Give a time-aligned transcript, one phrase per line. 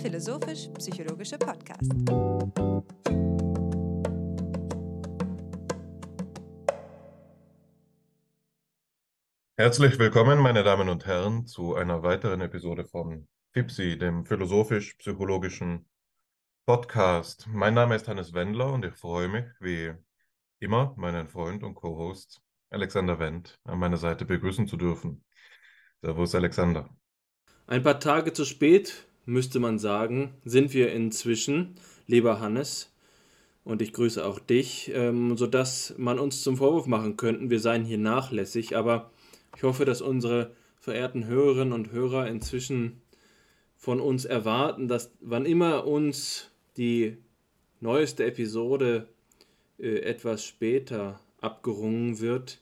[0.00, 1.92] philosophisch-psychologische Podcast.
[9.56, 15.86] Herzlich willkommen, meine Damen und Herren, zu einer weiteren Episode von FIPSI, dem philosophisch-psychologischen
[16.64, 17.46] Podcast.
[17.52, 19.92] Mein Name ist Hannes Wendler und ich freue mich, wie
[20.60, 22.40] immer, meinen Freund und Co-Host
[22.70, 25.24] Alexander Wendt an meiner Seite begrüßen zu dürfen.
[26.00, 26.88] Servus, Alexander.
[27.66, 31.76] Ein paar Tage zu spät, müsste man sagen, sind wir inzwischen,
[32.06, 32.92] lieber Hannes,
[33.62, 37.84] und ich grüße auch dich, ähm, sodass man uns zum Vorwurf machen könnte, wir seien
[37.84, 39.10] hier nachlässig, aber
[39.56, 43.02] ich hoffe, dass unsere verehrten Hörerinnen und Hörer inzwischen
[43.76, 47.16] von uns erwarten, dass wann immer uns die
[47.80, 49.08] neueste Episode
[49.78, 52.60] äh, etwas später abgerungen wird,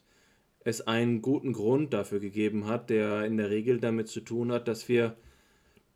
[0.64, 4.68] es einen guten Grund dafür gegeben hat, der in der Regel damit zu tun hat,
[4.68, 5.16] dass wir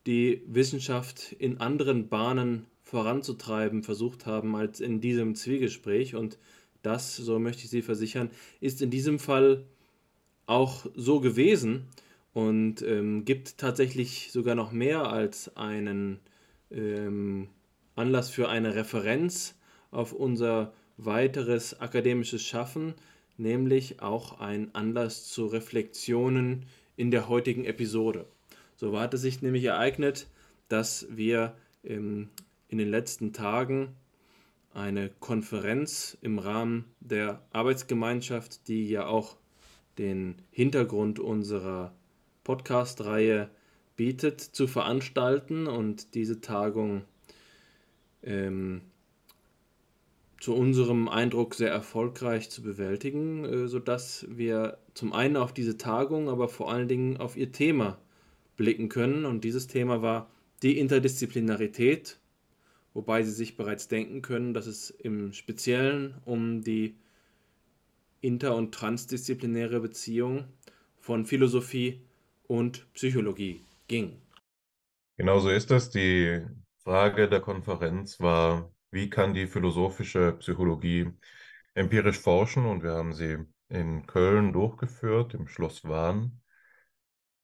[0.06, 6.14] die Wissenschaft in anderen Bahnen voranzutreiben versucht haben als in diesem Zwiegespräch.
[6.14, 6.38] Und
[6.82, 9.64] das, so möchte ich Sie versichern, ist in diesem Fall
[10.46, 11.88] auch so gewesen
[12.32, 16.18] und ähm, gibt tatsächlich sogar noch mehr als einen
[16.70, 17.48] ähm,
[17.94, 19.54] Anlass für eine Referenz
[19.90, 22.94] auf unser weiteres akademisches Schaffen,
[23.36, 26.66] nämlich auch ein Anlass zu Reflexionen
[26.96, 28.26] in der heutigen Episode.
[28.82, 30.26] So hat es sich nämlich ereignet,
[30.66, 32.30] dass wir ähm,
[32.66, 33.94] in den letzten Tagen
[34.74, 39.36] eine Konferenz im Rahmen der Arbeitsgemeinschaft, die ja auch
[39.98, 41.94] den Hintergrund unserer
[42.42, 43.50] Podcast-Reihe
[43.94, 47.02] bietet, zu veranstalten und diese Tagung
[48.24, 48.80] ähm,
[50.40, 56.28] zu unserem Eindruck sehr erfolgreich zu bewältigen, äh, sodass wir zum einen auf diese Tagung,
[56.28, 57.96] aber vor allen Dingen auf ihr Thema
[58.56, 59.24] blicken können.
[59.24, 60.30] Und dieses Thema war
[60.62, 62.18] die Interdisziplinarität,
[62.94, 66.94] wobei Sie sich bereits denken können, dass es im Speziellen um die
[68.20, 70.44] inter- und transdisziplinäre Beziehung
[70.98, 72.00] von Philosophie
[72.46, 74.16] und Psychologie ging.
[75.16, 75.90] Genauso ist es.
[75.90, 76.40] Die
[76.84, 81.10] Frage der Konferenz war wie kann die philosophische Psychologie
[81.74, 82.66] empirisch forschen?
[82.66, 83.38] Und wir haben sie
[83.70, 86.41] in Köln durchgeführt, im Schloss Wahn.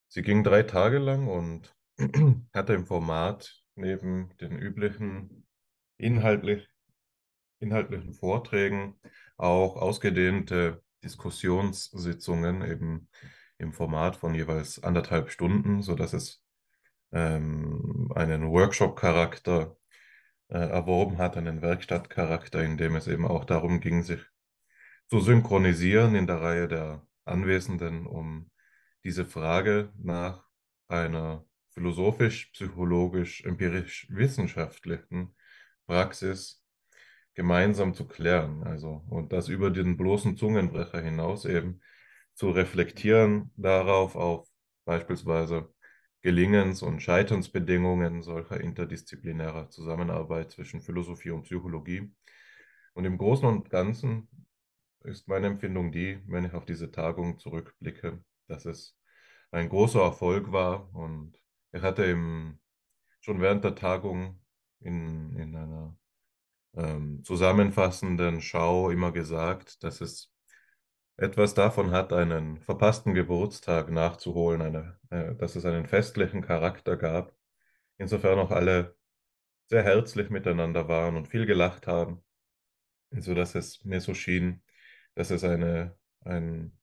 [0.09, 1.75] Sie ging drei Tage lang und
[2.55, 5.47] hatte im Format neben den üblichen
[5.99, 6.69] inhaltlich,
[7.61, 8.99] inhaltlichen Vorträgen
[9.37, 13.09] auch ausgedehnte Diskussionssitzungen eben
[13.59, 16.43] im Format von jeweils anderthalb Stunden, sodass es
[17.13, 19.77] ähm, einen Workshop-Charakter
[20.49, 24.21] äh, erworben hat, einen Werkstattcharakter, in dem es eben auch darum ging, sich
[25.09, 28.51] zu synchronisieren in der Reihe der Anwesenden, um
[29.09, 30.45] diese Frage nach
[30.87, 35.35] einer philosophisch, psychologisch, empirisch wissenschaftlichen
[35.87, 36.63] Praxis
[37.33, 38.63] gemeinsam zu klären.
[38.65, 41.81] Also, und das über den bloßen Zungenbrecher hinaus eben
[42.35, 44.47] zu reflektieren darauf, auf
[44.85, 45.73] beispielsweise
[46.21, 52.13] Gelingens- und Scheiternsbedingungen solcher interdisziplinärer Zusammenarbeit zwischen Philosophie und Psychologie.
[52.93, 54.29] Und im Großen und Ganzen
[55.03, 58.98] ist meine Empfindung die, wenn ich auf diese Tagung zurückblicke, dass es
[59.51, 60.95] ein großer Erfolg war.
[60.95, 61.41] Und
[61.73, 62.59] ich hatte im,
[63.21, 64.41] schon während der Tagung
[64.81, 65.97] in, in einer
[66.75, 70.33] ähm, zusammenfassenden Schau immer gesagt, dass es
[71.17, 77.35] etwas davon hat, einen verpassten Geburtstag nachzuholen, eine, äh, dass es einen festlichen Charakter gab.
[77.99, 78.97] Insofern auch alle
[79.69, 82.25] sehr herzlich miteinander waren und viel gelacht haben,
[83.11, 84.63] so dass es mir so schien,
[85.15, 86.78] dass es eine, ein,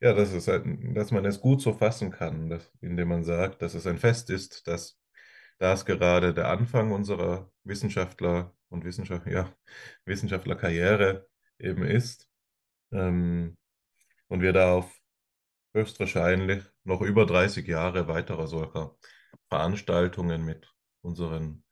[0.00, 3.62] ja, dass es ein, dass man es gut so fassen kann, dass, indem man sagt,
[3.62, 4.98] dass es ein Fest ist, dass
[5.58, 9.52] das gerade der Anfang unserer Wissenschaftler und Wissenschaft, ja,
[10.04, 11.28] Wissenschaftlerkarriere
[11.58, 12.28] eben ist.
[12.92, 13.56] Ähm,
[14.28, 14.92] und wir darauf
[15.74, 18.96] höchstwahrscheinlich noch über 30 Jahre weiterer solcher
[19.48, 20.72] Veranstaltungen mit
[21.02, 21.64] unseren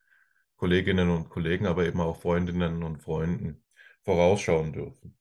[0.56, 3.64] Kolleginnen und Kollegen, aber eben auch Freundinnen und Freunden
[4.04, 5.16] vorausschauen dürfen.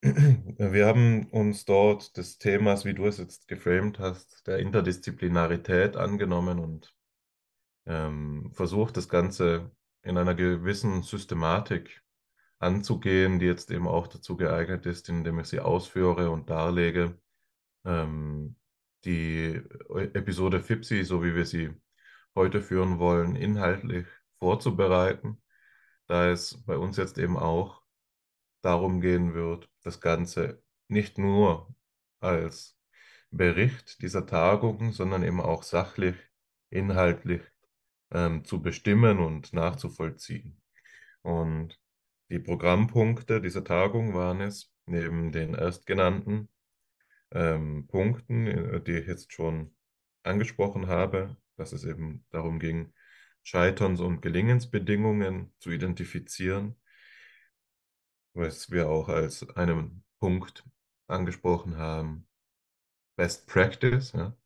[0.00, 6.60] Wir haben uns dort des Themas, wie du es jetzt geframed hast, der Interdisziplinarität angenommen
[6.60, 6.94] und
[7.86, 9.72] ähm, versucht, das Ganze
[10.02, 12.02] in einer gewissen Systematik
[12.60, 17.18] anzugehen, die jetzt eben auch dazu geeignet ist, indem ich sie ausführe und darlege.
[17.84, 18.56] Ähm,
[19.04, 19.60] die
[20.14, 21.70] Episode FIPSI, so wie wir sie
[22.34, 24.06] heute führen wollen, inhaltlich
[24.38, 25.42] vorzubereiten,
[26.06, 27.82] da es bei uns jetzt eben auch
[28.62, 31.74] darum gehen wird, das Ganze nicht nur
[32.20, 32.76] als
[33.30, 36.16] Bericht dieser Tagung, sondern eben auch sachlich,
[36.70, 37.42] inhaltlich
[38.10, 40.60] ähm, zu bestimmen und nachzuvollziehen.
[41.22, 41.78] Und
[42.30, 46.48] die Programmpunkte dieser Tagung waren es, neben den erstgenannten
[47.32, 49.74] ähm, Punkten, äh, die ich jetzt schon
[50.22, 52.92] angesprochen habe, dass es eben darum ging,
[53.42, 56.77] Scheiterns- und Gelingensbedingungen zu identifizieren,
[58.38, 60.64] was wir auch als einen Punkt
[61.08, 62.26] angesprochen haben,
[63.16, 64.12] Best Practice.
[64.12, 64.36] Ja?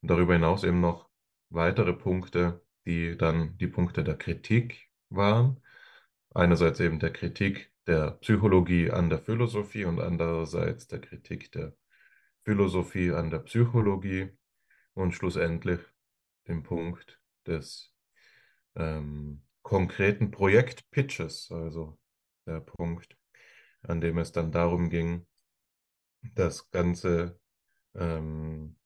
[0.00, 1.10] Und darüber hinaus eben noch
[1.50, 5.60] weitere Punkte, die dann die Punkte der Kritik waren.
[6.32, 11.74] Einerseits eben der Kritik der Psychologie an der Philosophie und andererseits der Kritik der
[12.44, 14.30] Philosophie an der Psychologie
[14.94, 15.80] und schlussendlich
[16.46, 17.92] den Punkt des
[18.76, 21.98] ähm, konkreten Projektpitches, also
[22.46, 23.16] der Punkt,
[23.82, 25.26] an dem es dann darum ging,
[26.34, 27.38] das Ganze
[27.94, 28.76] ähm,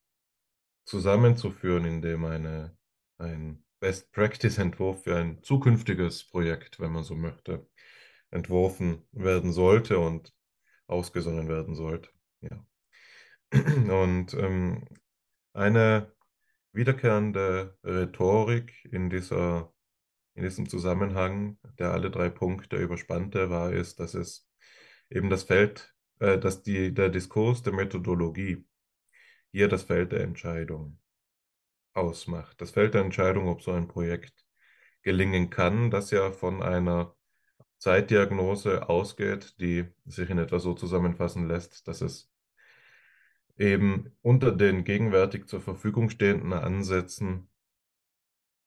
[0.85, 2.77] zusammenzuführen, indem eine,
[3.17, 7.67] ein Best-Practice-Entwurf für ein zukünftiges Projekt, wenn man so möchte,
[8.31, 10.33] entworfen werden sollte und
[10.87, 12.09] ausgesonnen werden sollte.
[12.41, 12.65] Ja.
[13.51, 14.85] Und ähm,
[15.53, 16.11] eine
[16.73, 19.73] wiederkehrende Rhetorik in dieser,
[20.35, 24.47] in diesem Zusammenhang, der alle drei Punkte überspannte, war es, dass es
[25.09, 28.65] eben das Feld, äh, dass die, der Diskurs der Methodologie
[29.51, 30.99] hier das Feld der Entscheidung
[31.93, 32.59] ausmacht.
[32.61, 34.45] Das Feld der Entscheidung, ob so ein Projekt
[35.01, 37.15] gelingen kann, das ja von einer
[37.77, 42.31] Zeitdiagnose ausgeht, die sich in etwa so zusammenfassen lässt, dass es
[43.57, 47.49] eben unter den gegenwärtig zur Verfügung stehenden Ansätzen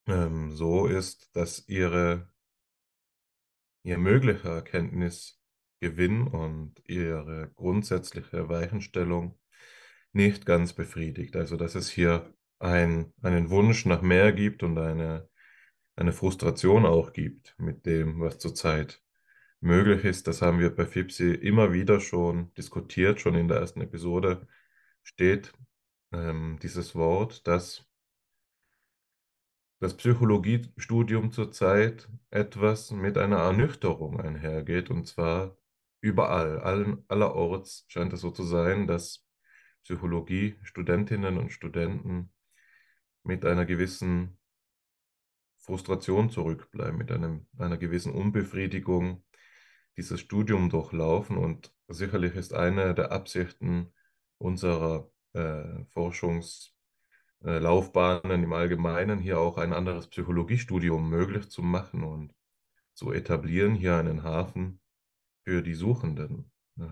[0.07, 2.31] ähm, so ist, dass ihre,
[3.83, 4.63] ihr möglicher
[5.81, 9.39] Erkenntnisgewinn und ihre grundsätzliche Weichenstellung
[10.13, 11.37] nicht ganz befriedigt.
[11.37, 15.29] Also dass es hier ein, einen Wunsch nach mehr gibt und eine,
[15.97, 19.03] eine Frustration auch gibt mit dem, was zurzeit
[19.61, 20.27] möglich ist.
[20.27, 24.47] Das haben wir bei FIPSI immer wieder schon diskutiert, schon in der ersten Episode
[25.03, 25.53] steht
[26.13, 27.85] ähm, dieses Wort, dass
[29.81, 35.57] das Psychologiestudium zurzeit etwas mit einer Ernüchterung einhergeht, und zwar
[36.01, 39.25] überall, allen, allerorts scheint es so zu sein, dass
[39.85, 42.33] Psychologie-Studentinnen und Studenten
[43.23, 44.39] mit einer gewissen
[45.59, 49.25] Frustration zurückbleiben, mit einem, einer gewissen Unbefriedigung
[49.97, 51.37] dieses Studium durchlaufen.
[51.37, 53.93] Und sicherlich ist eine der Absichten
[54.39, 62.33] unserer äh, Forschungslaufbahnen im Allgemeinen hier auch ein anderes Psychologiestudium möglich zu machen und
[62.95, 64.81] zu etablieren, hier einen Hafen
[65.49, 66.85] für die Suchenden äh,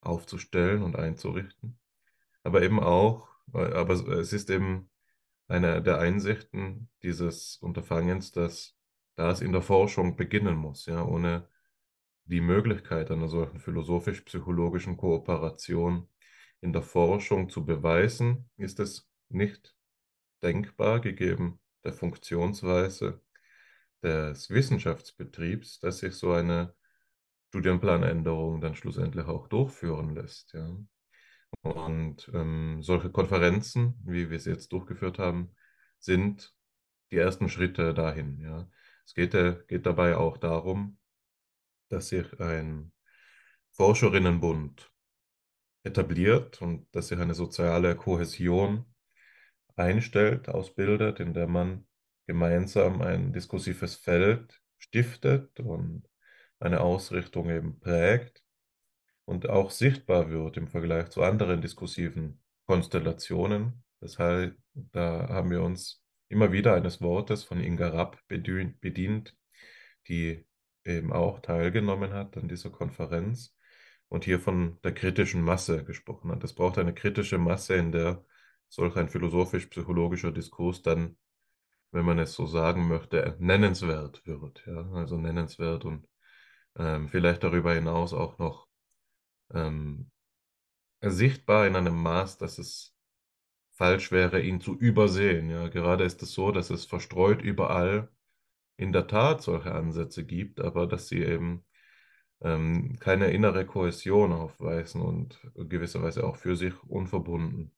[0.00, 1.76] aufzustellen und einzurichten.
[2.44, 4.88] Aber eben auch, äh, aber es ist eben
[5.48, 8.76] eine der Einsichten dieses Unterfangens, dass
[9.16, 11.48] das in der Forschung beginnen muss, ja, ohne
[12.26, 16.08] die Möglichkeit einer solchen philosophisch-psychologischen Kooperation
[16.60, 19.74] in der Forschung zu beweisen, ist es nicht
[20.44, 23.20] denkbar, gegeben der Funktionsweise
[24.00, 26.72] des Wissenschaftsbetriebs, dass sich so eine
[27.54, 30.52] Studienplanänderung dann schlussendlich auch durchführen lässt.
[30.54, 30.76] Ja.
[31.62, 35.54] Und ähm, solche Konferenzen, wie wir sie jetzt durchgeführt haben,
[36.00, 36.52] sind
[37.12, 38.40] die ersten Schritte dahin.
[38.40, 38.68] Ja.
[39.06, 40.98] Es geht, äh, geht dabei auch darum,
[41.90, 42.90] dass sich ein
[43.70, 44.90] Forscherinnenbund
[45.84, 48.84] etabliert und dass sich eine soziale Kohäsion
[49.76, 51.86] einstellt, ausbildet, in der man
[52.26, 56.08] gemeinsam ein diskursives Feld stiftet und
[56.60, 58.42] eine Ausrichtung eben prägt
[59.24, 63.84] und auch sichtbar wird im Vergleich zu anderen diskursiven Konstellationen.
[64.00, 69.36] Das heißt, da haben wir uns immer wieder eines Wortes von Inga Rapp bedient,
[70.08, 70.44] die
[70.84, 73.56] eben auch teilgenommen hat an dieser Konferenz
[74.08, 76.44] und hier von der kritischen Masse gesprochen hat.
[76.44, 78.24] Es braucht eine kritische Masse, in der
[78.68, 81.16] solch ein philosophisch-psychologischer Diskurs dann,
[81.92, 84.64] wenn man es so sagen möchte, nennenswert wird.
[84.66, 84.90] Ja?
[84.92, 86.06] Also nennenswert und
[86.78, 88.68] ähm, vielleicht darüber hinaus auch noch
[89.52, 90.10] ähm,
[91.02, 92.94] sichtbar in einem Maß, dass es
[93.72, 95.50] falsch wäre, ihn zu übersehen.
[95.50, 95.68] Ja?
[95.68, 98.08] Gerade ist es so, dass es verstreut überall
[98.76, 101.64] in der Tat solche Ansätze gibt, aber dass sie eben
[102.42, 107.72] ähm, keine innere Kohäsion aufweisen und gewisserweise auch für sich unverbunden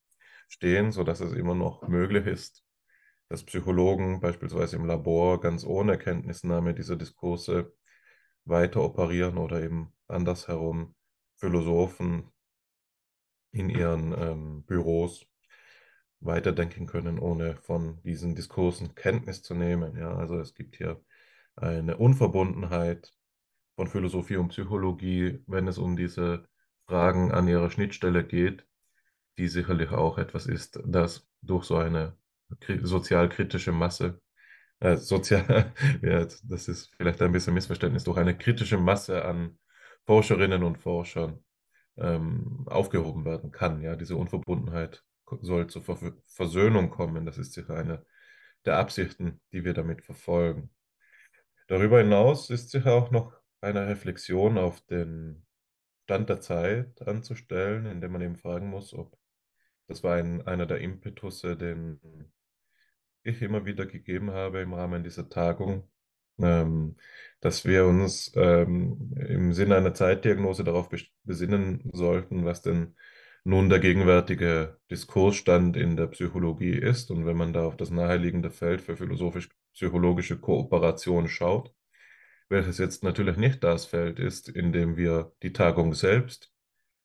[0.47, 2.63] stehen, sodass es immer noch möglich ist,
[3.29, 7.73] dass Psychologen beispielsweise im Labor ganz ohne Kenntnisnahme dieser Diskurse
[8.47, 10.95] weiter operieren oder eben andersherum
[11.35, 12.31] Philosophen
[13.51, 15.25] in ihren ähm, Büros
[16.19, 19.97] weiterdenken können, ohne von diesen Diskursen Kenntnis zu nehmen.
[19.97, 21.03] Ja, also es gibt hier
[21.55, 23.13] eine Unverbundenheit
[23.75, 26.47] von Philosophie und Psychologie, wenn es um diese
[26.87, 28.65] Fragen an ihrer Schnittstelle geht,
[29.37, 32.17] die sicherlich auch etwas ist, das durch so eine
[32.81, 34.21] sozialkritische Masse,
[34.79, 39.57] äh, sozial, ja, das ist vielleicht ein bisschen Missverständnis, durch eine kritische Masse an
[40.05, 41.43] Forscherinnen und Forschern
[41.97, 43.81] ähm, aufgehoben werden kann.
[43.81, 45.03] Ja, diese Unverbundenheit
[45.41, 47.25] soll zur Ver Versöhnung kommen.
[47.25, 48.05] Das ist sicher eine
[48.65, 50.69] der Absichten, die wir damit verfolgen.
[51.67, 55.45] Darüber hinaus ist sicher auch noch eine Reflexion auf den
[56.03, 59.17] Stand der Zeit anzustellen, indem man eben fragen muss, ob
[59.87, 61.99] das war ein, einer der Impetusse, den
[63.27, 65.89] ich immer wieder gegeben habe im Rahmen dieser Tagung,
[66.39, 66.95] ähm,
[67.41, 70.89] dass wir uns ähm, im Sinne einer Zeitdiagnose darauf
[71.23, 72.95] besinnen sollten, was denn
[73.43, 77.11] nun der gegenwärtige Diskursstand in der Psychologie ist.
[77.11, 81.73] Und wenn man da auf das naheliegende Feld für philosophisch-psychologische Kooperation schaut,
[82.49, 86.51] welches jetzt natürlich nicht das Feld ist, in dem wir die Tagung selbst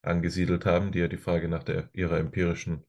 [0.03, 2.85] angesiedelt haben, die ja die Frage nach der, ihrer empirischen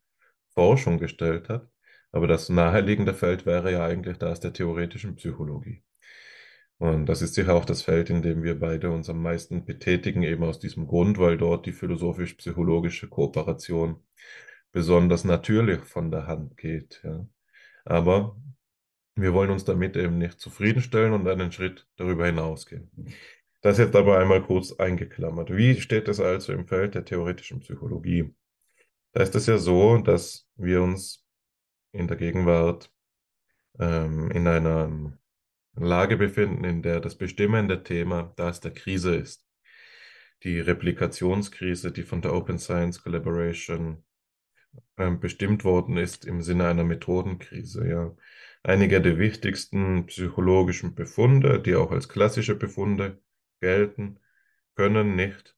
[0.53, 1.67] Forschung gestellt hat.
[2.13, 5.83] Aber das naheliegende Feld wäre ja eigentlich das der theoretischen Psychologie.
[6.77, 10.21] Und das ist sicher auch das Feld, in dem wir beide uns am meisten betätigen,
[10.21, 14.03] eben aus diesem Grund, weil dort die philosophisch-psychologische Kooperation
[14.71, 17.01] besonders natürlich von der Hand geht.
[17.03, 17.25] Ja.
[17.83, 18.37] Aber
[19.15, 22.91] wir wollen uns damit eben nicht zufriedenstellen und einen Schritt darüber hinausgehen.
[23.61, 25.55] Das jetzt aber einmal kurz eingeklammert.
[25.55, 28.35] Wie steht es also im Feld der theoretischen Psychologie?
[29.13, 31.22] Da ist es ja so, dass wir uns
[31.93, 32.91] in der Gegenwart
[33.79, 35.17] ähm, in einer
[35.75, 39.47] Lage befinden, in der das bestimmende Thema das der Krise ist.
[40.43, 44.03] Die Replikationskrise, die von der Open Science Collaboration
[44.97, 47.87] ähm, bestimmt worden ist im Sinne einer Methodenkrise.
[47.87, 48.15] Ja.
[48.63, 53.21] Einige der wichtigsten psychologischen Befunde, die auch als klassische Befunde
[53.61, 54.19] gelten,
[54.75, 55.55] können nicht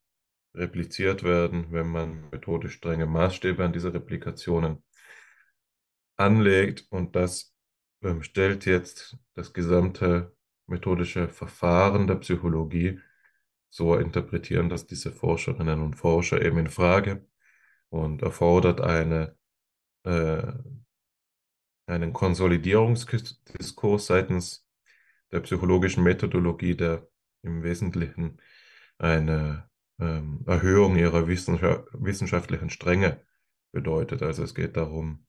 [0.54, 4.85] repliziert werden, wenn man methodisch strenge Maßstäbe an diese Replikationen
[6.18, 6.88] anlegt.
[6.90, 7.54] Und das
[8.04, 10.36] ähm, stellt jetzt das gesamte
[10.68, 13.00] methodische Verfahren der Psychologie
[13.70, 17.28] so interpretieren, dass diese Forscherinnen und Forscher eben in Frage
[17.90, 19.36] und erfordert eine,
[20.04, 20.54] äh,
[21.88, 24.66] einen Konsolidierungsdiskurs seitens
[25.32, 27.08] der psychologischen Methodologie, der
[27.42, 28.40] im Wesentlichen
[28.98, 29.70] eine
[30.00, 33.22] ähm, Erhöhung ihrer wissenschaftlichen Strenge
[33.72, 34.24] bedeutet.
[34.24, 35.25] Also es geht darum,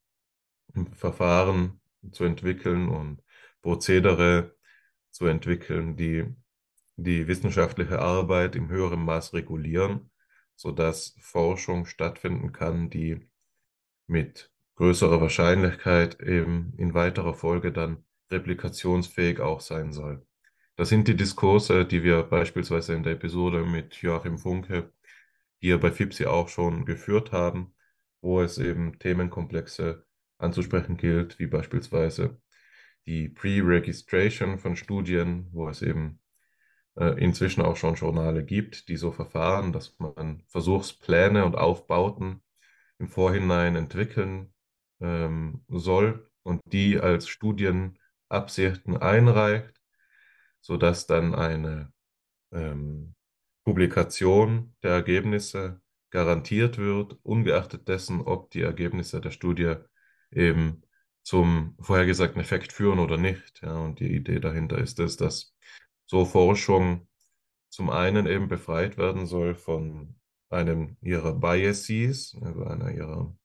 [0.92, 1.80] Verfahren
[2.12, 3.22] zu entwickeln und
[3.62, 4.54] Prozedere
[5.10, 6.24] zu entwickeln, die
[6.96, 10.10] die wissenschaftliche Arbeit im höheren Maß regulieren,
[10.54, 13.28] sodass Forschung stattfinden kann, die
[14.06, 20.26] mit größerer Wahrscheinlichkeit eben in weiterer Folge dann replikationsfähig auch sein soll.
[20.76, 24.92] Das sind die Diskurse, die wir beispielsweise in der Episode mit Joachim Funke
[25.58, 27.74] hier bei FIPSI auch schon geführt haben,
[28.20, 30.05] wo es eben Themenkomplexe
[30.38, 32.40] anzusprechen gilt, wie beispielsweise
[33.06, 36.20] die Pre-Registration von Studien, wo es eben
[36.96, 42.42] äh, inzwischen auch schon Journale gibt, die so verfahren, dass man Versuchspläne und Aufbauten
[42.98, 44.52] im Vorhinein entwickeln
[45.00, 49.80] ähm, soll und die als Studienabsichten einreicht,
[50.60, 51.92] sodass dann eine
[52.52, 53.14] ähm,
[53.64, 59.74] Publikation der Ergebnisse garantiert wird, ungeachtet dessen, ob die Ergebnisse der Studie
[60.30, 60.82] eben
[61.22, 63.62] zum vorhergesagten Effekt führen oder nicht.
[63.62, 65.54] Ja, und die Idee dahinter ist es, dass
[66.06, 67.08] so Forschung
[67.68, 70.14] zum einen eben befreit werden soll von
[70.50, 73.36] einem ihrer Biases, also einer ihrer,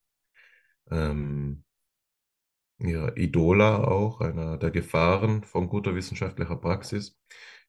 [0.92, 1.64] ähm,
[2.78, 7.18] ihrer Idola auch, einer der Gefahren von guter wissenschaftlicher Praxis,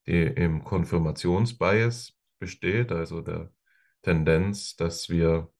[0.07, 3.51] die im Konfirmationsbias besteht, also der
[4.03, 5.51] Tendenz, dass wir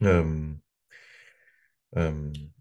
[0.00, 0.62] ähm,
[1.94, 2.52] ähm,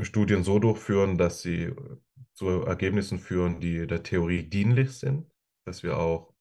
[0.00, 1.72] Studien so durchführen, dass sie
[2.34, 5.30] zu Ergebnissen führen, die der Theorie dienlich sind,
[5.64, 6.32] dass wir auch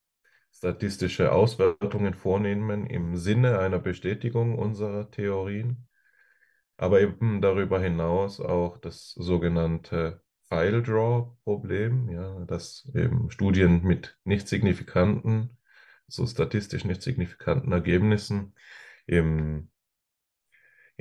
[0.54, 5.88] statistische Auswertungen vornehmen im Sinne einer Bestätigung unserer Theorien,
[6.78, 15.58] aber eben darüber hinaus auch das sogenannte File-Draw-Problem, ja, dass eben Studien mit nicht signifikanten,
[16.08, 18.54] so statistisch nicht signifikanten Ergebnissen
[19.06, 19.70] im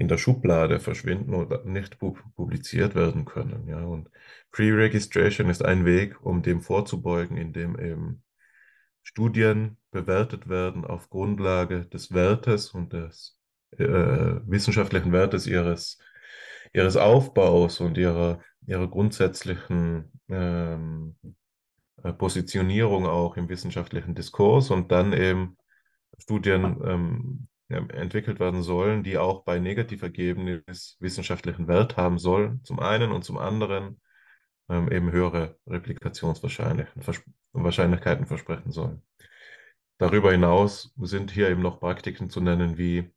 [0.01, 3.69] in der Schublade verschwinden oder nicht publiziert werden können.
[3.69, 4.09] Ja, und
[4.51, 8.23] Pre-Registration ist ein Weg, um dem vorzubeugen, indem eben
[9.03, 13.39] Studien bewertet werden auf Grundlage des Wertes und des
[13.73, 13.85] äh,
[14.47, 15.99] wissenschaftlichen Wertes ihres,
[16.73, 21.15] ihres Aufbaus und ihrer, ihrer grundsätzlichen ähm,
[22.03, 25.59] äh, Positionierung auch im wissenschaftlichen Diskurs und dann eben
[26.17, 33.13] Studien ähm, entwickelt werden sollen, die auch bei Negativergebnis wissenschaftlichen Wert haben sollen, zum einen
[33.13, 34.01] und zum anderen
[34.69, 39.03] ähm, eben höhere Replikationswahrscheinlichkeiten versprechen sollen.
[39.99, 43.13] Darüber hinaus sind hier eben noch Praktiken zu nennen wie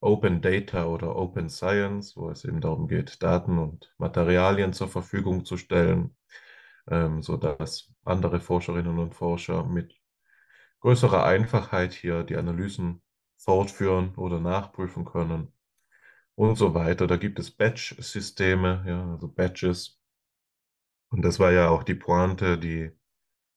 [0.00, 5.44] Open Data oder Open Science, wo es eben darum geht, Daten und Materialien zur Verfügung
[5.44, 6.16] zu stellen,
[6.88, 9.94] ähm, sodass andere Forscherinnen und Forscher mit
[10.80, 13.02] größerer Einfachheit hier die Analysen
[13.36, 15.52] fortführen oder nachprüfen können
[16.34, 17.06] und so weiter.
[17.06, 20.00] Da gibt es Batch-Systeme, ja, also Batches.
[21.08, 22.90] Und das war ja auch die Pointe, die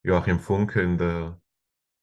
[0.03, 1.41] Joachim Funke in der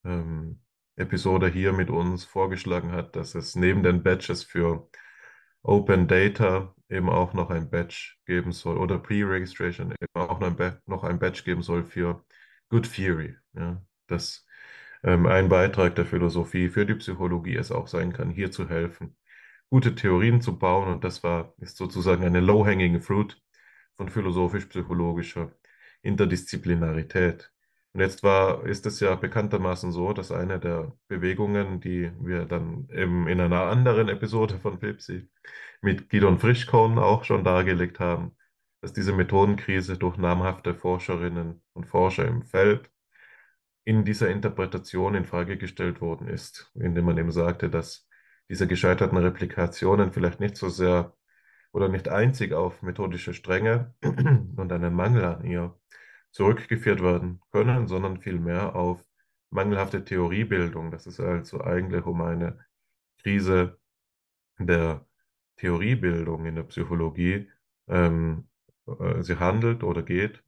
[0.04, 0.60] ähm,
[0.96, 4.88] Episode hier mit uns vorgeschlagen hat, dass es neben den Batches für
[5.62, 11.18] Open Data eben auch noch ein Batch geben soll oder Pre-Registration eben auch noch ein,
[11.18, 12.24] Batch geben soll für
[12.68, 13.36] Good Theory.
[13.54, 14.45] Ja, ähm,
[15.06, 19.16] ein Beitrag der Philosophie für die Psychologie es auch sein kann, hier zu helfen,
[19.70, 20.88] gute Theorien zu bauen.
[20.88, 23.40] Und das war, ist sozusagen eine low-hanging fruit
[23.96, 25.52] von philosophisch-psychologischer
[26.02, 27.52] Interdisziplinarität.
[27.92, 32.88] Und jetzt war, ist es ja bekanntermaßen so, dass eine der Bewegungen, die wir dann
[32.92, 35.28] eben in einer anderen Episode von Pepsi
[35.82, 38.36] mit Gidon Frischkorn auch schon dargelegt haben,
[38.82, 42.90] dass diese Methodenkrise durch namhafte Forscherinnen und Forscher im Feld
[43.86, 48.06] in dieser Interpretation in Frage gestellt worden ist, indem man eben sagte, dass
[48.48, 51.14] diese gescheiterten Replikationen vielleicht nicht so sehr
[51.72, 55.78] oder nicht einzig auf methodische Strenge und einen Mangel an ihr
[56.32, 59.04] zurückgeführt werden können, sondern vielmehr auf
[59.50, 60.90] mangelhafte Theoriebildung.
[60.90, 62.58] Das ist also eigentlich um eine
[63.22, 63.78] Krise
[64.58, 65.06] der
[65.58, 67.48] Theoriebildung in der Psychologie
[67.86, 68.48] ähm,
[68.86, 70.42] äh, sie handelt oder geht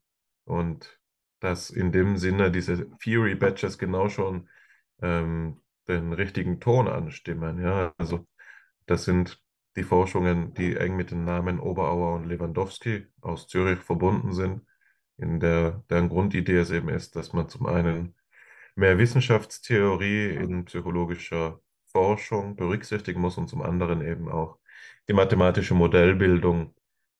[0.44, 0.97] und
[1.40, 4.48] dass in dem Sinne diese Theory Badges genau schon
[5.02, 7.62] ähm, den richtigen Ton anstimmen.
[7.62, 8.26] Ja, also
[8.86, 9.42] das sind
[9.76, 14.66] die Forschungen, die eng mit den Namen Oberauer und Lewandowski aus Zürich verbunden sind,
[15.16, 18.14] in der deren Grundidee es eben ist, dass man zum einen
[18.74, 24.58] mehr Wissenschaftstheorie in psychologischer Forschung berücksichtigen muss und zum anderen eben auch
[25.08, 26.74] die mathematische Modellbildung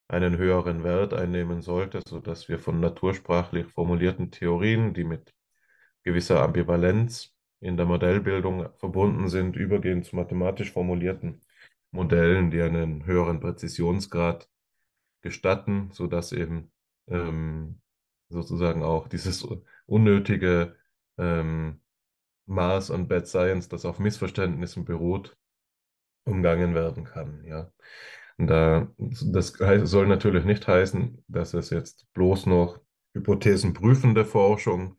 [0.09, 5.35] einen höheren Wert einnehmen sollte, sodass wir von natursprachlich formulierten Theorien, die mit
[6.03, 11.43] gewisser Ambivalenz in der Modellbildung verbunden sind, übergehen zu mathematisch formulierten
[11.91, 14.49] Modellen, die einen höheren Präzisionsgrad
[15.21, 16.73] gestatten, sodass eben
[17.09, 17.81] ähm,
[18.29, 19.47] sozusagen auch dieses
[19.87, 20.77] unnötige
[21.19, 21.81] ähm,
[22.47, 25.37] Maß an Bad Science, das auf Missverständnissen beruht,
[26.25, 27.45] umgangen werden kann.
[27.45, 27.73] Ja.
[28.39, 32.81] Da, das soll natürlich nicht heißen, dass es jetzt bloß noch
[33.15, 34.97] hypothesenprüfende Forschung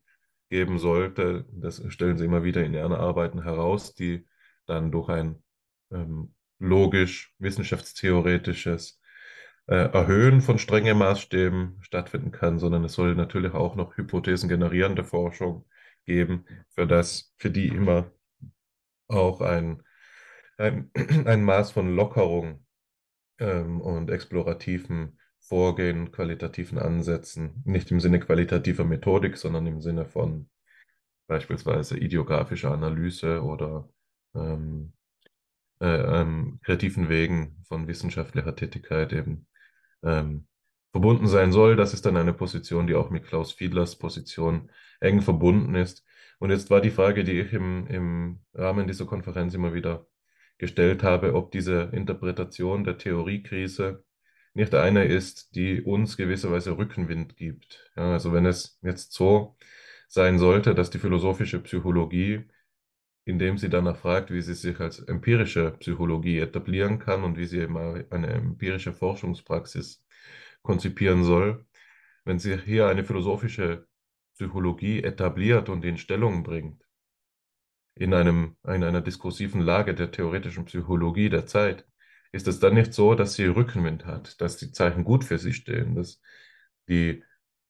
[0.50, 1.46] geben sollte.
[1.52, 4.26] Das stellen Sie immer wieder in Ihren Arbeiten heraus, die
[4.66, 5.42] dann durch ein
[5.90, 9.00] ähm, logisch wissenschaftstheoretisches
[9.68, 15.66] äh, Erhöhen von strengen Maßstäben stattfinden kann, sondern es soll natürlich auch noch hypothesengenerierende Forschung
[16.04, 18.10] geben, für das, für die immer
[19.08, 19.82] auch ein,
[20.58, 20.90] ein,
[21.26, 22.64] ein Maß von Lockerung
[23.40, 30.48] ähm, und explorativen Vorgehen, qualitativen Ansätzen, nicht im Sinne qualitativer Methodik, sondern im Sinne von
[31.26, 33.88] beispielsweise ideografischer Analyse oder
[34.34, 34.92] ähm,
[35.80, 35.86] äh,
[36.20, 39.46] ähm, kreativen Wegen von wissenschaftlicher Tätigkeit eben
[40.02, 40.46] ähm,
[40.92, 41.76] verbunden sein soll.
[41.76, 46.04] Das ist dann eine Position, die auch mit Klaus Fiedlers Position eng verbunden ist.
[46.38, 50.06] Und jetzt war die Frage, die ich im, im Rahmen dieser Konferenz immer wieder
[50.60, 54.04] gestellt habe, ob diese Interpretation der Theoriekrise
[54.54, 57.90] nicht eine ist, die uns gewisserweise Rückenwind gibt.
[57.96, 59.56] Ja, also wenn es jetzt so
[60.08, 62.44] sein sollte, dass die philosophische Psychologie,
[63.24, 67.60] indem sie danach fragt, wie sie sich als empirische Psychologie etablieren kann und wie sie
[67.60, 70.04] eben eine empirische Forschungspraxis
[70.62, 71.64] konzipieren soll,
[72.24, 73.86] wenn sie hier eine philosophische
[74.34, 76.84] Psychologie etabliert und in Stellung bringt,
[77.94, 81.86] in, einem, in einer diskursiven Lage der theoretischen Psychologie der Zeit,
[82.32, 85.52] ist es dann nicht so, dass sie Rückenwind hat, dass die Zeichen gut für sie
[85.52, 86.20] stehen, dass
[86.88, 87.24] die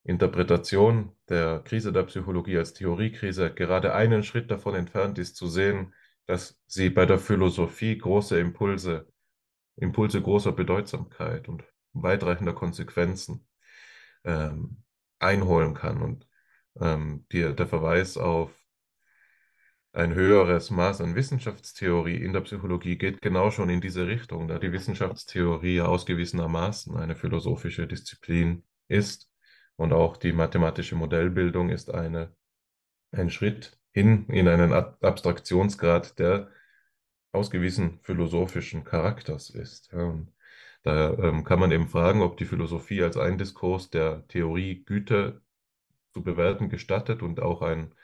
[0.05, 5.95] Interpretation der Krise der Psychologie als Theoriekrise gerade einen Schritt davon entfernt ist, zu sehen,
[6.27, 9.09] dass sie bei der Philosophie große Impulse,
[9.77, 13.47] Impulse großer Bedeutsamkeit und weitreichender Konsequenzen
[14.25, 14.83] ähm,
[15.19, 16.03] einholen kann.
[16.03, 16.29] Und
[16.81, 18.53] ähm, die, der Verweis auf
[19.93, 24.59] ein höheres Maß an Wissenschaftstheorie in der Psychologie geht genau schon in diese Richtung, da
[24.59, 29.29] die Wissenschaftstheorie ausgewiesenermaßen eine philosophische Disziplin ist
[29.77, 32.35] und auch die mathematische Modellbildung ist eine,
[33.11, 36.51] ein Schritt hin in einen Abstraktionsgrad, der
[37.33, 39.91] ausgewiesen philosophischen Charakters ist.
[39.93, 40.33] Ja, und
[40.83, 45.43] da ähm, kann man eben fragen, ob die Philosophie als ein Diskurs der Theorie Güte
[46.13, 47.95] zu bewerten gestattet und auch ein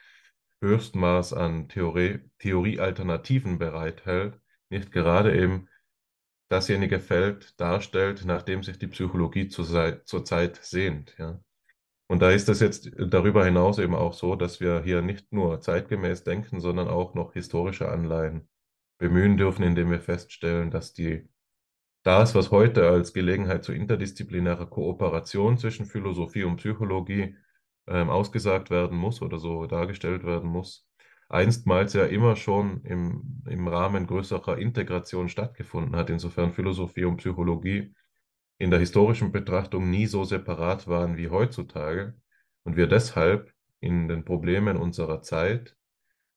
[0.61, 5.69] Höchstmaß an Theorie, Theoriealternativen bereithält, nicht gerade eben
[6.49, 11.17] dasjenige Feld darstellt, nachdem sich die Psychologie zur, zurzeit sehnt.
[11.19, 11.41] Ja.
[12.09, 15.61] Und da ist es jetzt darüber hinaus eben auch so, dass wir hier nicht nur
[15.61, 18.49] zeitgemäß denken, sondern auch noch historische Anleihen
[18.99, 21.29] bemühen dürfen, indem wir feststellen, dass die
[22.05, 27.37] das, was heute als Gelegenheit zu interdisziplinärer Kooperation zwischen Philosophie und Psychologie
[27.89, 30.87] ähm, ausgesagt werden muss oder so dargestellt werden muss,
[31.29, 36.11] einstmals ja immer schon im, im Rahmen größerer Integration stattgefunden hat.
[36.11, 37.95] Insofern Philosophie und Psychologie
[38.59, 42.15] in der historischen Betrachtung nie so separat waren wie heutzutage
[42.65, 45.77] und wir deshalb in den Problemen unserer Zeit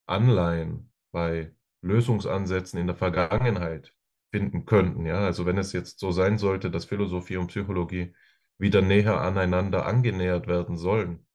[0.05, 3.93] Anleihen bei Lösungsansätzen in der Vergangenheit
[4.31, 5.05] finden könnten.
[5.05, 8.13] Ja, also wenn es jetzt so sein sollte, dass Philosophie und Psychologie
[8.57, 11.25] wieder näher aneinander angenähert werden sollen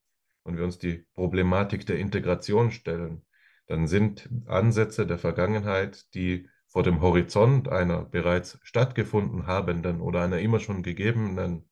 [0.45, 3.25] und wir uns die Problematik der Integration stellen,
[3.67, 10.39] dann sind Ansätze der Vergangenheit, die vor dem Horizont einer bereits stattgefunden habenden oder einer
[10.39, 11.69] immer schon gegebenen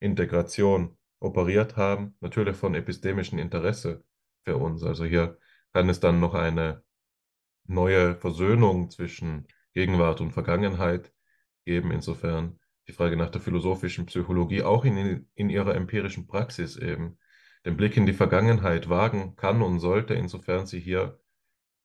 [0.00, 4.04] Integration operiert haben, natürlich von epistemischem Interesse
[4.44, 4.82] für uns.
[4.82, 5.38] Also hier
[5.72, 6.82] kann es dann noch eine
[7.66, 11.12] neue Versöhnung zwischen Gegenwart und Vergangenheit
[11.64, 11.90] geben.
[11.90, 17.18] Insofern die Frage nach der philosophischen Psychologie auch in, in ihrer empirischen Praxis eben
[17.68, 21.20] den Blick in die Vergangenheit wagen kann und sollte, insofern sie hier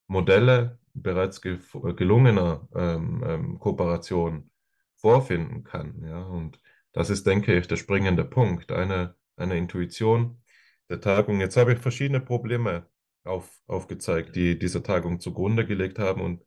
[0.07, 4.49] Modelle bereits gelungener ähm, ähm, Kooperation
[4.95, 6.01] vorfinden kann.
[6.07, 6.23] Ja?
[6.23, 6.57] Und
[6.93, 10.41] das ist, denke ich, der springende Punkt, eine, eine Intuition
[10.89, 11.41] der Tagung.
[11.41, 12.87] Jetzt habe ich verschiedene Probleme
[13.25, 16.45] auf, aufgezeigt, die dieser Tagung zugrunde gelegt haben und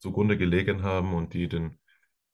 [0.00, 1.78] zugrunde gelegen haben und die den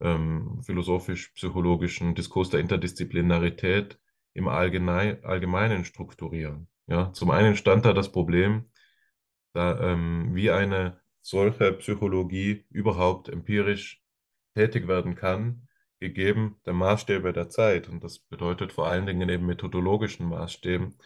[0.00, 3.98] ähm, philosophisch-psychologischen Diskurs der Interdisziplinarität
[4.38, 6.68] im Allgemein, Allgemeinen strukturieren.
[6.86, 8.70] Ja, zum einen stand da das Problem,
[9.52, 14.02] da, ähm, wie eine solche Psychologie überhaupt empirisch
[14.54, 15.68] tätig werden kann,
[16.00, 17.88] gegeben der Maßstäbe der Zeit.
[17.88, 20.96] Und das bedeutet vor allen Dingen eben methodologischen Maßstäben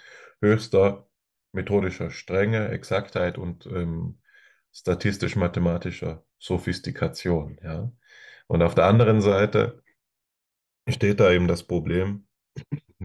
[0.41, 1.09] höchster
[1.53, 4.21] methodischer Strenge, Exaktheit und ähm,
[4.73, 7.59] statistisch-mathematischer Sophistikation.
[7.63, 7.93] Ja?
[8.47, 9.83] Und auf der anderen Seite
[10.89, 12.27] steht da eben das Problem,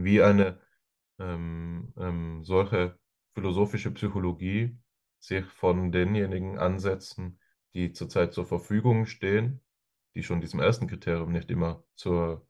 [0.03, 0.60] wie eine
[1.19, 2.97] ähm, ähm, solche
[3.33, 4.77] philosophische Psychologie
[5.19, 7.39] sich von denjenigen Ansätzen,
[7.73, 9.62] die zurzeit zur Verfügung stehen,
[10.15, 12.47] die schon diesem ersten Kriterium nicht immer zur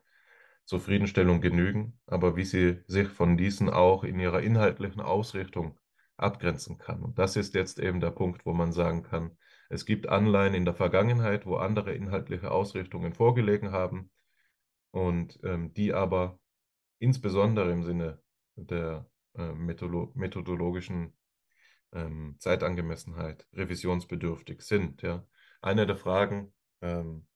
[0.66, 5.80] Zufriedenstellung genügen, aber wie sie sich von diesen auch in ihrer inhaltlichen Ausrichtung
[6.18, 7.04] abgrenzen kann.
[7.04, 9.38] Und das ist jetzt eben der Punkt, wo man sagen kann,
[9.70, 14.10] es gibt Anleihen in der Vergangenheit, wo andere inhaltliche Ausrichtungen vorgelegen haben
[14.92, 16.40] und ähm, die aber
[17.00, 18.22] insbesondere im Sinne
[18.56, 21.14] der äh, methodologischen
[21.94, 25.02] ähm, Zeitangemessenheit revisionsbedürftig sind.
[25.02, 25.26] Ja.
[25.62, 27.28] Eine der Fragen, ähm,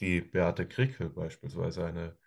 [0.00, 2.18] die Beate Krickel beispielsweise, eine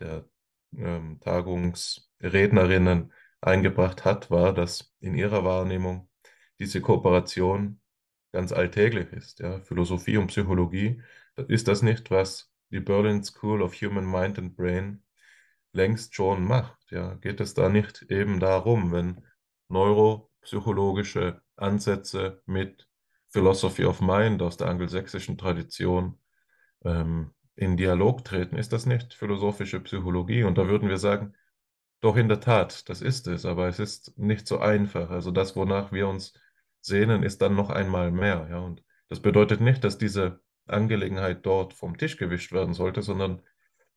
[0.00, 0.28] der
[0.76, 6.10] ähm, Tagungsrednerinnen, eingebracht hat, war, dass in ihrer Wahrnehmung
[6.58, 7.80] diese Kooperation
[8.32, 9.40] ganz alltäglich ist.
[9.40, 9.60] Ja?
[9.62, 11.02] Philosophie und Psychologie,
[11.48, 15.02] ist das nicht, was die Berlin School of Human Mind and Brain
[15.72, 16.90] längst schon macht?
[16.90, 17.14] Ja?
[17.14, 19.24] Geht es da nicht eben darum, wenn
[19.68, 22.88] neuropsychologische Ansätze mit
[23.28, 26.18] Philosophy of Mind aus der angelsächsischen Tradition
[26.84, 30.44] ähm, in Dialog treten, ist das nicht philosophische Psychologie?
[30.44, 31.34] Und da würden wir sagen,
[32.00, 35.10] doch in der Tat, das ist es, aber es ist nicht so einfach.
[35.10, 36.32] Also das, wonach wir uns
[36.80, 38.48] sehnen, ist dann noch einmal mehr.
[38.50, 38.58] Ja?
[38.58, 43.42] Und das bedeutet nicht, dass diese Angelegenheit dort vom Tisch gewischt werden sollte, sondern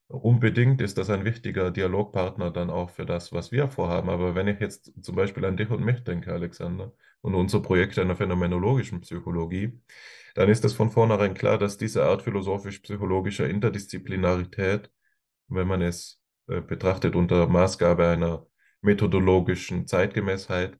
[0.08, 4.10] unbedingt ist das ein wichtiger Dialogpartner dann auch für das, was wir vorhaben.
[4.10, 7.98] Aber wenn ich jetzt zum Beispiel an dich und mich denke, Alexander, und unser Projekt
[7.98, 9.82] einer phänomenologischen Psychologie,
[10.36, 14.92] dann ist es von vornherein klar, dass diese Art philosophisch-psychologischer Interdisziplinarität,
[15.48, 18.46] wenn man es äh, betrachtet unter Maßgabe einer
[18.82, 20.78] methodologischen Zeitgemäßheit,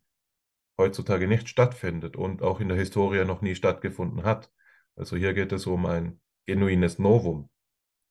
[0.78, 4.52] heutzutage nicht stattfindet und auch in der Historie noch nie stattgefunden hat.
[4.96, 7.50] Also hier geht es um ein genuines Novum.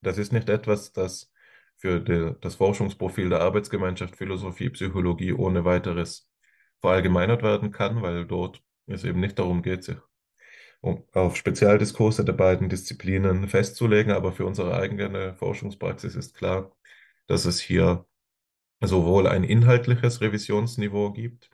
[0.02, 1.32] Das ist nicht etwas, das
[1.76, 6.28] für die, das Forschungsprofil der Arbeitsgemeinschaft Philosophie, Psychologie ohne weiteres
[6.80, 9.96] verallgemeinert werden kann, weil dort es eben nicht darum geht, sich
[10.80, 14.12] um auf Spezialdiskurse der beiden Disziplinen festzulegen.
[14.12, 16.72] Aber für unsere eigene Forschungspraxis ist klar,
[17.26, 18.06] dass es hier
[18.80, 21.50] sowohl ein inhaltliches Revisionsniveau gibt,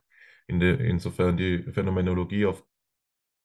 [0.46, 2.64] in de, insofern die Phänomenologie auf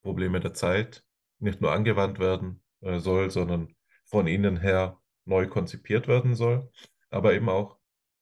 [0.02, 1.04] Probleme der Zeit
[1.38, 3.74] nicht nur angewandt werden äh, soll, sondern
[4.14, 6.70] von innen her neu konzipiert werden soll,
[7.10, 7.78] aber eben auch,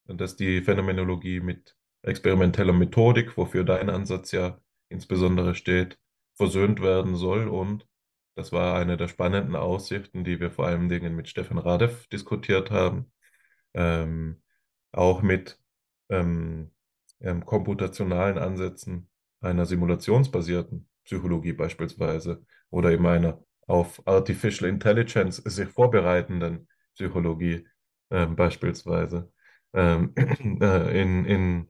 [0.07, 5.99] dass die Phänomenologie mit experimenteller Methodik, wofür dein Ansatz ja insbesondere steht,
[6.35, 7.47] versöhnt werden soll.
[7.47, 7.87] Und
[8.37, 12.71] das war eine der spannenden Aussichten, die wir vor allen Dingen mit Stefan Radev diskutiert
[12.71, 13.13] haben,
[13.75, 14.41] ähm,
[14.93, 15.61] auch mit
[16.09, 16.71] ähm,
[17.21, 26.68] ähm, komputationalen Ansätzen einer simulationsbasierten Psychologie beispielsweise oder eben einer auf Artificial Intelligence sich vorbereitenden
[26.94, 27.66] Psychologie
[28.11, 29.33] äh, beispielsweise
[29.72, 30.12] ähm,
[30.61, 31.68] äh, in, in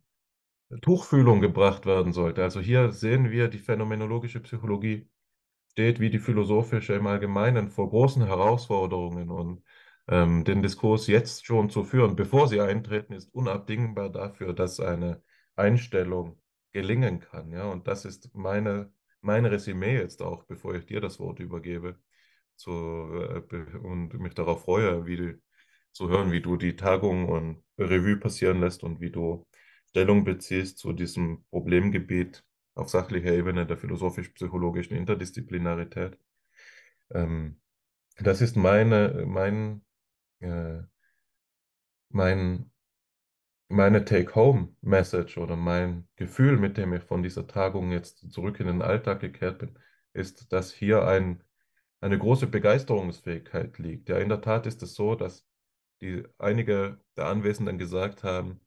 [0.81, 2.43] Tuchfühlung gebracht werden sollte.
[2.43, 5.09] Also hier sehen wir, die phänomenologische Psychologie
[5.73, 9.63] steht wie die philosophische im Allgemeinen vor großen Herausforderungen und
[10.09, 15.23] ähm, den Diskurs jetzt schon zu führen, bevor sie eintreten, ist unabdingbar dafür, dass eine
[15.57, 16.41] Einstellung
[16.73, 17.51] gelingen kann.
[17.53, 17.71] Ja?
[17.71, 18.93] Und das ist meine,
[19.23, 21.99] mein Resümee jetzt auch, bevor ich dir das Wort übergebe
[22.57, 25.43] zu, äh, und mich darauf freue, wie du,
[25.93, 29.47] zu hören, wie du die Tagung und Revue passieren lässt und wie du
[29.91, 36.19] Stellung beziehst zu diesem Problemgebiet auf sachlicher Ebene der philosophisch-psychologischen Interdisziplinarität.
[37.11, 37.61] Ähm,
[38.19, 39.85] das ist meine, mein,
[40.41, 40.81] äh,
[42.09, 42.72] mein,
[43.73, 48.83] meine Take-Home-Message oder mein Gefühl, mit dem ich von dieser Tagung jetzt zurück in den
[48.83, 49.79] Alltag gekehrt bin,
[50.13, 51.43] ist, dass hier ein,
[52.01, 54.09] eine große Begeisterungsfähigkeit liegt.
[54.11, 55.47] Ja, in der Tat ist es so, dass
[56.03, 58.61] die einige der Anwesenden gesagt haben,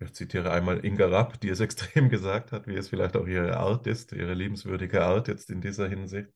[0.00, 3.58] ich zitiere einmal Inga Rapp, die es extrem gesagt hat, wie es vielleicht auch ihre
[3.58, 6.30] Art ist, ihre liebenswürdige Art jetzt in dieser Hinsicht,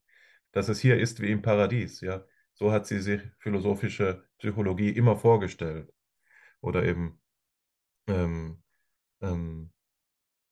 [0.52, 2.02] dass es hier ist wie im Paradies.
[2.02, 5.90] Ja, so hat sie sich philosophische Psychologie immer vorgestellt.
[6.60, 7.21] Oder eben
[8.06, 8.62] ähm,
[9.20, 9.70] ähm,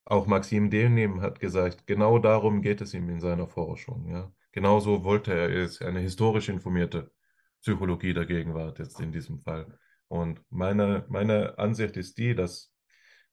[0.05, 4.09] auch Maxim Delnem hat gesagt, genau darum geht es ihm in seiner Forschung.
[4.11, 7.13] Ja, genauso wollte er es, eine historisch informierte
[7.61, 9.79] Psychologie der Gegenwart jetzt in diesem Fall.
[10.09, 12.73] Und meine, meine Ansicht ist die, dass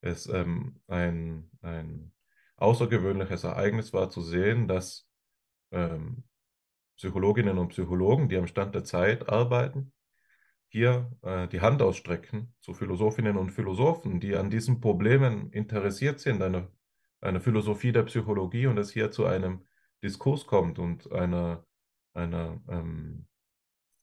[0.01, 2.13] es ähm, ein, ein
[2.57, 5.07] außergewöhnliches Ereignis war zu sehen, dass
[5.71, 6.23] ähm,
[6.97, 9.93] Psychologinnen und Psychologen, die am Stand der Zeit arbeiten,
[10.69, 16.41] hier äh, die Hand ausstrecken zu Philosophinnen und Philosophen, die an diesen Problemen interessiert sind,
[16.41, 16.69] eine,
[17.21, 19.65] eine Philosophie der Psychologie und es hier zu einem
[20.03, 21.65] Diskurs kommt und einer,
[22.13, 23.27] einer ähm,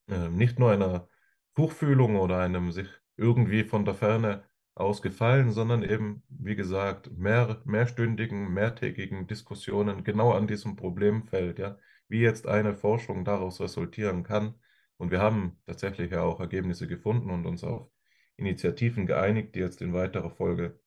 [0.08, 1.08] äh, nicht nur einer
[1.54, 8.52] Tuchfühlung oder einem sich irgendwie von der Ferne ausgefallen, sondern eben, wie gesagt, mehr, mehrstündigen,
[8.52, 14.54] mehrtägigen Diskussionen genau an diesem Problemfeld, ja, wie jetzt eine Forschung daraus resultieren kann.
[14.96, 17.90] Und wir haben tatsächlich ja auch Ergebnisse gefunden und uns auf
[18.36, 20.80] Initiativen geeinigt, die jetzt in weiterer Folge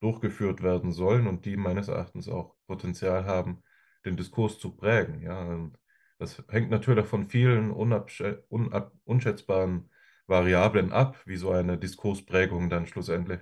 [0.00, 3.62] durchgeführt werden sollen und die meines Erachtens auch Potenzial haben,
[4.04, 5.22] den Diskurs zu prägen.
[5.22, 5.78] Ja, und
[6.18, 9.90] das hängt natürlich von vielen unschätzbaren
[10.26, 13.40] Variablen ab, wie so eine Diskursprägung dann schlussendlich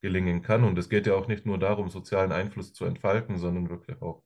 [0.00, 0.64] gelingen kann.
[0.64, 4.22] Und es geht ja auch nicht nur darum, sozialen Einfluss zu entfalten, sondern wirklich auch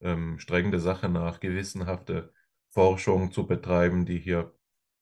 [0.00, 2.32] ähm, streng der Sache nach gewissenhafte
[2.70, 4.52] Forschung zu betreiben, die hier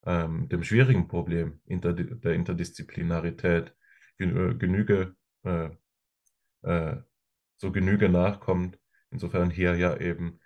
[0.07, 3.75] ähm, dem schwierigen Problem inter der Interdisziplinarität
[4.19, 5.71] gen Genüge, äh,
[6.63, 6.97] äh,
[7.57, 8.79] so Genüge nachkommt.
[9.11, 10.41] Insofern hier ja eben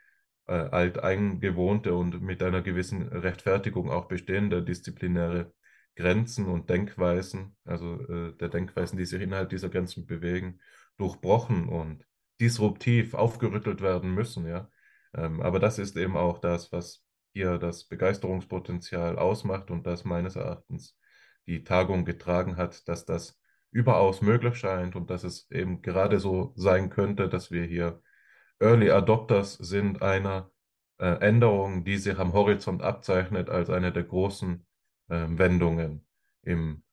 [0.47, 5.53] äh, alteingewohnte und mit einer gewissen Rechtfertigung auch bestehende disziplinäre
[5.95, 10.61] Grenzen und Denkweisen, also äh, der Denkweisen, die sich innerhalb dieser Grenzen bewegen,
[10.99, 12.05] durchbrochen und
[12.40, 14.71] disruptiv aufgerüttelt werden müssen, ja.
[15.14, 17.06] Ähm, aber das ist eben auch das, was
[17.37, 20.96] hier das Begeisterungspotenzial ausmacht und das meines Erachtens
[21.46, 23.38] die Tagung getragen hat, dass das
[23.70, 28.01] überaus möglich scheint und dass es eben gerade so sein könnte, dass wir hier
[28.59, 30.51] Early Adopters sind einer
[30.99, 34.66] äh, Änderung, die sich am Horizont abzeichnet als eine der großen
[35.09, 36.07] äh, Wendungen
[36.40, 36.85] im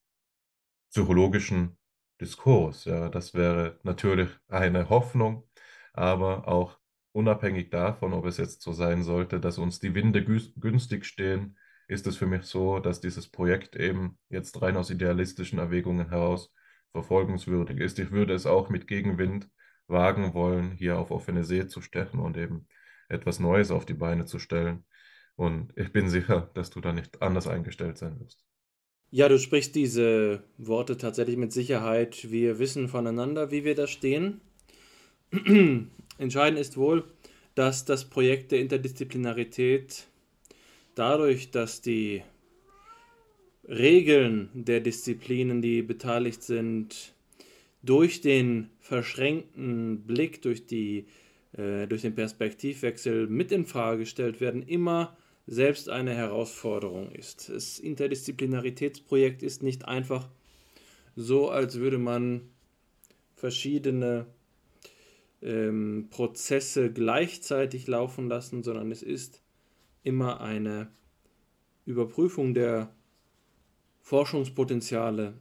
[0.90, 1.78] psychologischen
[2.20, 2.84] Diskurs.
[2.84, 5.48] Ja, das wäre natürlich eine Hoffnung,
[5.94, 6.83] aber auch
[7.14, 12.08] unabhängig davon, ob es jetzt so sein sollte, dass uns die Winde günstig stehen, ist
[12.08, 16.52] es für mich so, dass dieses Projekt eben jetzt rein aus idealistischen Erwägungen heraus
[16.92, 18.00] verfolgenswürdig ist.
[18.00, 19.50] Ich würde es auch mit Gegenwind
[19.88, 22.68] wagen wollen, hier auf offene See zu stechen und eben
[23.10, 24.86] etwas Neues auf die Beine zu stellen.
[25.36, 28.44] Und ich bin sicher, dass du da nicht anders eingestellt sein wirst.
[29.10, 32.32] Ja, du sprichst diese Worte tatsächlich mit Sicherheit.
[32.32, 34.42] Wir wissen voneinander, wie wir da stehen.
[36.20, 37.06] Entscheidend ist wohl,
[37.56, 40.08] dass das Projekt der Interdisziplinarität
[40.94, 42.22] dadurch, dass die
[43.68, 47.14] Regeln der Disziplinen, die beteiligt sind,
[47.82, 51.08] durch den verschränkten Blick, durch, die,
[51.54, 55.18] äh, durch den Perspektivwechsel mit in Frage gestellt werden, immer
[55.48, 57.50] selbst eine Herausforderung ist.
[57.50, 60.30] Das Interdisziplinaritätsprojekt ist nicht einfach
[61.16, 62.42] so, als würde man
[63.36, 64.28] verschiedene
[65.44, 69.42] ähm, Prozesse gleichzeitig laufen lassen, sondern es ist
[70.04, 70.88] immer eine
[71.86, 72.94] Überprüfung der
[74.02, 75.34] Forschungspotenziale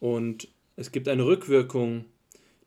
[0.00, 2.04] und es gibt eine Rückwirkung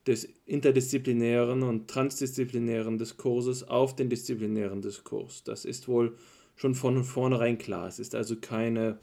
[0.05, 5.43] des interdisziplinären und transdisziplinären Diskurses auf den disziplinären Diskurs.
[5.43, 6.15] Das ist wohl
[6.55, 7.88] schon von vornherein klar.
[7.88, 8.99] Es ist also keine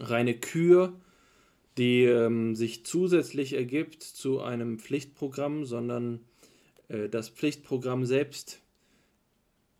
[0.00, 0.94] reine Kür,
[1.78, 6.20] die ähm, sich zusätzlich ergibt zu einem Pflichtprogramm, sondern
[6.88, 8.60] äh, das Pflichtprogramm selbst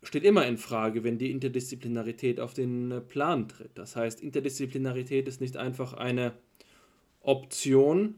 [0.03, 3.71] steht immer in Frage, wenn die Interdisziplinarität auf den äh, Plan tritt.
[3.75, 6.33] Das heißt, Interdisziplinarität ist nicht einfach eine
[7.21, 8.15] Option,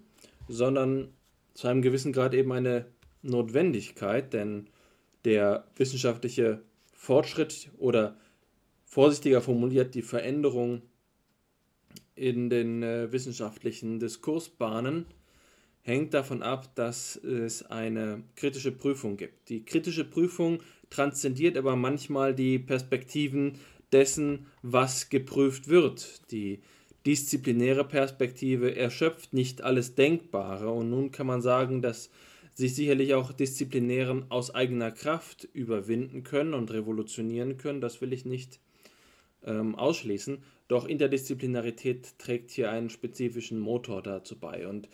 [0.48, 1.10] sondern
[1.54, 2.88] zu einem gewissen Grad eben eine
[3.22, 4.68] Notwendigkeit, denn
[5.26, 6.62] der wissenschaftliche
[6.94, 8.18] Fortschritt oder
[8.86, 10.82] vorsichtiger formuliert die Veränderung
[12.18, 15.06] in den äh, wissenschaftlichen Diskursbahnen
[15.82, 19.50] hängt davon ab, dass es eine kritische Prüfung gibt.
[19.50, 23.54] Die kritische Prüfung transzendiert aber manchmal die Perspektiven
[23.92, 26.30] dessen, was geprüft wird.
[26.32, 26.60] Die
[27.06, 32.10] disziplinäre Perspektive erschöpft nicht alles Denkbare und nun kann man sagen, dass
[32.54, 37.82] sich sicherlich auch Disziplinären aus eigener Kraft überwinden können und revolutionieren können.
[37.82, 38.60] Das will ich nicht
[39.46, 40.40] ähm, ausschließen.
[40.68, 44.68] Doch Interdisziplinarität trägt hier einen spezifischen Motor dazu bei.
[44.68, 44.90] Und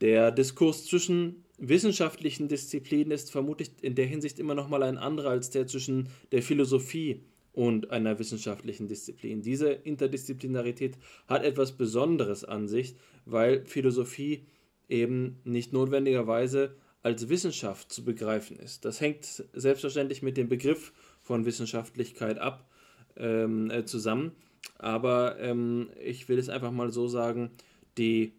[0.00, 5.30] der Diskurs zwischen wissenschaftlichen Disziplinen ist vermutlich in der Hinsicht immer noch mal ein anderer
[5.30, 9.40] als der zwischen der Philosophie und einer wissenschaftlichen Disziplin.
[9.40, 14.44] Diese Interdisziplinarität hat etwas Besonderes an sich, weil Philosophie
[14.90, 18.84] eben nicht notwendigerweise als Wissenschaft zu begreifen ist.
[18.84, 22.68] Das hängt selbstverständlich mit dem Begriff von Wissenschaftlichkeit ab
[23.16, 24.32] ähm, äh, zusammen.
[24.78, 27.50] Aber ähm, ich will es einfach mal so sagen,
[27.98, 28.32] die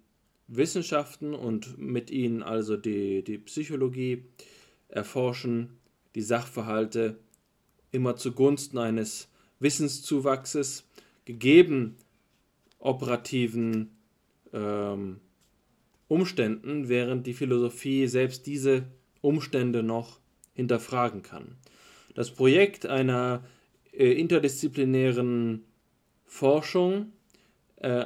[0.48, 4.24] Wissenschaften und mit ihnen also die, die Psychologie
[4.88, 5.78] erforschen
[6.16, 7.20] die Sachverhalte
[7.92, 9.28] immer zugunsten eines
[9.60, 10.86] Wissenszuwachses,
[11.26, 11.98] gegeben
[12.80, 13.92] operativen
[14.54, 15.20] ähm,
[16.08, 18.86] Umständen, während die Philosophie selbst diese
[19.22, 20.20] Umstände noch
[20.54, 21.56] hinterfragen kann.
[22.16, 23.44] Das Projekt einer
[23.92, 25.64] äh, interdisziplinären
[26.28, 27.14] Forschung
[27.78, 28.06] äh,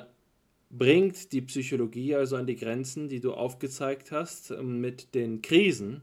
[0.69, 6.01] bringt die Psychologie also an die Grenzen, die du aufgezeigt hast, ähm, mit den Krisen,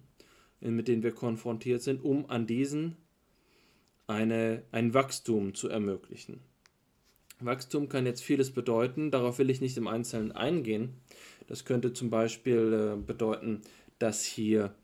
[0.61, 2.97] mit denen wir konfrontiert sind, um an diesen
[4.09, 6.41] eine, ein Wachstum zu ermöglichen.
[7.41, 10.95] Wachstum kann jetzt vieles bedeuten, darauf will ich nicht im Einzelnen eingehen.
[11.47, 13.63] Das könnte zum Beispiel äh, bedeuten,
[14.01, 14.75] dass hier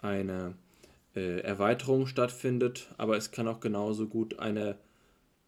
[0.00, 0.54] eine
[1.14, 4.76] äh, Erweiterung stattfindet, aber es kann auch genauso gut eine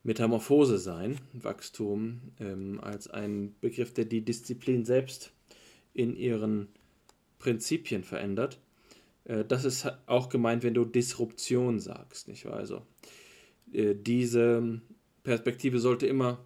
[0.05, 5.33] Metamorphose sein, Wachstum, ähm, als ein Begriff, der die Disziplin selbst
[5.95, 6.69] in ihren
[7.39, 8.59] Prinzipien verändert.
[9.25, 12.55] Äh, das ist auch gemeint, wenn du Disruption sagst, nicht wahr?
[12.55, 12.83] Also,
[13.73, 14.81] äh, diese
[15.23, 16.45] Perspektive sollte immer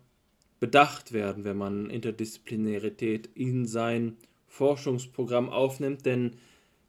[0.61, 4.17] bedacht werden, wenn man Interdisziplinarität in sein
[4.49, 6.37] Forschungsprogramm aufnimmt, denn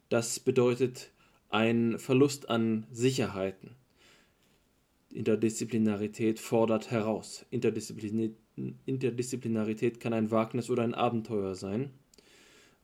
[0.09, 1.11] das bedeutet
[1.49, 3.76] ein Verlust an Sicherheiten.
[5.17, 7.45] Interdisziplinarität fordert heraus.
[7.49, 11.89] Interdisziplinarität kann ein Wagnis oder ein Abenteuer sein.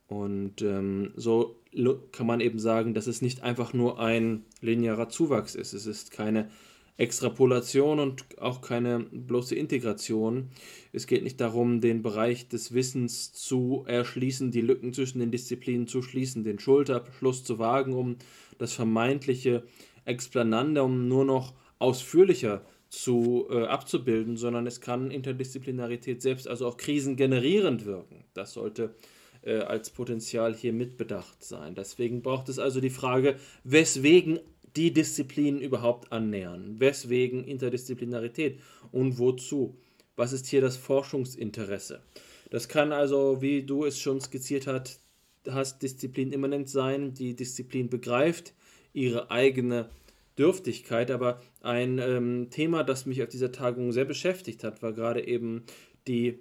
[0.08, 1.60] Und ähm, so
[2.10, 5.74] kann man eben sagen, dass es nicht einfach nur ein linearer Zuwachs ist.
[5.74, 6.50] Es ist keine
[6.96, 10.50] Extrapolation und auch keine bloße Integration.
[10.92, 15.86] Es geht nicht darum, den Bereich des Wissens zu erschließen, die Lücken zwischen den Disziplinen
[15.86, 18.16] zu schließen, den Schulterschluss zu wagen, um
[18.58, 19.62] das vermeintliche
[20.04, 21.54] Explanandum nur noch
[21.84, 28.24] ausführlicher zu äh, abzubilden, sondern es kann Interdisziplinarität selbst also auch krisengenerierend wirken.
[28.34, 28.94] Das sollte
[29.42, 31.74] äh, als Potenzial hier mitbedacht sein.
[31.74, 34.40] Deswegen braucht es also die Frage, weswegen
[34.76, 36.76] die Disziplinen überhaupt annähern.
[36.78, 38.60] Weswegen Interdisziplinarität
[38.90, 39.76] und wozu?
[40.16, 42.00] Was ist hier das Forschungsinteresse?
[42.50, 45.00] Das kann also, wie du es schon skizziert hast,
[45.48, 47.12] hast Disziplin immanent sein.
[47.14, 48.54] Die Disziplin begreift
[48.92, 49.90] ihre eigene
[50.38, 55.26] Dürftigkeit, aber ein ähm, Thema, das mich auf dieser Tagung sehr beschäftigt hat, war gerade
[55.26, 55.64] eben
[56.06, 56.40] die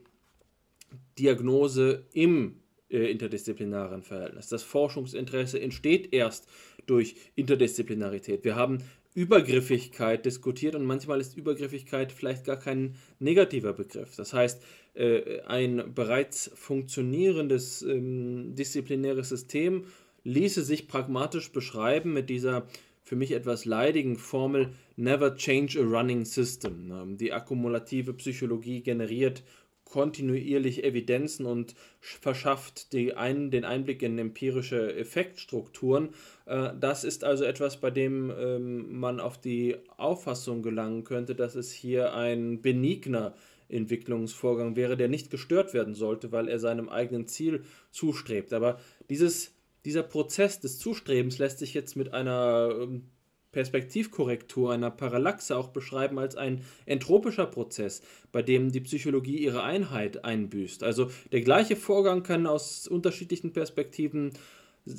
[1.20, 4.50] Diagnose im äh, interdisziplinaren Verhältnis.
[4.50, 6.48] Das Forschungsinteresse entsteht erst
[6.86, 8.44] durch Interdisziplinarität.
[8.44, 8.80] Wir haben
[9.16, 14.16] Übergriffigkeit diskutiert und manchmal ist Übergriffigkeit vielleicht gar kein negativer Begriff.
[14.16, 14.64] Das heißt,
[14.96, 19.86] äh, ein bereits funktionierendes ähm, disziplinäres System
[20.24, 22.68] ließe sich pragmatisch beschreiben mit dieser
[23.14, 26.92] für mich etwas leidigen Formel Never Change a Running System.
[26.92, 29.44] Ähm, die akkumulative Psychologie generiert
[29.86, 36.10] kontinuierlich Evidenzen und verschafft die ein, den Einblick in empirische Effektstrukturen.
[36.48, 41.54] Äh, das ist also etwas, bei dem ähm, man auf die Auffassung gelangen könnte, dass
[41.54, 43.36] es hier ein benigner
[43.70, 48.54] Entwicklungsvorgang wäre, der nicht gestört werden sollte, weil er seinem eigenen Ziel zustrebt.
[48.54, 49.53] Aber dieses
[49.86, 53.04] dieser Prozess des Zustrebens lässt sich jetzt mit einer ähm,
[53.52, 60.26] Perspektivkorrektur, einer Parallaxe auch beschreiben als ein entropischer Prozess, bei dem die Psychologie ihre Einheit
[60.26, 60.84] einbüßt.
[60.84, 64.32] Also der gleiche Vorgang kann aus unterschiedlichen Perspektiven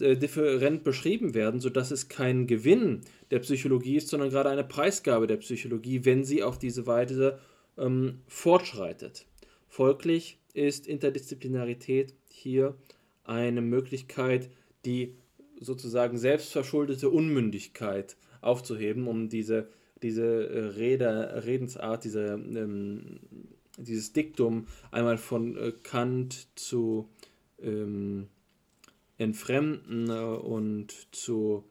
[0.00, 5.26] äh, different beschrieben werden, sodass es kein Gewinn der Psychologie ist, sondern gerade eine Preisgabe
[5.26, 7.38] der Psychologie, wenn sie auf diese Weise
[7.76, 9.26] ähm, fortschreitet.
[9.68, 12.76] Folglich ist Interdisziplinarität hier
[13.24, 14.48] eine Möglichkeit,
[14.84, 15.16] die
[15.60, 19.68] sozusagen selbstverschuldete Unmündigkeit aufzuheben, um diese,
[20.02, 23.20] diese äh, Rede, Redensart, diese, ähm,
[23.78, 27.08] dieses Diktum einmal von äh, Kant zu
[27.62, 28.28] ähm,
[29.18, 31.64] entfremden äh, und zu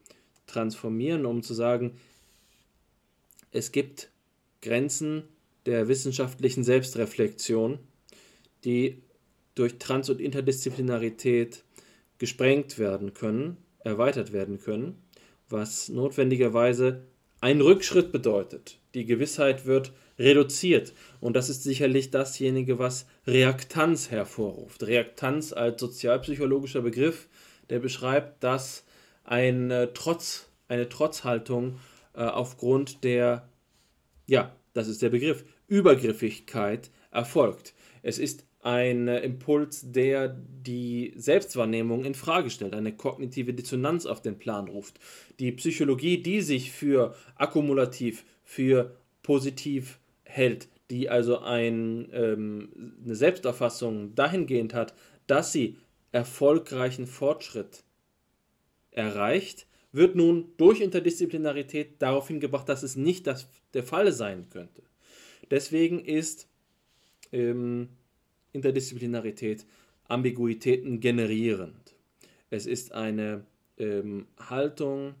[0.46, 1.92] transformieren, um zu sagen,
[3.52, 4.10] es gibt
[4.62, 5.24] Grenzen
[5.66, 7.78] der wissenschaftlichen Selbstreflexion,
[8.64, 9.02] die
[9.54, 11.64] durch Trans- und Interdisziplinarität
[12.18, 15.02] gesprengt werden können, erweitert werden können,
[15.48, 17.02] was notwendigerweise
[17.40, 18.78] ein Rückschritt bedeutet.
[18.94, 24.84] Die Gewissheit wird reduziert und das ist sicherlich dasjenige, was Reaktanz hervorruft.
[24.84, 27.28] Reaktanz als sozialpsychologischer Begriff,
[27.70, 28.84] der beschreibt, dass
[29.24, 31.78] ein Trotz, eine Trotzhaltung
[32.14, 33.48] äh, aufgrund der,
[34.26, 37.74] ja, das ist der Begriff, Übergriffigkeit erfolgt.
[38.02, 44.38] Es ist ein Impuls, der die Selbstwahrnehmung in Frage stellt, eine kognitive Dissonanz auf den
[44.38, 44.98] Plan ruft.
[45.38, 54.14] Die Psychologie, die sich für akkumulativ, für positiv hält, die also ein, ähm, eine Selbsterfassung
[54.14, 54.94] dahingehend hat,
[55.26, 55.76] dass sie
[56.12, 57.84] erfolgreichen Fortschritt
[58.92, 64.82] erreicht, wird nun durch Interdisziplinarität darauf hingebracht, dass es nicht das, der Fall sein könnte.
[65.50, 66.48] Deswegen ist
[67.30, 67.90] ähm,
[68.54, 69.66] Interdisziplinarität
[70.08, 71.94] Ambiguitäten generierend.
[72.50, 73.44] Es ist eine
[73.78, 75.14] ähm, Haltung,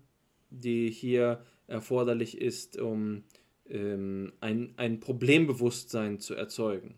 [0.50, 3.24] die hier erforderlich ist, um
[3.68, 6.94] ähm, ein, ein Problembewusstsein zu erzeugen.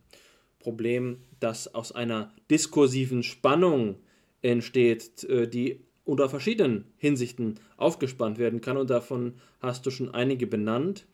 [0.59, 3.97] Problem, das aus einer diskursiven Spannung
[4.43, 10.47] entsteht, äh, die unter verschiedenen Hinsichten aufgespannt werden kann und davon hast du schon einige
[10.47, 11.07] benannt.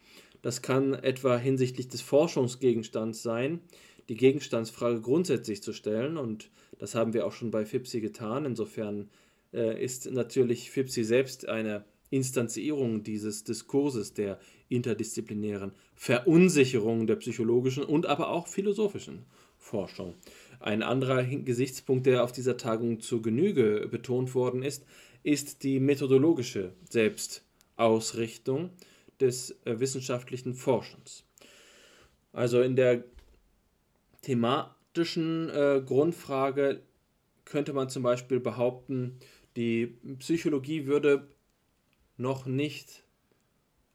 [0.42, 3.60] Das kann etwa hinsichtlich des Forschungsgegenstands sein,
[4.08, 6.16] die Gegenstandsfrage grundsätzlich zu stellen.
[6.16, 8.44] Und das haben wir auch schon bei FIPSI getan.
[8.44, 9.10] Insofern
[9.52, 14.38] äh, ist natürlich FIPSI selbst eine Instanzierung dieses Diskurses der
[14.68, 19.24] interdisziplinären Verunsicherung der psychologischen und aber auch philosophischen
[19.56, 20.14] Forschung.
[20.60, 24.84] Ein anderer Gesichtspunkt, der auf dieser Tagung zu Genüge betont worden ist,
[25.22, 28.70] ist die methodologische Selbstausrichtung
[29.20, 31.24] des äh, wissenschaftlichen Forschens.
[32.32, 33.04] Also in der
[34.22, 36.82] thematischen äh, Grundfrage
[37.44, 39.18] könnte man zum Beispiel behaupten,
[39.56, 41.28] die Psychologie würde
[42.16, 43.04] noch nicht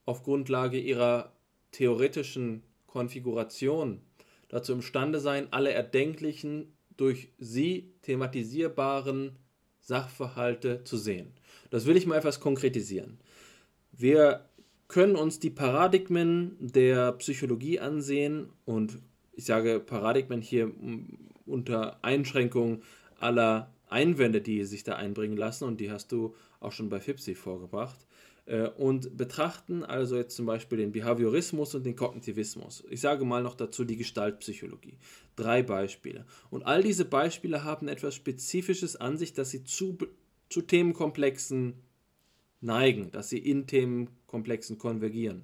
[0.04, 1.32] auf Grundlage ihrer
[1.72, 4.00] theoretischen Konfiguration
[4.48, 9.36] dazu imstande sein, alle erdenklichen, durch sie thematisierbaren
[9.80, 11.32] Sachverhalte zu sehen.
[11.70, 13.18] Das will ich mal etwas konkretisieren.
[13.92, 14.48] Wir
[14.88, 18.98] können uns die Paradigmen der Psychologie ansehen und
[19.38, 20.72] ich sage Paradigmen hier
[21.46, 22.82] unter Einschränkung
[23.20, 27.36] aller Einwände, die sich da einbringen lassen, und die hast du auch schon bei FIPSI
[27.36, 28.04] vorgebracht,
[28.46, 32.82] äh, und betrachten also jetzt zum Beispiel den Behaviorismus und den Kognitivismus.
[32.90, 34.98] Ich sage mal noch dazu die Gestaltpsychologie.
[35.36, 36.26] Drei Beispiele.
[36.50, 39.98] Und all diese Beispiele haben etwas Spezifisches an sich, dass sie zu,
[40.48, 41.74] zu Themenkomplexen
[42.60, 45.42] neigen, dass sie in Themenkomplexen konvergieren.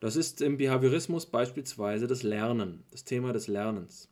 [0.00, 4.08] Das ist im Behaviorismus beispielsweise das Lernen, das Thema des Lernens.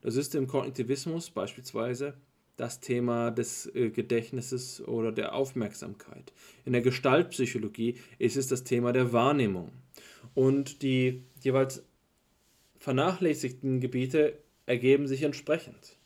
[0.00, 2.14] Das ist im Kognitivismus beispielsweise
[2.56, 6.32] das Thema des äh, Gedächtnisses oder der Aufmerksamkeit.
[6.64, 9.72] In der Gestaltpsychologie ist es das Thema der Wahrnehmung.
[10.34, 11.82] Und die jeweils
[12.78, 15.98] vernachlässigten Gebiete ergeben sich entsprechend.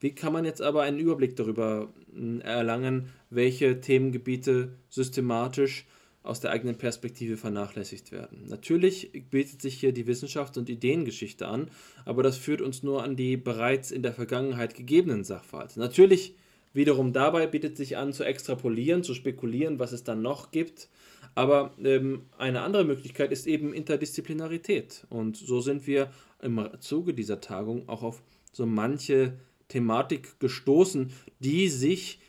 [0.00, 5.86] Wie kann man jetzt aber einen Überblick darüber hm, erlangen, welche Themengebiete systematisch
[6.28, 8.44] aus der eigenen Perspektive vernachlässigt werden.
[8.48, 11.70] Natürlich bietet sich hier die Wissenschafts- und Ideengeschichte an,
[12.04, 15.80] aber das führt uns nur an die bereits in der Vergangenheit gegebenen Sachverhalte.
[15.80, 16.34] Natürlich
[16.74, 20.88] wiederum dabei bietet sich an, zu extrapolieren, zu spekulieren, was es dann noch gibt.
[21.34, 25.06] Aber ähm, eine andere Möglichkeit ist eben Interdisziplinarität.
[25.08, 26.10] Und so sind wir
[26.42, 28.22] im Zuge dieser Tagung auch auf
[28.52, 31.10] so manche Thematik gestoßen,
[31.40, 32.20] die sich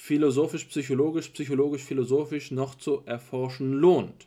[0.00, 4.26] philosophisch, psychologisch, psychologisch, philosophisch noch zu erforschen lohnt.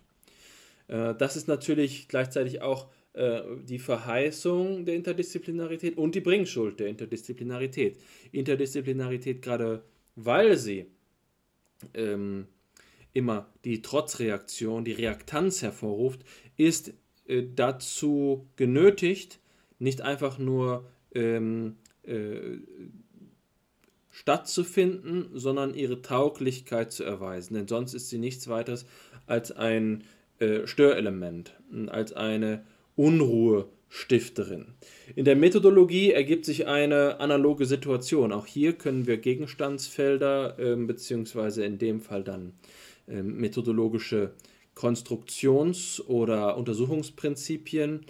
[0.87, 6.87] Äh, das ist natürlich gleichzeitig auch äh, die Verheißung der Interdisziplinarität und die Bringschuld der
[6.87, 7.97] Interdisziplinarität.
[8.31, 9.83] Interdisziplinarität, gerade
[10.15, 10.85] weil sie
[11.95, 12.45] ähm,
[13.11, 16.21] immer die Trotzreaktion, die Reaktanz hervorruft,
[16.55, 16.93] ist
[17.25, 19.39] äh, dazu genötigt,
[19.79, 22.57] nicht einfach nur ähm, äh,
[24.13, 27.55] stattzufinden, sondern ihre Tauglichkeit zu erweisen.
[27.55, 28.85] Denn sonst ist sie nichts weiteres
[29.25, 30.03] als ein
[30.39, 31.53] äh, Störelement,
[31.87, 32.63] als eine
[32.95, 34.67] Unruhestifterin.
[35.15, 38.31] In der Methodologie ergibt sich eine analoge Situation.
[38.31, 42.53] Auch hier können wir Gegenstandsfelder äh, beziehungsweise in dem Fall dann
[43.07, 44.33] äh, methodologische
[44.75, 48.05] Konstruktions- oder Untersuchungsprinzipien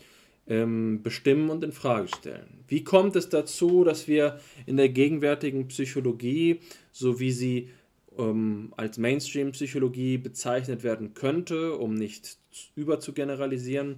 [0.48, 2.64] ähm, bestimmen und in Frage stellen.
[2.68, 6.60] Wie kommt es dazu, dass wir in der gegenwärtigen Psychologie,
[6.92, 7.70] so wie sie
[8.18, 12.38] ähm, als Mainstream-Psychologie bezeichnet werden könnte, um nicht
[12.76, 13.98] überzugeneralisieren,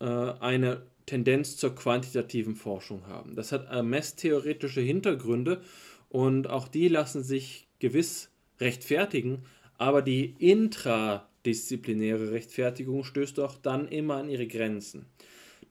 [0.00, 3.34] äh, eine Tendenz zur quantitativen Forschung haben?
[3.34, 5.60] Das hat messtheoretische Hintergründe
[6.08, 8.30] und auch die lassen sich gewiss
[8.60, 9.42] rechtfertigen,
[9.76, 15.06] aber die intradisziplinäre Rechtfertigung stößt auch dann immer an ihre Grenzen.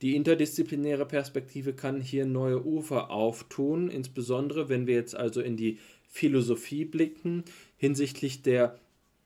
[0.02, 5.80] Die interdisziplinäre Perspektive kann hier neue Ufer auftun, insbesondere wenn wir jetzt also in die
[6.08, 7.44] Philosophie blicken,
[7.78, 8.80] hinsichtlich der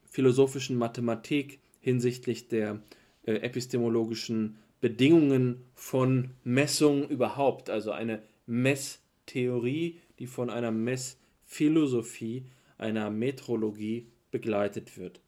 [0.09, 2.82] philosophischen Mathematik, hinsichtlich der
[3.26, 12.45] äh, epistemologischen Bedingungen von Messung überhaupt, also eine Messtheorie, die von einer Messphilosophie,
[12.78, 15.20] einer Metrologie begleitet wird.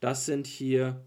[0.00, 1.04] Das sind hier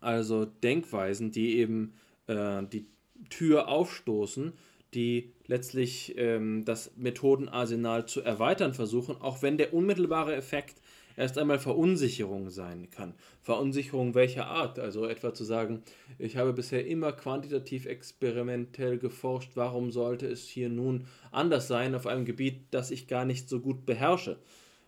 [0.00, 1.94] also Denkweisen, die eben
[2.30, 2.86] äh, die
[3.28, 4.52] Tür aufstoßen,
[4.94, 10.80] die letztlich ähm, das Methodenarsenal zu erweitern versuchen, auch wenn der unmittelbare Effekt
[11.16, 13.14] erst einmal Verunsicherung sein kann.
[13.42, 14.78] Verunsicherung welcher Art?
[14.78, 15.82] Also etwa zu sagen,
[16.18, 22.06] ich habe bisher immer quantitativ experimentell geforscht, warum sollte es hier nun anders sein auf
[22.06, 24.38] einem Gebiet, das ich gar nicht so gut beherrsche?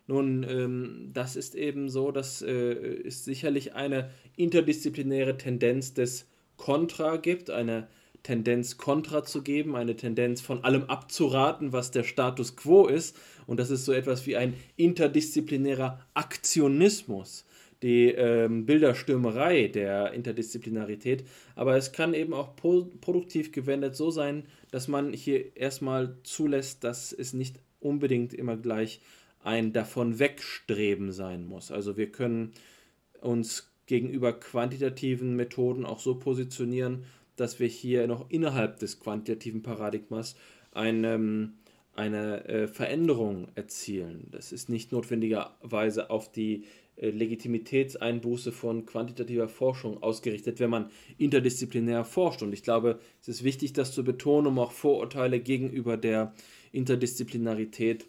[0.07, 6.27] Nun, ähm, das ist eben so, das äh, ist sicherlich eine interdisziplinäre Tendenz des
[6.57, 7.87] Kontra gibt, eine
[8.23, 13.17] Tendenz Kontra zu geben, eine Tendenz von allem abzuraten, was der Status quo ist.
[13.45, 17.45] Und das ist so etwas wie ein interdisziplinärer Aktionismus,
[17.81, 21.25] die ähm, Bilderstürmerei der Interdisziplinarität.
[21.55, 27.11] Aber es kann eben auch produktiv gewendet so sein, dass man hier erstmal zulässt, dass
[27.11, 29.01] es nicht unbedingt immer gleich
[29.43, 31.71] ein davon wegstreben sein muss.
[31.71, 32.53] Also wir können
[33.19, 37.03] uns gegenüber quantitativen Methoden auch so positionieren,
[37.35, 40.35] dass wir hier noch innerhalb des quantitativen Paradigmas
[40.71, 41.51] eine,
[41.95, 44.27] eine äh, Veränderung erzielen.
[44.31, 46.65] Das ist nicht notwendigerweise auf die
[46.95, 52.43] äh, Legitimitätseinbuße von quantitativer Forschung ausgerichtet, wenn man interdisziplinär forscht.
[52.43, 56.33] Und ich glaube, es ist wichtig, das zu betonen, um auch Vorurteile gegenüber der
[56.71, 58.05] Interdisziplinarität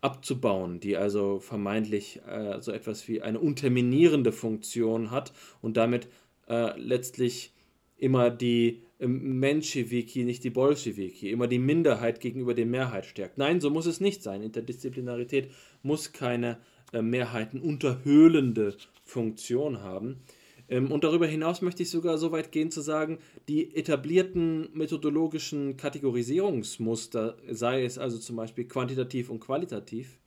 [0.00, 6.08] abzubauen, die also vermeintlich äh, so etwas wie eine unterminierende Funktion hat und damit
[6.48, 7.52] äh, letztlich
[7.96, 13.38] immer die äh, Menschewiki, nicht die Bolschewiki, immer die Minderheit gegenüber der Mehrheit stärkt.
[13.38, 14.42] Nein, so muss es nicht sein.
[14.42, 15.50] Interdisziplinarität
[15.82, 16.58] muss keine
[16.92, 20.22] äh, Mehrheiten unterhöhlende Funktion haben.
[20.68, 25.76] Ähm, und darüber hinaus möchte ich sogar so weit gehen zu sagen, die etablierten methodologischen
[25.76, 30.18] Kategorisierungsmuster, sei es also zum Beispiel quantitativ und qualitativ,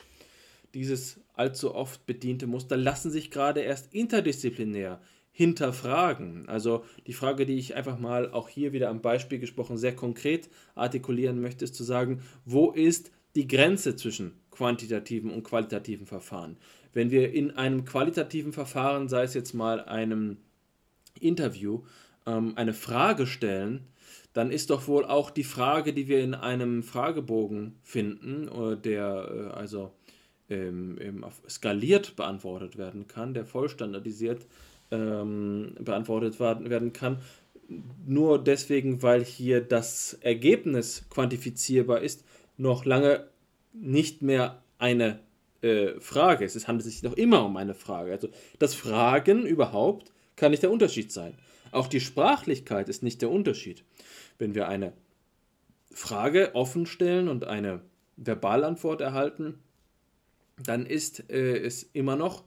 [0.73, 6.47] dieses allzu oft bediente Muster lassen sich gerade erst interdisziplinär hinterfragen.
[6.47, 10.49] Also die Frage, die ich einfach mal auch hier wieder am Beispiel gesprochen sehr konkret
[10.75, 16.57] artikulieren möchte, ist zu sagen, wo ist die Grenze zwischen quantitativen und qualitativen Verfahren?
[16.93, 20.37] Wenn wir in einem qualitativen Verfahren, sei es jetzt mal einem
[21.19, 21.83] Interview,
[22.25, 23.85] ähm, eine Frage stellen,
[24.33, 29.51] dann ist doch wohl auch die Frage, die wir in einem Fragebogen finden, äh, der
[29.53, 29.91] äh, also
[30.49, 30.97] ähm,
[31.49, 34.45] skaliert beantwortet werden kann, der vollstandardisiert
[34.91, 37.19] ähm, beantwortet werden kann,
[38.05, 42.25] nur deswegen, weil hier das Ergebnis quantifizierbar ist,
[42.57, 43.27] noch lange
[43.73, 45.19] nicht mehr eine
[45.61, 46.55] äh, Frage ist.
[46.55, 48.11] Es handelt sich noch immer um eine Frage.
[48.11, 51.37] Also das Fragen überhaupt kann nicht der Unterschied sein.
[51.71, 53.83] Auch die Sprachlichkeit ist nicht der Unterschied.
[54.37, 54.93] Wenn wir eine
[55.91, 57.81] Frage offen stellen und eine
[58.17, 59.59] Verbalantwort erhalten,
[60.57, 62.43] dann ist äh, es immer noch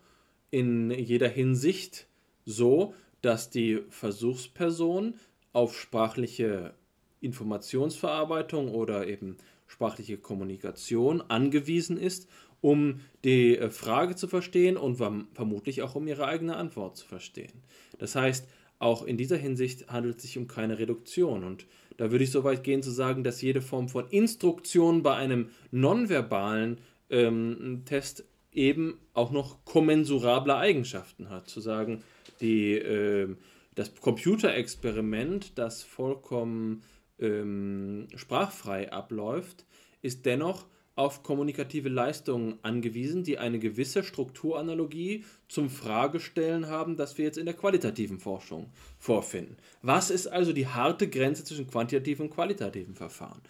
[0.51, 2.07] in jeder Hinsicht
[2.45, 5.15] so, dass die Versuchsperson
[5.53, 6.75] auf sprachliche
[7.21, 12.29] Informationsverarbeitung oder eben sprachliche Kommunikation angewiesen ist,
[12.65, 17.53] um die äh, Frage zu verstehen und vermutlich auch um ihre eigene Antwort zu verstehen.
[17.99, 18.49] Das heißt,
[18.79, 21.45] auch in dieser Hinsicht handelt es sich um keine Reduktion.
[21.45, 21.67] Und
[21.99, 25.51] da würde ich so weit gehen zu sagen, dass jede Form von Instruktion bei einem
[25.73, 26.79] nonverbalen
[27.11, 31.51] ähm, Test eben auch noch kommensurable Eigenschaften hat.
[31.51, 32.03] Zu sagen,
[32.41, 33.29] die, äh,
[33.75, 36.83] das Computerexperiment, das vollkommen
[37.19, 39.67] ähm, sprachfrei abläuft,
[40.01, 40.65] ist dennoch
[40.97, 47.47] auf kommunikative Leistungen angewiesen, die eine gewisse Strukturanalogie zum Fragestellen haben, das wir jetzt in
[47.47, 49.57] der qualitativen Forschung vorfinden.
[49.83, 53.41] Was ist also die harte Grenze zwischen quantitativen und qualitativen Verfahren?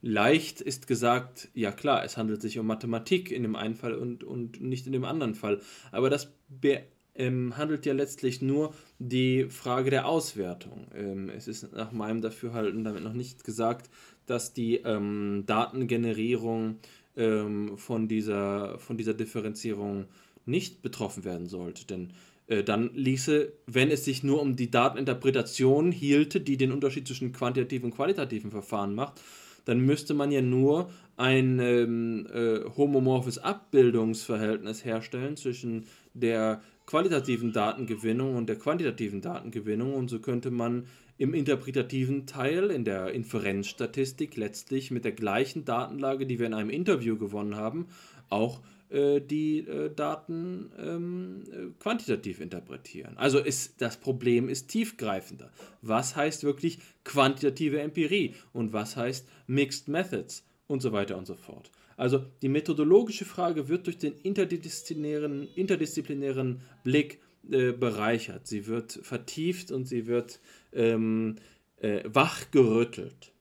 [0.00, 4.22] Leicht ist gesagt, ja klar, es handelt sich um Mathematik in dem einen Fall und,
[4.22, 5.60] und nicht in dem anderen Fall.
[5.92, 7.54] Aber das behandelt ähm,
[7.84, 10.86] ja letztlich nur die Frage der Auswertung.
[10.94, 13.90] Ähm, es ist nach meinem Dafürhalten damit noch nicht gesagt,
[14.26, 16.78] dass die ähm, Datengenerierung
[17.16, 20.06] ähm, von, dieser, von dieser Differenzierung
[20.46, 21.86] nicht betroffen werden sollte.
[21.86, 22.12] Denn
[22.46, 27.32] äh, dann ließe, wenn es sich nur um die Dateninterpretation hielte, die den Unterschied zwischen
[27.32, 29.20] quantitativen und qualitativen Verfahren macht,
[29.64, 38.36] dann müsste man ja nur ein ähm, äh, homomorphes Abbildungsverhältnis herstellen zwischen der qualitativen Datengewinnung
[38.36, 44.90] und der quantitativen Datengewinnung und so könnte man im interpretativen Teil, in der Inferenzstatistik letztlich
[44.90, 47.86] mit der gleichen Datenlage, die wir in einem Interview gewonnen haben,
[48.30, 48.60] auch
[48.90, 53.16] äh, die äh, Daten ähm, äh, quantitativ interpretieren.
[53.16, 55.50] Also ist, das Problem ist tiefgreifender.
[55.82, 61.34] Was heißt wirklich quantitative Empirie und was heißt Mixed Methods und so weiter und so
[61.34, 61.70] fort.
[61.96, 67.20] Also die methodologische Frage wird durch den interdisziplinären, interdisziplinären Blick
[67.50, 68.46] äh, bereichert.
[68.46, 70.40] Sie wird vertieft und sie wird
[70.72, 71.36] ähm,
[71.76, 73.32] äh, wachgerüttelt.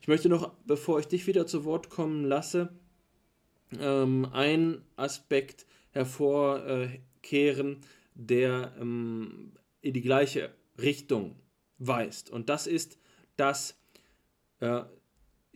[0.00, 2.70] Ich möchte noch, bevor ich dich wieder zu Wort kommen lasse,
[3.78, 7.78] ähm, einen Aspekt hervorkehren,
[8.14, 11.36] der ähm, in die gleiche Richtung
[11.78, 12.30] weist.
[12.30, 12.98] Und das ist
[13.36, 13.78] das,
[14.60, 14.82] äh,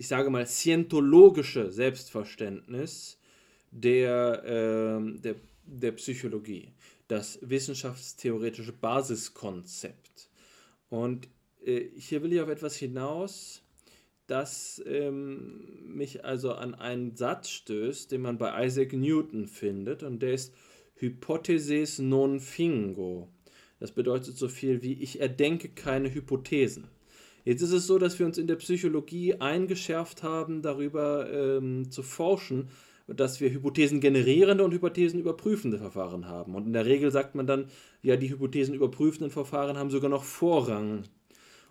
[0.01, 3.19] ich sage mal, scientologische Selbstverständnis
[3.71, 5.35] der, äh, der,
[5.67, 6.73] der Psychologie,
[7.07, 10.31] das wissenschaftstheoretische Basiskonzept.
[10.89, 11.29] Und
[11.63, 13.63] äh, hier will ich auf etwas hinaus,
[14.27, 20.23] das ähm, mich also an einen Satz stößt, den man bei Isaac Newton findet, und
[20.23, 20.55] der ist
[20.95, 23.29] Hypothesis non fingo.
[23.79, 26.89] Das bedeutet so viel wie ich erdenke keine Hypothesen.
[27.45, 32.03] Jetzt ist es so, dass wir uns in der Psychologie eingeschärft haben, darüber ähm, zu
[32.03, 32.69] forschen,
[33.07, 36.55] dass wir Hypothesen generierende und Hypothesen überprüfende Verfahren haben.
[36.55, 37.67] Und in der Regel sagt man dann,
[38.03, 41.05] ja, die Hypothesen überprüfenden Verfahren haben sogar noch Vorrang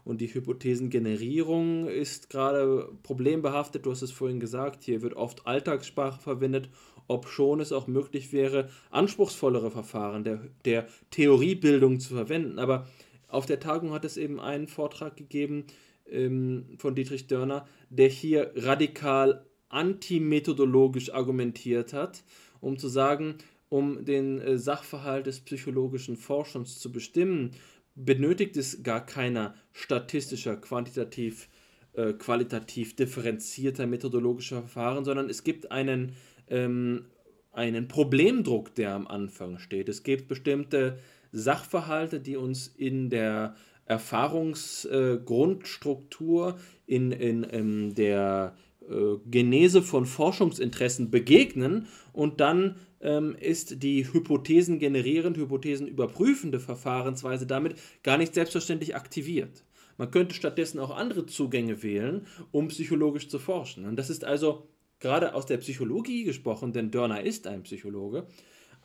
[0.04, 3.86] und die Hypothesengenerierung ist gerade problembehaftet.
[3.86, 6.70] Du hast es vorhin gesagt, hier wird oft Alltagssprache verwendet,
[7.08, 12.60] ob schon es auch möglich wäre, anspruchsvollere Verfahren der, der Theoriebildung zu verwenden.
[12.60, 12.88] Aber
[13.30, 15.66] auf der Tagung hat es eben einen Vortrag gegeben
[16.08, 22.24] ähm, von Dietrich Dörner, der hier radikal antimethodologisch argumentiert hat,
[22.60, 23.36] um zu sagen,
[23.70, 27.52] um den äh, Sachverhalt des psychologischen Forschens zu bestimmen,
[27.96, 31.50] benötigt es gar keiner statistischer, quantitativ,
[31.94, 36.14] äh, qualitativ differenzierter methodologischer Verfahren, sondern es gibt einen,
[36.48, 37.06] ähm,
[37.52, 39.90] einen Problemdruck, der am Anfang steht.
[39.90, 40.98] Es gibt bestimmte
[41.32, 43.56] Sachverhalte, die uns in der
[43.86, 48.56] Erfahrungsgrundstruktur, äh, in, in, in der
[48.90, 57.48] äh, Genese von Forschungsinteressen begegnen und dann ähm, ist die Hypothesen generierend, Hypothesen überprüfende Verfahrensweise
[57.48, 59.64] damit gar nicht selbstverständlich aktiviert.
[59.98, 63.86] Man könnte stattdessen auch andere Zugänge wählen, um psychologisch zu forschen.
[63.86, 64.70] Und das ist also
[65.00, 68.28] gerade aus der Psychologie gesprochen, denn Dörner ist ein Psychologe,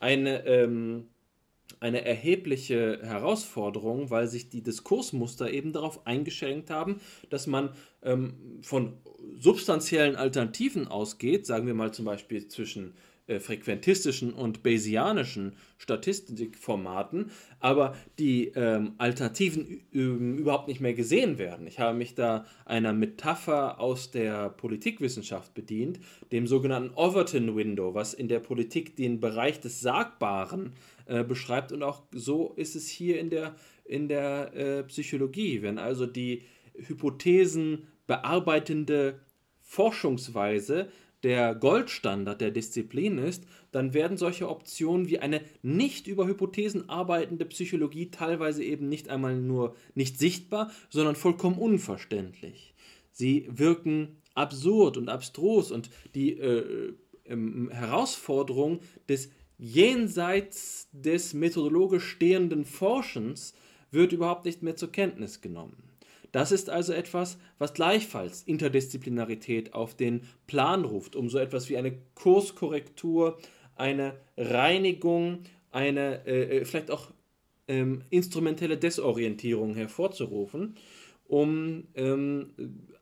[0.01, 1.09] eine, ähm,
[1.81, 7.01] eine erhebliche Herausforderung, weil sich die Diskursmuster eben darauf eingeschränkt haben,
[7.31, 7.71] dass man
[8.03, 8.95] ähm, von
[9.39, 12.95] substanziellen Alternativen ausgeht, sagen wir mal zum Beispiel zwischen
[13.27, 21.67] äh, frequentistischen und bayesianischen Statistikformaten, aber die ähm, Alternativen überhaupt nicht mehr gesehen werden.
[21.67, 26.01] Ich habe mich da einer Metapher aus der Politikwissenschaft bedient,
[26.33, 30.75] dem sogenannten Overton Window, was in der Politik den Bereich des Sagbaren
[31.07, 33.55] äh, beschreibt und auch so ist es hier in der,
[33.87, 35.63] in der äh, Psychologie.
[35.63, 36.43] Wenn also die
[36.75, 39.21] Hypothesen bearbeitende
[39.63, 40.91] Forschungsweise
[41.25, 47.47] der Goldstandard der Disziplin ist, dann werden solche Optionen wie eine nicht über Hypothesen arbeitende
[47.47, 52.75] Psychologie teilweise eben nicht einmal nur nicht sichtbar, sondern vollkommen unverständlich.
[53.11, 56.93] Sie wirken absurd und abstrus und die äh,
[57.25, 57.37] äh,
[57.71, 63.55] Herausforderung des jenseits des methodologisch stehenden Forschens
[63.91, 65.84] wird überhaupt nicht mehr zur Kenntnis genommen.
[66.35, 71.77] Das ist also etwas, was gleichfalls Interdisziplinarität auf den Plan ruft, um so etwas wie
[71.77, 73.39] eine Kurskorrektur,
[73.77, 77.13] eine Reinigung, eine äh, äh, vielleicht auch
[77.69, 80.75] ähm, instrumentelle Desorientierung hervorzurufen,
[81.29, 82.51] um ähm,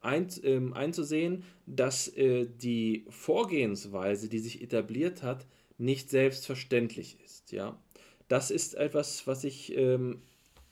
[0.03, 5.47] ein, ähm, einzusehen, dass äh, die Vorgehensweise, die sich etabliert hat,
[5.79, 7.51] nicht selbstverständlich ist.
[7.51, 7.83] Ja?
[8.29, 10.21] Das ist etwas, was ich ähm,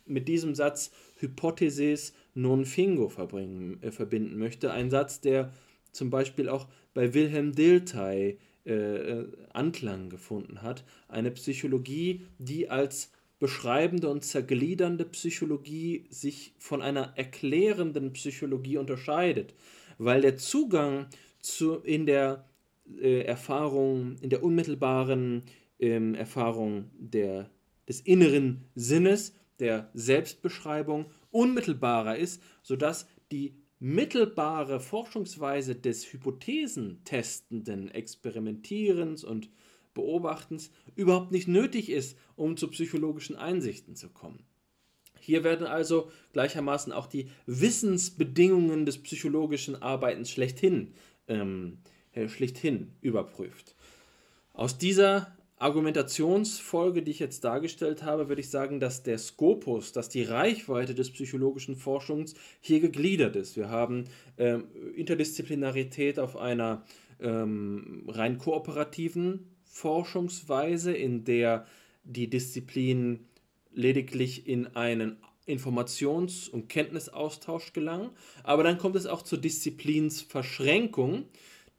[0.05, 0.91] mit diesem Satz
[1.21, 4.73] Hypothesis non fingo äh, verbinden möchte.
[4.73, 5.53] Ein Satz, der
[5.93, 10.85] zum Beispiel auch bei Wilhelm Dilthey äh, äh, Anklang gefunden hat.
[11.09, 19.55] Eine Psychologie, die als beschreibende und zergliedernde Psychologie sich von einer erklärenden Psychologie unterscheidet,
[19.99, 21.07] weil der Zugang
[21.41, 22.45] zu, in der
[23.01, 25.43] äh, Erfahrung, in der unmittelbaren
[25.79, 27.49] ähm, Erfahrung der,
[27.89, 39.51] des inneren Sinnes, der Selbstbeschreibung unmittelbarer ist, sodass die mittelbare Forschungsweise des Hypothesentestenden, Experimentierens und
[39.95, 44.45] Beobachtens überhaupt nicht nötig ist, um zu psychologischen Einsichten zu kommen.
[45.19, 50.95] Hier werden also gleichermaßen auch die Wissensbedingungen des psychologischen Arbeitens schlechthin,
[51.29, 51.79] ähm,
[52.13, 53.75] äh, schlichthin überprüft.
[54.53, 60.09] Aus dieser Argumentationsfolge, die ich jetzt dargestellt habe, würde ich sagen, dass der Skopus, dass
[60.09, 63.57] die Reichweite des psychologischen Forschungs hier gegliedert ist.
[63.59, 64.05] Wir haben
[64.39, 64.65] ähm,
[64.97, 66.83] Interdisziplinarität auf einer
[67.21, 71.67] ähm, rein kooperativen Forschungsweise, in der
[72.05, 73.29] die Disziplinen
[73.73, 78.11] lediglich in einen Informations- und Kenntnisaustausch gelangen.
[78.45, 81.27] Aber dann kommt es auch zur Disziplinsverschränkung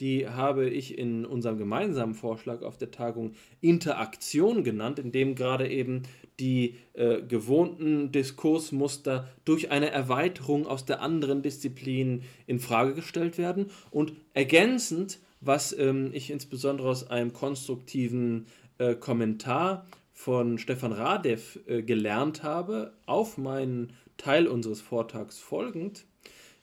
[0.01, 5.69] die habe ich in unserem gemeinsamen Vorschlag auf der Tagung Interaktion genannt, in dem gerade
[5.69, 6.03] eben
[6.39, 13.67] die äh, gewohnten Diskursmuster durch eine Erweiterung aus der anderen Disziplin in Frage gestellt werden.
[13.91, 18.47] Und ergänzend, was ähm, ich insbesondere aus einem konstruktiven
[18.79, 26.05] äh, Kommentar von Stefan Radev äh, gelernt habe, auf meinen Teil unseres Vortrags folgend,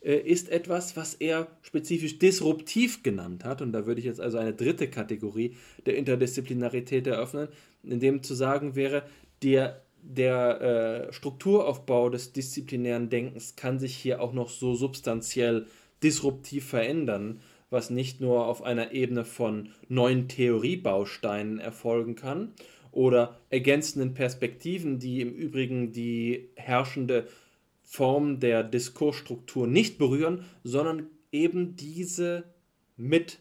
[0.00, 3.62] ist etwas, was er spezifisch disruptiv genannt hat.
[3.62, 7.48] Und da würde ich jetzt also eine dritte Kategorie der Interdisziplinarität eröffnen,
[7.82, 9.02] in dem zu sagen wäre,
[9.42, 15.66] der, der äh, Strukturaufbau des disziplinären Denkens kann sich hier auch noch so substanziell
[16.02, 17.40] disruptiv verändern,
[17.70, 22.52] was nicht nur auf einer Ebene von neuen Theoriebausteinen erfolgen kann
[22.92, 27.26] oder ergänzenden Perspektiven, die im Übrigen die herrschende
[27.90, 32.44] Form der Diskursstruktur nicht berühren, sondern eben diese
[32.98, 33.38] mit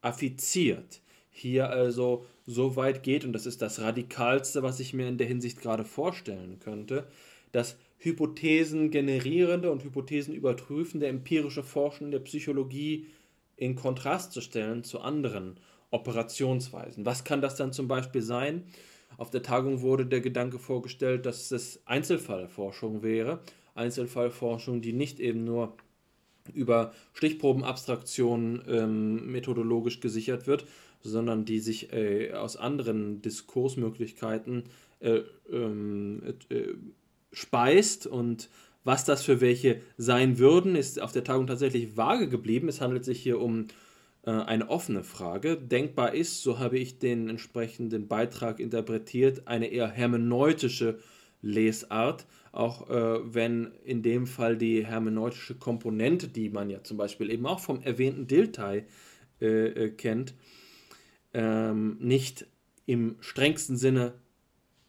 [0.00, 1.02] affiziert.
[1.30, 5.26] Hier also so weit geht, und das ist das Radikalste, was ich mir in der
[5.26, 7.06] Hinsicht gerade vorstellen könnte,
[7.52, 13.08] dass Hypothesen generierende und Hypothesen überprüfende empirische Forschen in der Psychologie
[13.56, 17.04] in Kontrast zu stellen zu anderen Operationsweisen.
[17.04, 18.64] Was kann das dann zum Beispiel sein?
[19.16, 23.40] Auf der Tagung wurde der Gedanke vorgestellt, dass es Einzelfallforschung wäre.
[23.74, 25.76] Einzelfallforschung, die nicht eben nur
[26.52, 30.64] über Stichprobenabstraktionen ähm, methodologisch gesichert wird,
[31.00, 34.64] sondern die sich äh, aus anderen Diskursmöglichkeiten
[35.00, 36.74] äh, ähm, äh,
[37.32, 38.48] speist und
[38.82, 42.68] was das für welche sein würden, ist auf der Tagung tatsächlich vage geblieben.
[42.68, 43.66] Es handelt sich hier um
[44.22, 45.56] eine offene Frage.
[45.56, 50.98] Denkbar ist, so habe ich den entsprechenden Beitrag interpretiert, eine eher hermeneutische
[51.42, 57.30] Lesart, auch äh, wenn in dem Fall die hermeneutische Komponente, die man ja zum Beispiel
[57.30, 58.84] eben auch vom erwähnten Dilthey
[59.40, 60.34] äh, äh, kennt,
[61.32, 62.46] ähm, nicht
[62.86, 64.14] im strengsten Sinne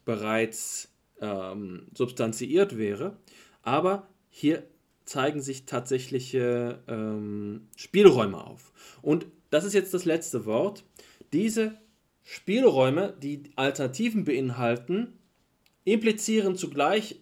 [0.05, 3.17] bereits ähm, substanziiert wäre.
[3.61, 4.63] Aber hier
[5.11, 8.71] zeigen sich tatsächliche ähm, Spielräume auf.
[9.01, 10.85] Und das ist jetzt das letzte Wort.
[11.33, 11.77] diese
[12.23, 15.13] Spielräume, die Alternativen beinhalten,
[15.83, 17.19] implizieren zugleich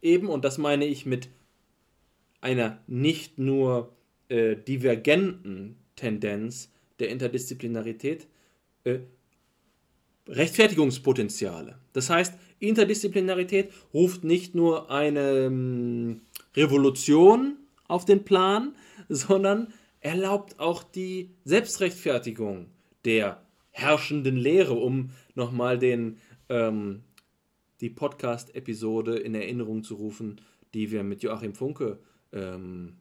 [0.00, 1.28] eben, und das meine ich mit
[2.40, 3.94] einer nicht nur
[4.28, 6.70] äh, divergenten Tendenz
[7.00, 8.28] der Interdisziplinarität,
[8.84, 9.00] äh,
[10.28, 11.78] Rechtfertigungspotenziale.
[11.92, 16.22] Das heißt, Interdisziplinarität ruft nicht nur eine ähm,
[16.56, 18.74] Revolution auf den Plan,
[19.08, 22.66] sondern erlaubt auch die Selbstrechtfertigung
[23.04, 27.02] der herrschenden Lehre, um nochmal den, ähm,
[27.80, 30.40] die Podcast-Episode in Erinnerung zu rufen,
[30.74, 31.98] die wir mit Joachim Funke
[32.32, 32.96] ähm,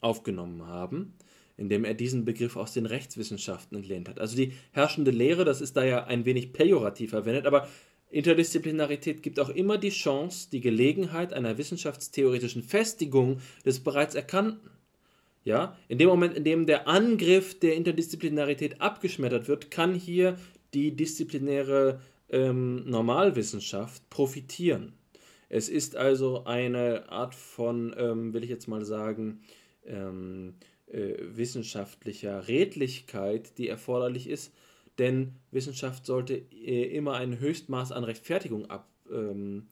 [0.00, 1.14] aufgenommen haben,
[1.56, 4.20] indem er diesen Begriff aus den Rechtswissenschaften entlehnt hat.
[4.20, 7.68] Also die herrschende Lehre, das ist da ja ein wenig pejorativ verwendet, aber
[8.10, 14.70] Interdisziplinarität gibt auch immer die Chance, die Gelegenheit einer wissenschaftstheoretischen Festigung des bereits Erkannten.
[15.44, 20.36] Ja, in dem Moment, in dem der Angriff der Interdisziplinarität abgeschmettert wird, kann hier
[20.74, 22.00] die disziplinäre
[22.30, 24.92] ähm, Normalwissenschaft profitieren.
[25.48, 29.40] Es ist also eine Art von, ähm, will ich jetzt mal sagen,
[29.84, 30.54] ähm,
[30.88, 34.52] äh, wissenschaftlicher Redlichkeit, die erforderlich ist,
[34.98, 39.68] denn Wissenschaft sollte äh, immer ein Höchstmaß an Rechtfertigung ab, ähm,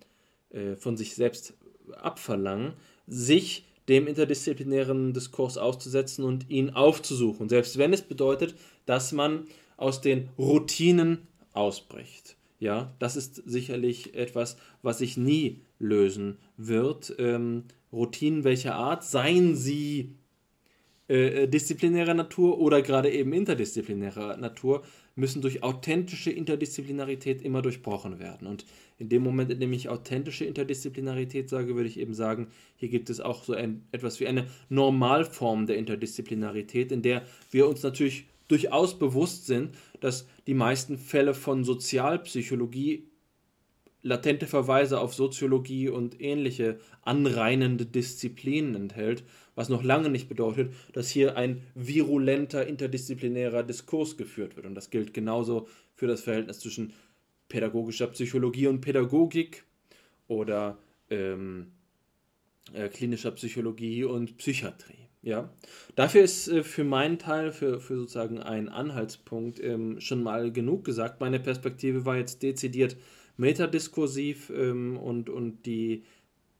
[0.51, 1.55] äh, von sich selbst
[1.97, 2.75] abverlangen,
[3.07, 8.55] sich dem interdisziplinären Diskurs auszusetzen und ihn aufzusuchen, selbst wenn es bedeutet,
[8.87, 9.47] dass man
[9.77, 12.37] aus den Routinen ausbricht.
[12.61, 17.15] Ja, das ist sicherlich etwas, was sich nie lösen wird.
[17.19, 20.15] Ähm, Routinen welcher Art, seien sie
[21.09, 24.83] äh, disziplinärer Natur oder gerade eben interdisziplinärer Natur,
[25.17, 28.47] müssen durch authentische Interdisziplinarität immer durchbrochen werden.
[28.47, 28.65] Und
[28.99, 33.11] in dem Moment, in dem ich authentische Interdisziplinarität sage, würde ich eben sagen, hier gibt
[33.11, 38.27] es auch so ein, etwas wie eine Normalform der Interdisziplinarität, in der wir uns natürlich
[38.49, 43.09] durchaus bewusst sind, dass die meisten Fälle von Sozialpsychologie
[44.05, 49.25] latente Verweise auf Soziologie und ähnliche anreinende Disziplinen enthält,
[49.55, 54.67] was noch lange nicht bedeutet, dass hier ein virulenter interdisziplinärer Diskurs geführt wird.
[54.67, 56.93] Und das gilt genauso für das Verhältnis zwischen
[57.49, 59.65] pädagogischer Psychologie und Pädagogik
[60.29, 60.79] oder
[61.09, 61.73] ähm,
[62.75, 65.09] äh, klinischer Psychologie und Psychiatrie.
[65.23, 65.51] Ja,
[65.95, 70.85] dafür ist äh, für meinen Teil, für, für sozusagen einen Anhaltspunkt ähm, schon mal genug
[70.85, 71.21] gesagt.
[71.21, 72.99] Meine Perspektive war jetzt dezidiert
[73.37, 76.05] metadiskursiv ähm, und, und die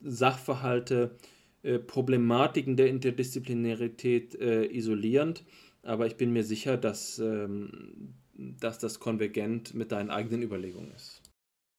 [0.01, 1.17] Sachverhalte,
[1.63, 5.45] äh, Problematiken der Interdisziplinarität äh, isolierend.
[5.83, 11.23] Aber ich bin mir sicher, dass, ähm, dass das konvergent mit deinen eigenen Überlegungen ist.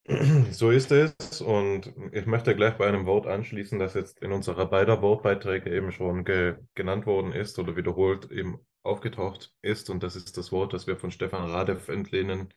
[0.52, 1.40] So ist es.
[1.40, 5.92] Und ich möchte gleich bei einem Wort anschließen, das jetzt in unserer beider Wortbeiträge eben
[5.92, 9.90] schon ge genannt worden ist oder wiederholt eben aufgetaucht ist.
[9.90, 12.52] Und das ist das Wort, das wir von Stefan Radev entlehnen.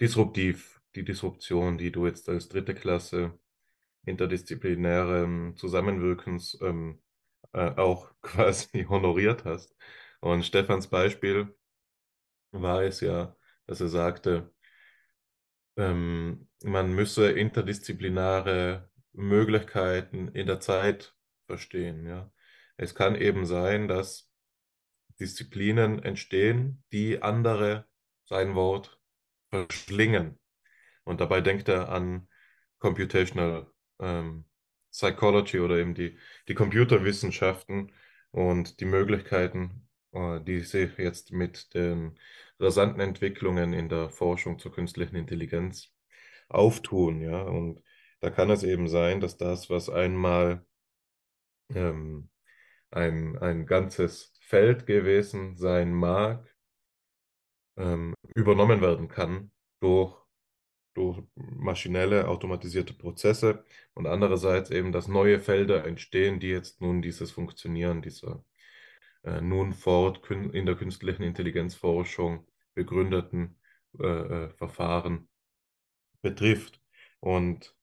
[0.00, 0.80] Disruptiv.
[0.94, 3.38] Die Disruption, die du jetzt als dritte Klasse
[4.06, 7.02] interdisziplinärem Zusammenwirkens ähm,
[7.52, 9.76] äh, auch quasi honoriert hast.
[10.20, 11.54] Und Stefans Beispiel
[12.52, 13.36] war es ja,
[13.66, 14.52] dass er sagte,
[15.76, 21.14] ähm, man müsse interdisziplinäre Möglichkeiten in der Zeit
[21.46, 22.06] verstehen.
[22.06, 22.32] Ja.
[22.76, 24.30] Es kann eben sein, dass
[25.20, 27.86] Disziplinen entstehen, die andere,
[28.24, 29.00] sein Wort,
[29.50, 30.38] verschlingen.
[31.04, 32.28] Und dabei denkt er an
[32.78, 34.44] Computational ähm,
[34.90, 37.92] Psychology oder eben die, die Computerwissenschaften
[38.30, 42.18] und die Möglichkeiten, äh, die sich jetzt mit den
[42.58, 45.92] rasanten Entwicklungen in der Forschung zur künstlichen Intelligenz
[46.48, 47.20] auftun.
[47.20, 47.42] Ja?
[47.42, 47.82] Und
[48.20, 50.64] da kann es eben sein, dass das, was einmal
[51.74, 52.30] ähm,
[52.90, 56.54] ein, ein ganzes Feld gewesen sein mag,
[57.76, 59.50] ähm, übernommen werden kann
[59.80, 60.23] durch
[60.94, 63.64] durch maschinelle, automatisierte Prozesse
[63.94, 68.44] und andererseits eben, dass neue Felder entstehen, die jetzt nun dieses Funktionieren dieser
[69.24, 73.56] äh, nun fort in der künstlichen Intelligenzforschung begründeten
[73.98, 75.28] äh, äh, Verfahren
[76.22, 76.80] betrifft.
[77.20, 77.74] Und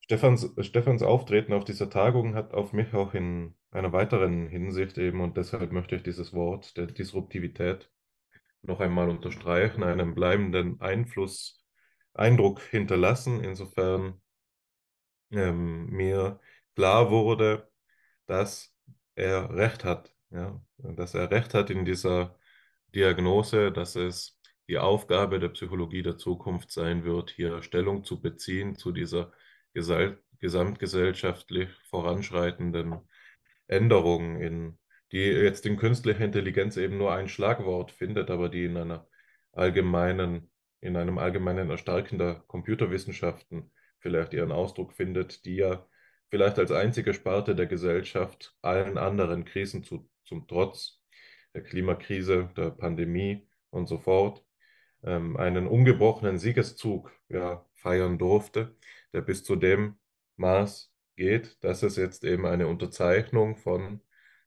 [0.00, 5.20] Stefans, Stefans Auftreten auf dieser Tagung hat auf mich auch in einer weiteren Hinsicht eben,
[5.20, 7.90] und deshalb möchte ich dieses Wort der Disruptivität
[8.62, 11.62] noch einmal unterstreichen, einen bleibenden Einfluss
[12.18, 14.20] Eindruck hinterlassen, insofern
[15.30, 16.40] ähm, mir
[16.74, 17.70] klar wurde,
[18.26, 18.74] dass
[19.14, 22.38] er recht hat, ja, dass er recht hat in dieser
[22.94, 24.38] Diagnose, dass es
[24.68, 29.32] die Aufgabe der Psychologie der Zukunft sein wird, hier Stellung zu beziehen zu dieser
[29.72, 33.00] gesamtgesellschaftlich voranschreitenden
[33.66, 34.78] Änderung, in,
[35.12, 39.06] die jetzt in künstlicher Intelligenz eben nur ein Schlagwort findet, aber die in einer
[39.52, 40.50] allgemeinen,
[40.80, 45.86] in einem allgemeinen Erstarken der Computerwissenschaften vielleicht ihren Ausdruck findet, die ja
[46.30, 51.00] vielleicht als einzige Sparte der Gesellschaft allen anderen Krisen zu, zum Trotz,
[51.54, 54.44] der Klimakrise, der Pandemie und so fort,
[55.02, 58.76] ähm, einen ungebrochenen Siegeszug ja, feiern durfte,
[59.12, 59.98] der bis zu dem
[60.36, 64.00] Maß geht, dass es jetzt eben eine Unterzeichnung von,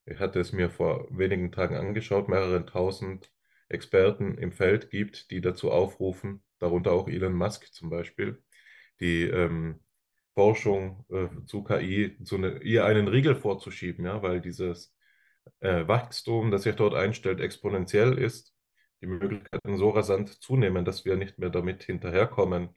[0.06, 3.32] ich hatte es mir vor wenigen Tagen angeschaut, mehreren tausend
[3.72, 8.44] Experten im Feld gibt, die dazu aufrufen, darunter auch Elon Musk zum Beispiel,
[9.00, 9.80] die ähm,
[10.34, 14.96] Forschung äh, zu KI, zu ne, ihr einen Riegel vorzuschieben, ja, weil dieses
[15.60, 18.54] äh, Wachstum, das sich dort einstellt, exponentiell ist,
[19.02, 22.70] die Möglichkeiten so rasant zunehmen, dass wir nicht mehr damit hinterherkommen,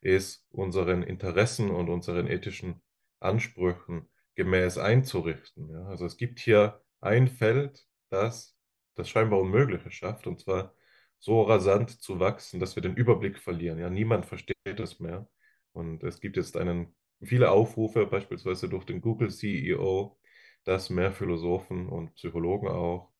[0.00, 2.82] es unseren Interessen und unseren ethischen
[3.20, 5.70] Ansprüchen gemäß einzurichten.
[5.70, 5.86] Ja.
[5.86, 8.55] Also es gibt hier ein Feld, das
[8.96, 10.74] das scheinbar Unmögliche schafft, und zwar
[11.18, 13.78] so rasant zu wachsen, dass wir den Überblick verlieren.
[13.78, 15.28] Ja, niemand versteht es mehr.
[15.72, 20.18] Und es gibt jetzt einen, viele Aufrufe, beispielsweise durch den Google CEO,
[20.64, 23.12] dass mehr Philosophen und Psychologen auch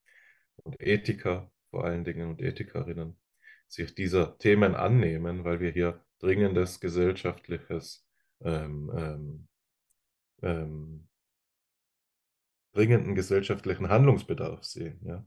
[0.57, 3.17] und Ethiker vor allen Dingen und Ethikerinnen
[3.69, 8.07] sich dieser Themen annehmen, weil wir hier dringendes gesellschaftliches
[8.41, 9.49] ähm, ähm,
[10.43, 11.09] ähm,
[12.73, 15.01] dringenden gesellschaftlichen Handlungsbedarf sehen.
[15.05, 15.27] Ja?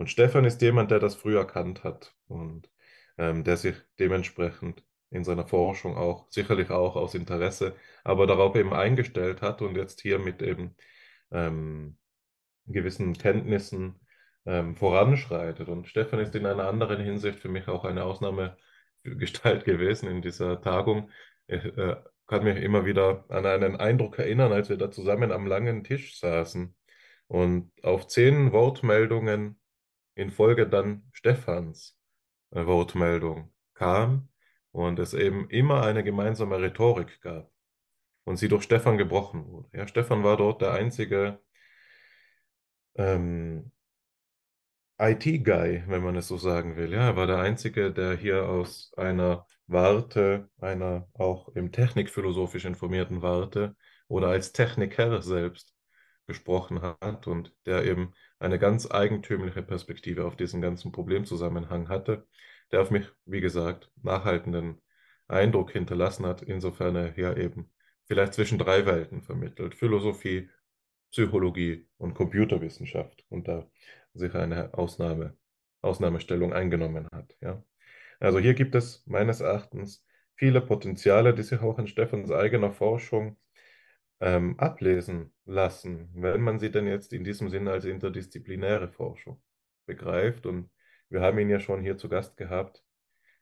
[0.00, 2.70] Und Stefan ist jemand, der das früh erkannt hat und
[3.18, 8.72] ähm, der sich dementsprechend in seiner Forschung auch, sicherlich auch aus Interesse, aber darauf eben
[8.72, 10.74] eingestellt hat und jetzt hier mit eben
[11.30, 11.98] ähm,
[12.64, 14.00] gewissen Kenntnissen
[14.46, 15.68] ähm, voranschreitet.
[15.68, 18.56] Und Stefan ist in einer anderen Hinsicht für mich auch eine Ausnahmegestalt
[19.66, 21.10] gewesen in dieser Tagung.
[21.46, 21.96] Ich äh,
[22.26, 26.18] kann mich immer wieder an einen Eindruck erinnern, als wir da zusammen am langen Tisch
[26.18, 26.74] saßen
[27.26, 29.59] und auf zehn Wortmeldungen
[30.14, 31.98] in Folge dann Stefans
[32.50, 34.28] äh, Wortmeldung kam
[34.72, 37.50] und es eben immer eine gemeinsame Rhetorik gab
[38.24, 39.68] und sie durch Stefan gebrochen wurde.
[39.72, 41.40] Ja, Stefan war dort der einzige
[42.96, 43.72] ähm,
[44.98, 46.92] IT-Guy, wenn man es so sagen will.
[46.92, 53.22] Ja, er war der Einzige, der hier aus einer Warte, einer auch im technikphilosophisch informierten
[53.22, 53.76] Warte
[54.08, 55.74] oder als Techniker selbst
[56.26, 62.26] gesprochen hat und der eben eine ganz eigentümliche Perspektive auf diesen ganzen Problemzusammenhang hatte,
[62.72, 64.80] der auf mich, wie gesagt, nachhaltenden
[65.28, 67.70] Eindruck hinterlassen hat, insofern er hier eben
[68.06, 70.50] vielleicht zwischen drei Welten vermittelt, Philosophie,
[71.12, 73.68] Psychologie und Computerwissenschaft und da
[74.14, 75.36] sich eine Ausnahme,
[75.82, 77.36] Ausnahmestellung eingenommen hat.
[77.40, 77.62] Ja.
[78.20, 83.38] Also hier gibt es meines Erachtens viele Potenziale, die sich auch in Stefans eigener Forschung
[84.20, 89.42] ähm, ablesen lassen, wenn man sie denn jetzt in diesem Sinne als interdisziplinäre Forschung
[89.84, 90.46] begreift.
[90.46, 90.70] Und
[91.08, 92.82] wir haben ihn ja schon hier zu Gast gehabt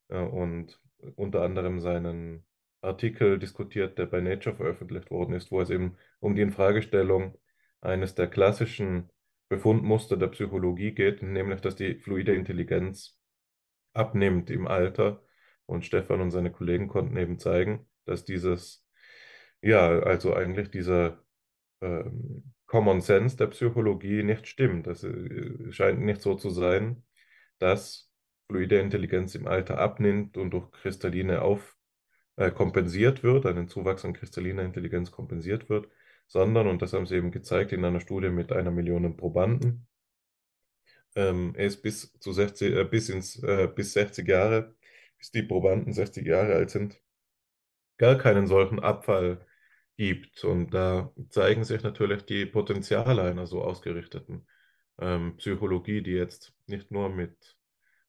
[0.09, 0.80] äh, und
[1.16, 2.46] unter anderem seinen
[2.80, 7.36] Artikel diskutiert, der bei Nature veröffentlicht worden ist, wo es eben um die Infragestellung
[7.80, 9.11] eines der klassischen
[9.48, 13.18] Befundmuster der Psychologie geht, nämlich dass die fluide Intelligenz
[13.92, 15.22] abnimmt im Alter.
[15.66, 18.86] Und Stefan und seine Kollegen konnten eben zeigen, dass dieses,
[19.61, 21.22] ja, also eigentlich dieser
[21.81, 24.87] ähm, Common Sense der Psychologie nicht stimmt.
[24.87, 27.05] Das äh, scheint nicht so zu sein,
[27.59, 28.11] dass
[28.49, 31.76] fluide Intelligenz im Alter abnimmt und durch kristalline auf
[32.37, 35.89] äh, kompensiert wird, einen Zuwachs an kristalliner Intelligenz kompensiert wird,
[36.29, 39.87] sondern, und das haben sie eben gezeigt in einer Studie mit einer Million Probanden,
[41.16, 44.74] ähm, es bis zu 60, äh, bis ins, äh, bis 60 Jahre,
[45.18, 47.01] bis die Probanden 60 Jahre alt sind,
[47.99, 49.45] gar keinen solchen Abfall
[49.99, 50.44] gibt.
[50.44, 54.46] Und da zeigen sich natürlich die Potenziale einer so ausgerichteten
[54.99, 57.57] ähm, Psychologie, die jetzt nicht nur mit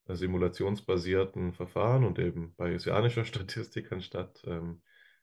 [0.07, 4.81] simulationsbasierten Verfahren und eben bayesianischer Statistik anstatt ähm,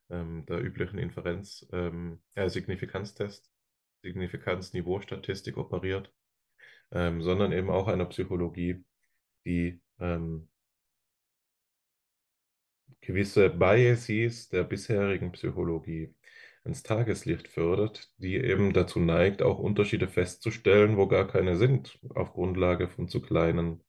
[0.09, 3.49] ähm, der üblichen Inferenz, ähm, äh, Signifikanztest,
[4.03, 6.13] Signifikanzniveau-Statistik operiert,
[6.91, 8.83] ähm, sondern eben auch einer Psychologie,
[9.45, 10.47] die ähm,
[13.01, 16.13] gewisse Biases der bisherigen Psychologie
[16.67, 22.33] ins Tageslicht fördert, die eben dazu neigt, auch Unterschiede festzustellen, wo gar keine sind, auf
[22.33, 23.83] Grundlage von zu kleinen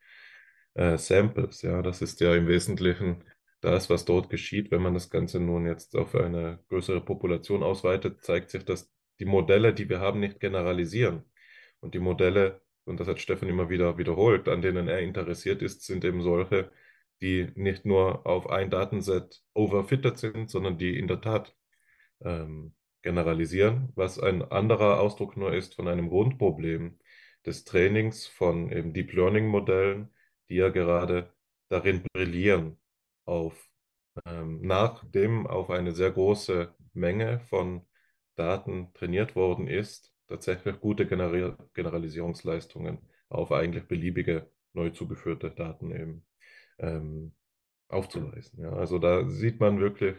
[0.75, 1.63] äh, Samples.
[1.63, 3.25] Ja, das ist ja im Wesentlichen
[3.61, 4.71] das, was dort geschieht.
[4.71, 9.25] Wenn man das Ganze nun jetzt auf eine größere Population ausweitet, zeigt sich, dass die
[9.25, 11.25] Modelle, die wir haben, nicht generalisieren.
[11.81, 15.83] Und die Modelle, und das hat Stefan immer wieder wiederholt, an denen er interessiert ist,
[15.85, 16.71] sind eben solche,
[17.21, 21.55] die nicht nur auf ein Datenset overfitted sind, sondern die in der Tat
[22.23, 26.99] ähm, generalisieren, was ein anderer Ausdruck nur ist von einem Grundproblem
[27.47, 30.13] des Trainings von eben Deep Learning Modellen,
[30.49, 31.33] die ja gerade
[31.69, 32.79] darin brillieren,
[33.25, 33.69] auf,
[34.27, 37.87] ähm, nachdem auf eine sehr große Menge von
[38.37, 42.99] Daten trainiert worden ist, tatsächlich gute Generi Generalisierungsleistungen
[43.29, 46.27] auf eigentlich beliebige neu zugeführte Daten eben
[46.79, 47.35] ähm,
[47.89, 48.63] aufzuweisen.
[48.63, 50.17] Ja, also da sieht man wirklich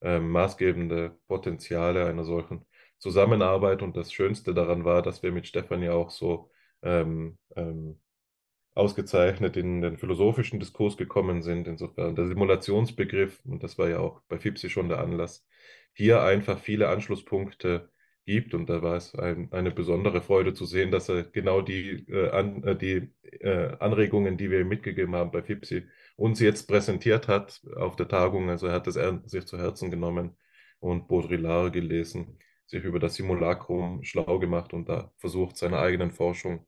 [0.00, 2.64] ähm, maßgebende Potenziale einer solchen
[2.98, 3.82] Zusammenarbeit.
[3.82, 6.50] Und das Schönste daran war, dass wir mit Stefan ja auch so
[6.82, 8.00] ähm, ähm,
[8.74, 11.66] ausgezeichnet in den philosophischen Diskurs gekommen sind.
[11.66, 15.46] Insofern der Simulationsbegriff, und das war ja auch bei FIPSI schon der Anlass,
[15.92, 17.90] hier einfach viele Anschlusspunkte
[18.24, 18.54] gibt.
[18.54, 22.30] Und da war es ein, eine besondere Freude zu sehen, dass er genau die, äh,
[22.30, 25.88] an, äh, die äh, Anregungen, die wir ihm mitgegeben haben bei FIPSI,
[26.18, 28.50] uns jetzt präsentiert hat auf der Tagung.
[28.50, 28.96] Also er hat es
[29.30, 30.36] sich zu Herzen genommen
[30.80, 36.66] und Baudrillard gelesen, sich über das Simulacrum schlau gemacht und da versucht, seiner eigenen Forschung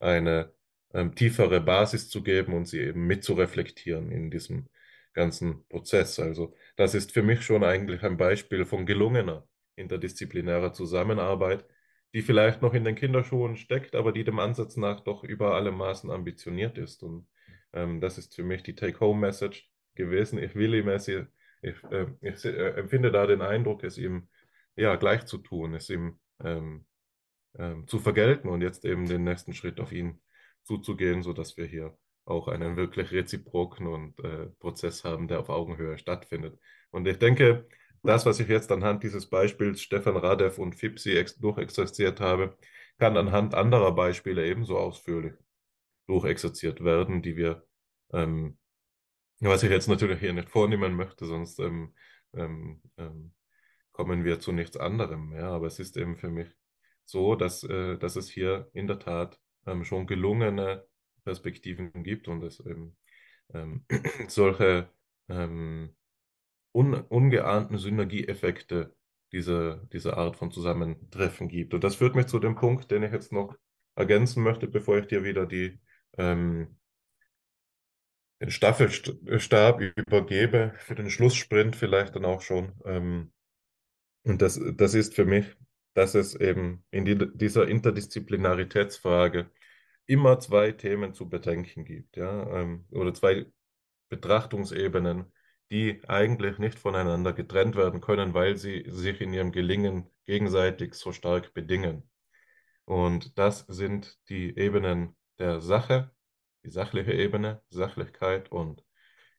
[0.00, 0.52] eine
[0.94, 4.68] ähm, tiefere Basis zu geben und sie eben mitzureflektieren in diesem
[5.12, 6.18] ganzen Prozess.
[6.18, 11.66] Also das ist für mich schon eigentlich ein Beispiel von gelungener interdisziplinärer Zusammenarbeit,
[12.14, 15.70] die vielleicht noch in den Kinderschuhen steckt, aber die dem Ansatz nach doch über alle
[15.72, 17.02] Maßen ambitioniert ist.
[17.02, 17.28] Und
[17.76, 20.38] ähm, das ist für mich die Take-Home-Message gewesen.
[20.38, 24.28] Ich will ihm ich, äh, ich äh, empfinde da den Eindruck, es ihm
[24.76, 26.86] ja gleich zu tun, es ihm ähm,
[27.58, 30.20] ähm, zu vergelten und jetzt eben den nächsten Schritt auf ihn
[30.64, 35.96] zuzugehen, sodass wir hier auch einen wirklich reziproken und äh, Prozess haben, der auf Augenhöhe
[35.96, 36.58] stattfindet.
[36.90, 37.68] Und ich denke,
[38.02, 42.56] das, was ich jetzt anhand dieses Beispiels Stefan Radev und Fipsi durchexerziert habe,
[42.98, 45.34] kann anhand anderer Beispiele ebenso ausführlich
[46.06, 47.65] durchexerziert werden, die wir,
[48.12, 48.58] ähm,
[49.40, 51.94] was ich jetzt natürlich hier nicht vornehmen möchte, sonst ähm,
[52.34, 53.32] ähm, ähm,
[53.92, 55.32] kommen wir zu nichts anderem.
[55.34, 56.48] Ja, aber es ist eben für mich
[57.04, 60.86] so, dass, äh, dass es hier in der Tat ähm, schon gelungene
[61.24, 62.96] Perspektiven gibt und es eben
[63.52, 63.84] ähm,
[64.28, 64.90] solche
[65.28, 65.90] un
[66.72, 68.94] ungeahnten Synergieeffekte
[69.32, 71.74] dieser, dieser Art von Zusammentreffen gibt.
[71.74, 73.56] Und das führt mich zu dem Punkt, den ich jetzt noch
[73.94, 75.80] ergänzen möchte, bevor ich dir wieder die,
[76.16, 76.76] ähm,
[78.40, 82.72] den Staffelstab übergebe, für den Schlusssprint vielleicht dann auch schon.
[82.84, 83.32] Ähm,
[84.24, 85.56] und das, das ist für mich,
[85.94, 89.50] dass es eben in die, dieser Interdisziplinaritätsfrage
[90.06, 93.46] immer zwei Themen zu bedenken gibt, ja, ähm, oder zwei
[94.08, 95.32] Betrachtungsebenen,
[95.70, 101.12] die eigentlich nicht voneinander getrennt werden können, weil sie sich in ihrem Gelingen gegenseitig so
[101.12, 102.08] stark bedingen.
[102.84, 106.12] Und das sind die Ebenen der Sache,
[106.66, 108.84] die sachliche Ebene, Sachlichkeit und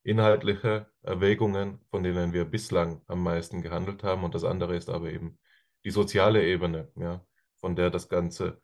[0.04, 4.24] inhaltliche Erwägungen, von denen wir bislang am meisten gehandelt haben.
[4.24, 5.38] Und das andere ist aber eben
[5.84, 7.26] die soziale Ebene, ja,
[7.58, 8.62] von der das Ganze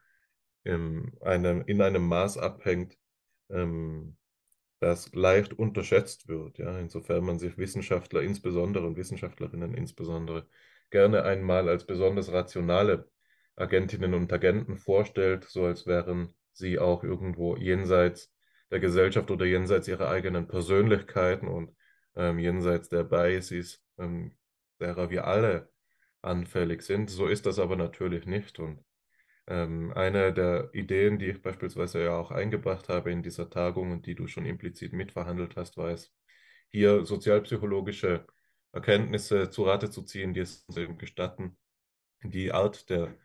[0.64, 2.98] in einem, in einem Maß abhängt,
[3.50, 4.18] ähm,
[4.80, 6.58] das leicht unterschätzt wird.
[6.58, 6.80] Ja?
[6.80, 10.48] Insofern man sich Wissenschaftler insbesondere und Wissenschaftlerinnen insbesondere
[10.90, 13.10] gerne einmal als besonders rationale
[13.56, 18.33] Agentinnen und Agenten vorstellt, so als wären sie auch irgendwo jenseits
[18.74, 21.76] der Gesellschaft oder jenseits ihrer eigenen Persönlichkeiten und
[22.16, 24.36] ähm, jenseits der Biases, ähm,
[24.80, 25.72] derer wir alle
[26.24, 27.12] anfällig sind.
[27.12, 28.58] So ist das aber natürlich nicht.
[28.58, 28.84] Und
[29.46, 34.08] ähm, eine der Ideen, die ich beispielsweise ja auch eingebracht habe in dieser Tagung und
[34.08, 36.12] die du schon implizit mitverhandelt hast, war es,
[36.70, 38.26] hier sozialpsychologische
[38.72, 41.60] Erkenntnisse zu Rate zu ziehen, die es uns eben gestatten,
[42.24, 43.16] die Art der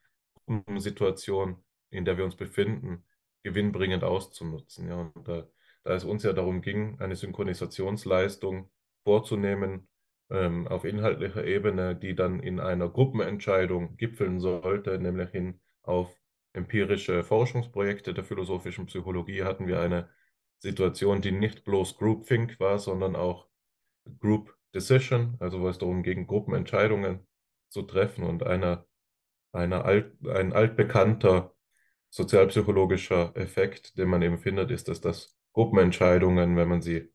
[0.77, 3.07] Situation, in der wir uns befinden,
[3.43, 4.89] gewinnbringend auszunutzen.
[4.89, 5.49] Ja, und da,
[5.85, 8.71] da es uns ja darum ging, eine Synchronisationsleistung
[9.05, 9.89] vorzunehmen
[10.31, 16.15] ähm, auf inhaltlicher Ebene, die dann in einer Gruppenentscheidung gipfeln sollte, nämlich hin auf
[16.53, 20.09] empirische Forschungsprojekte der philosophischen Psychologie hatten wir eine
[20.59, 23.49] Situation, die nicht bloß Groupthink war, sondern auch
[24.21, 27.27] Group Decision, also wo es darum ging, Gruppenentscheidungen
[27.69, 28.25] zu treffen.
[28.25, 28.87] Und einer,
[29.53, 31.55] einer alt, ein altbekannter
[32.11, 37.13] sozialpsychologischer Effekt, den man eben findet, ist, dass das Gruppenentscheidungen, wenn man sie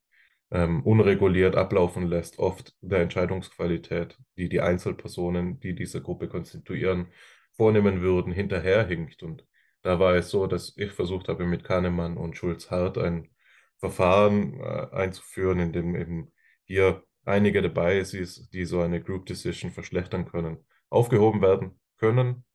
[0.52, 7.07] ähm, unreguliert ablaufen lässt, oft der Entscheidungsqualität, die die Einzelpersonen, die diese Gruppe konstituieren,
[7.56, 9.24] vornehmen würden, hinterherhinkt.
[9.24, 9.45] Und
[9.82, 13.30] da war es so, dass ich versucht habe, mit Kahnemann und Schulz-Hart ein
[13.78, 16.32] Verfahren äh, einzuführen, in dem eben
[16.65, 20.57] hier einige der Biases, die so eine Group Decision verschlechtern können,
[20.90, 22.45] aufgehoben werden können.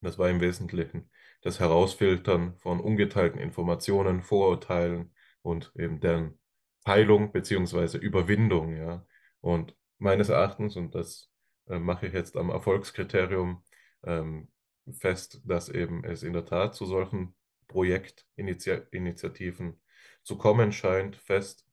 [0.00, 1.10] Das war im Wesentlichen
[1.44, 6.38] das Herausfiltern von ungeteilten Informationen, Vorurteilen und eben deren
[6.86, 8.74] Heilung beziehungsweise Überwindung.
[8.76, 9.06] Ja.
[9.40, 11.30] Und meines Erachtens, und das
[11.68, 13.62] äh, mache ich jetzt am Erfolgskriterium
[14.04, 14.48] ähm,
[14.90, 17.34] fest, dass eben es in der Tat zu solchen
[17.68, 19.82] Projektinitiativen
[20.22, 21.66] zu kommen scheint, fest,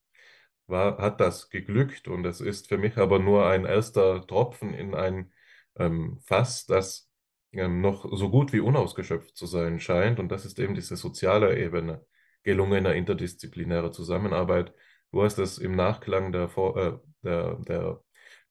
[0.67, 4.95] war, hat das geglückt und es ist für mich aber nur ein erster Tropfen in
[4.95, 5.31] ein
[5.75, 7.10] ähm, Fass, das
[7.53, 10.19] ähm, noch so gut wie unausgeschöpft zu sein scheint.
[10.19, 12.05] Und das ist eben diese soziale Ebene
[12.43, 14.73] gelungener interdisziplinärer Zusammenarbeit.
[15.11, 16.91] Du hast es im Nachklang der, äh,
[17.23, 18.01] der, der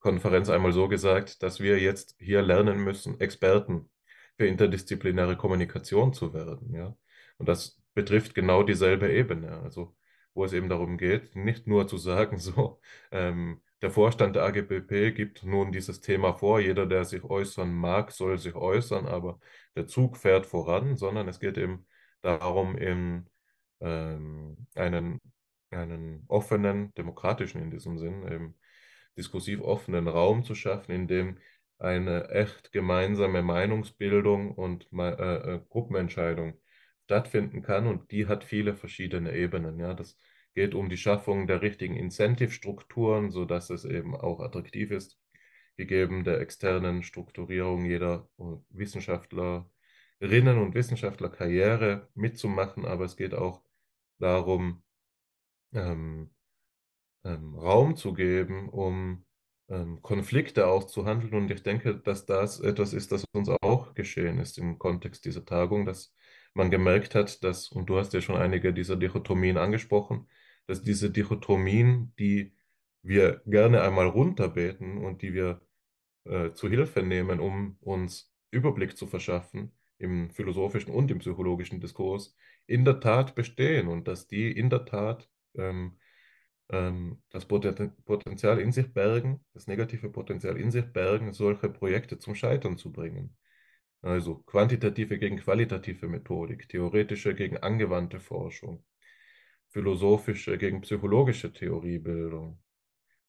[0.01, 3.91] Konferenz einmal so gesagt, dass wir jetzt hier lernen müssen, Experten
[4.37, 6.75] für interdisziplinäre Kommunikation zu werden.
[6.75, 6.97] Ja?
[7.39, 9.61] Und das betrifft genau dieselbe Ebene.
[9.63, 9.97] Also
[10.35, 15.13] wo es eben darum geht, nicht nur zu sagen, so, ähm, der Vorstand der AGBP
[15.13, 19.41] gibt nun dieses Thema vor, jeder, der sich äußern mag, soll sich äußern, aber
[19.77, 21.87] der Zug fährt voran, sondern es geht eben
[22.23, 23.29] darum, in
[23.81, 25.21] ähm, einen,
[25.71, 28.59] einen offenen, demokratischen in diesem Sinn, eben
[29.17, 31.39] diskursiv offenen Raum zu schaffen, in dem
[31.79, 36.55] eine echt gemeinsame Meinungsbildung und äh, äh, Gruppenentscheidung
[37.05, 39.81] stattfinden kann und die hat viele verschiedene Ebenen.
[39.81, 40.17] Ja, das
[40.55, 45.19] geht um die Schaffung der richtigen Incentive-Strukturen, sodass es eben auch attraktiv ist,
[45.77, 48.29] gegeben der externen Strukturierung jeder
[48.71, 53.63] Wissenschaftlerinnen und Wissenschaftlerkarriere mitzumachen, aber es geht auch
[54.19, 54.83] darum,
[55.73, 56.31] ähm,
[57.25, 59.25] ähm, Raum zu geben, um
[59.69, 61.35] ähm, Konflikte auszuhandeln.
[61.35, 65.45] Und ich denke, dass das etwas ist, das uns auch geschehen ist im Kontext dieser
[65.45, 66.15] Tagung, dass
[66.55, 70.29] man gemerkt hat, dass, und du hast ja schon einige dieser Dichotomien angesprochen,
[70.67, 72.55] dass diese Dichotomien, die
[73.03, 75.61] wir gerne einmal runterbeten und die wir
[76.25, 82.37] äh, zu Hilfe nehmen, um uns Überblick zu verschaffen im philosophischen und im psychologischen Diskurs,
[82.67, 85.99] in der Tat bestehen und dass die in der Tat ähm,
[86.71, 92.35] ähm, das Potenzial in sich bergen, das negative Potenzial in sich bergen, solche Projekte zum
[92.35, 93.37] Scheitern zu bringen.
[94.03, 98.83] Also quantitative gegen qualitative Methodik, theoretische gegen angewandte Forschung,
[99.71, 102.61] philosophische gegen psychologische Theoriebildung,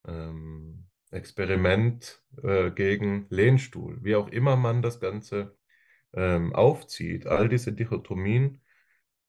[0.07, 5.57] ähm, Experiment äh, gegen Lehnstuhl, wie auch immer man das Ganze
[6.13, 7.27] ähm, aufzieht.
[7.27, 8.61] All diese Dichotomien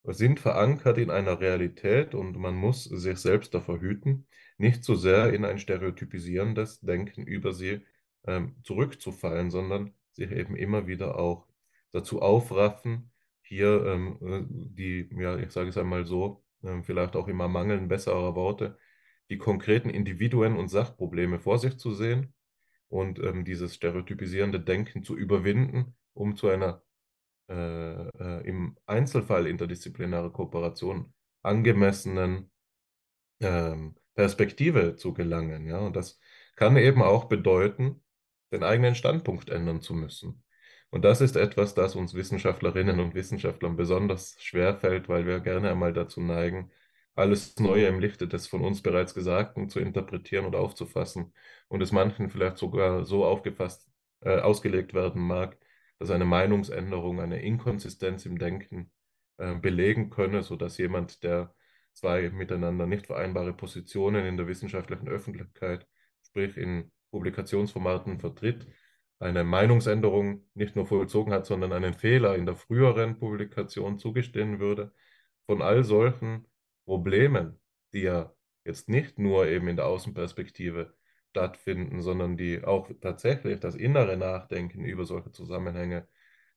[0.04, 4.26] sind verankert in einer Realität und man muss sich selbst davor hüten,
[4.58, 7.82] nicht so sehr in ein stereotypisierendes Denken über sie
[8.26, 11.46] ähm, zurückzufallen, sondern sich eben immer wieder auch
[11.92, 13.10] dazu aufraffen,
[13.42, 16.41] hier ähm, äh, die, ja, ich sage es einmal so,
[16.82, 18.78] vielleicht auch immer mangeln besserer Worte,
[19.30, 22.34] die konkreten Individuen und Sachprobleme vor sich zu sehen
[22.88, 26.82] und ähm, dieses stereotypisierende Denken zu überwinden, um zu einer
[27.48, 31.12] äh, äh, im Einzelfall interdisziplinäre Kooperation
[31.42, 32.50] angemessenen
[33.40, 35.66] ähm, Perspektive zu gelangen.
[35.66, 35.78] Ja?
[35.80, 36.20] Und das
[36.56, 38.02] kann eben auch bedeuten,
[38.52, 40.41] den eigenen Standpunkt ändern zu müssen.
[40.92, 45.70] Und das ist etwas, das uns Wissenschaftlerinnen und Wissenschaftlern besonders schwer fällt, weil wir gerne
[45.70, 46.70] einmal dazu neigen,
[47.14, 51.32] alles Neue im Lichte des von uns bereits Gesagten zu interpretieren und aufzufassen.
[51.68, 53.90] Und es manchen vielleicht sogar so aufgefasst,
[54.20, 55.56] äh, ausgelegt werden mag,
[55.98, 58.90] dass eine Meinungsänderung eine Inkonsistenz im Denken
[59.38, 61.54] äh, belegen könne, sodass jemand, der
[61.94, 65.86] zwei miteinander nicht vereinbare Positionen in der wissenschaftlichen Öffentlichkeit,
[66.22, 68.66] sprich in Publikationsformaten vertritt,
[69.22, 74.92] eine Meinungsänderung nicht nur vollzogen hat, sondern einen Fehler in der früheren Publikation zugestehen würde.
[75.46, 76.46] Von all solchen
[76.84, 77.60] Problemen,
[77.92, 78.34] die ja
[78.64, 80.94] jetzt nicht nur eben in der Außenperspektive
[81.30, 86.08] stattfinden, sondern die auch tatsächlich das innere Nachdenken über solche Zusammenhänge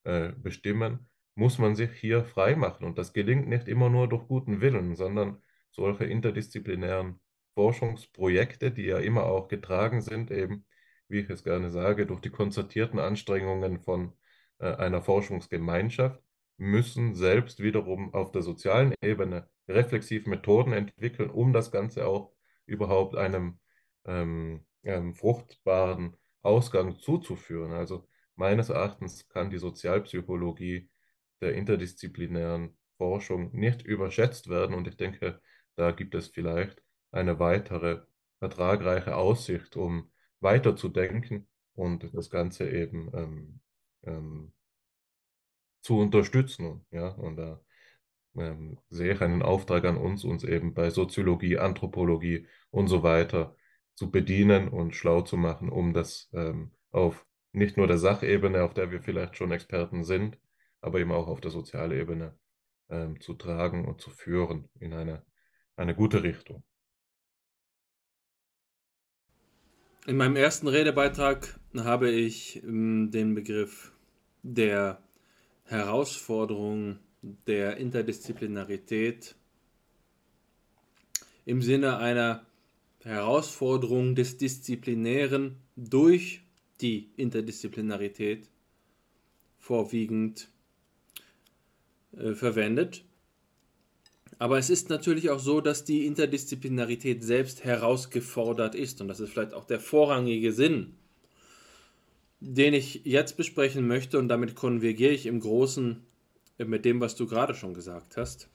[0.03, 2.85] äh, bestimmen, muss man sich hier frei machen.
[2.85, 7.19] Und das gelingt nicht immer nur durch guten Willen, sondern solche interdisziplinären
[7.55, 10.65] Forschungsprojekte, die ja immer auch getragen sind, eben,
[11.07, 14.13] wie ich es gerne sage, durch die konzertierten Anstrengungen von
[14.59, 16.21] äh, einer Forschungsgemeinschaft,
[16.57, 22.31] müssen selbst wiederum auf der sozialen Ebene reflexiv Methoden entwickeln, um das Ganze auch
[22.65, 23.59] überhaupt einem
[24.05, 27.73] ähm, ähm, fruchtbaren Ausgang zuzuführen.
[27.73, 30.89] Also meines Erachtens kann die Sozialpsychologie
[31.41, 35.41] der interdisziplinären Forschung nicht überschätzt werden und ich denke,
[35.75, 38.01] da gibt es vielleicht eine weitere
[38.39, 43.59] ertragreiche Aussicht, um weiterzudenken und das Ganze eben ähm,
[44.03, 44.53] ähm,
[45.81, 46.85] zu unterstützen.
[46.91, 47.61] Ja, und da
[48.35, 53.55] ähm, sehe ich einen Auftrag an uns, uns eben bei Soziologie, Anthropologie und so weiter
[53.95, 58.73] zu bedienen und schlau zu machen, um das ähm, auf nicht nur der Sachebene, auf
[58.73, 60.37] der wir vielleicht schon Experten sind,
[60.81, 62.37] aber eben auch auf der Sozialebene
[62.89, 65.23] ähm, zu tragen und zu führen in eine,
[65.77, 66.63] eine gute Richtung.
[70.07, 73.91] In meinem ersten Redebeitrag habe ich ähm, den Begriff
[74.43, 75.01] der
[75.63, 79.33] Herausforderung der Interdisziplinarität
[81.45, 82.45] im Sinne einer
[83.03, 86.43] Herausforderung des Disziplinären durch
[86.81, 88.47] die Interdisziplinarität
[89.57, 90.49] vorwiegend
[92.15, 93.04] äh, verwendet.
[94.37, 98.99] Aber es ist natürlich auch so, dass die Interdisziplinarität selbst herausgefordert ist.
[99.01, 100.95] Und das ist vielleicht auch der vorrangige Sinn,
[102.41, 104.19] den ich jetzt besprechen möchte.
[104.19, 106.01] Und damit konvergiere ich im Großen
[106.57, 108.49] mit dem, was du gerade schon gesagt hast.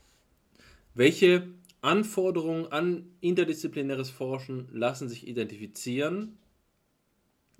[0.94, 1.48] Welche
[1.80, 6.36] Anforderungen an interdisziplinäres Forschen lassen sich identifizieren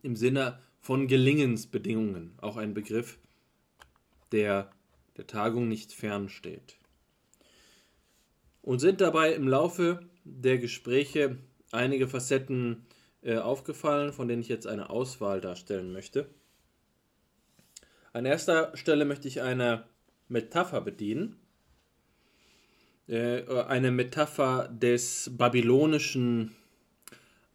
[0.03, 2.33] im Sinne von Gelingensbedingungen?
[2.39, 3.19] Auch ein Begriff,
[4.33, 4.71] der
[5.17, 6.80] der Tagung nicht fernsteht
[8.63, 11.39] und sind dabei im Laufe der Gespräche
[11.73, 12.87] einige Facetten
[13.23, 16.29] äh, aufgefallen, von denen ich jetzt eine Auswahl darstellen möchte.
[18.13, 19.85] An erster Stelle möchte ich eine
[20.29, 21.37] Metapher bedienen.
[23.09, 26.55] Äh, eine Metapher des babylonischen,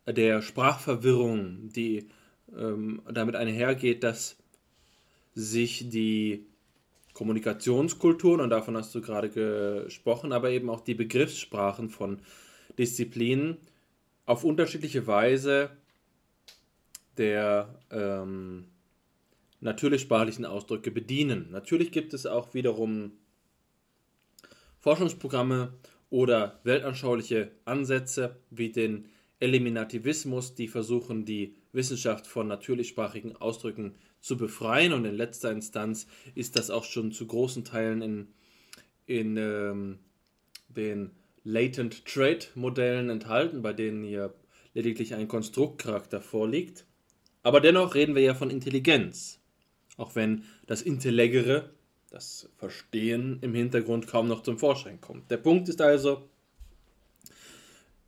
[0.05, 2.09] der Sprachverwirrung, die
[2.55, 4.37] ähm, damit einhergeht, dass
[5.33, 6.45] sich die
[7.15, 12.19] Kommunikationskulturen, und davon hast du gerade gesprochen, aber eben auch die Begriffssprachen von
[12.77, 13.57] Disziplinen
[14.25, 15.71] auf unterschiedliche Weise
[17.17, 18.65] der ähm,
[19.61, 20.09] natürlich
[20.45, 21.47] Ausdrücke bedienen.
[21.51, 23.13] Natürlich gibt es auch wiederum
[24.81, 25.71] Forschungsprogramme
[26.09, 29.07] oder weltanschauliche Ansätze wie den
[29.45, 34.91] Eliminativismus, die versuchen, die Wissenschaft von natürlichsprachigen Ausdrücken zu befreien.
[34.91, 38.27] Und in letzter Instanz ist das auch schon zu großen Teilen in,
[39.05, 39.99] in ähm,
[40.67, 41.11] den
[41.43, 44.33] Latent Trade Modellen enthalten, bei denen hier
[44.73, 46.85] lediglich ein Konstruktcharakter vorliegt.
[47.43, 49.39] Aber dennoch reden wir ja von Intelligenz.
[49.97, 51.69] Auch wenn das Intellegere,
[52.09, 55.29] das Verstehen im Hintergrund kaum noch zum Vorschein kommt.
[55.29, 56.27] Der Punkt ist also,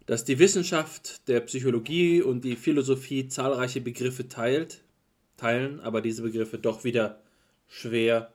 [0.08, 4.82] dass die Wissenschaft der Psychologie und die Philosophie zahlreiche Begriffe teilt,
[5.36, 7.22] teilen, aber diese Begriffe doch wieder
[7.68, 8.34] schwer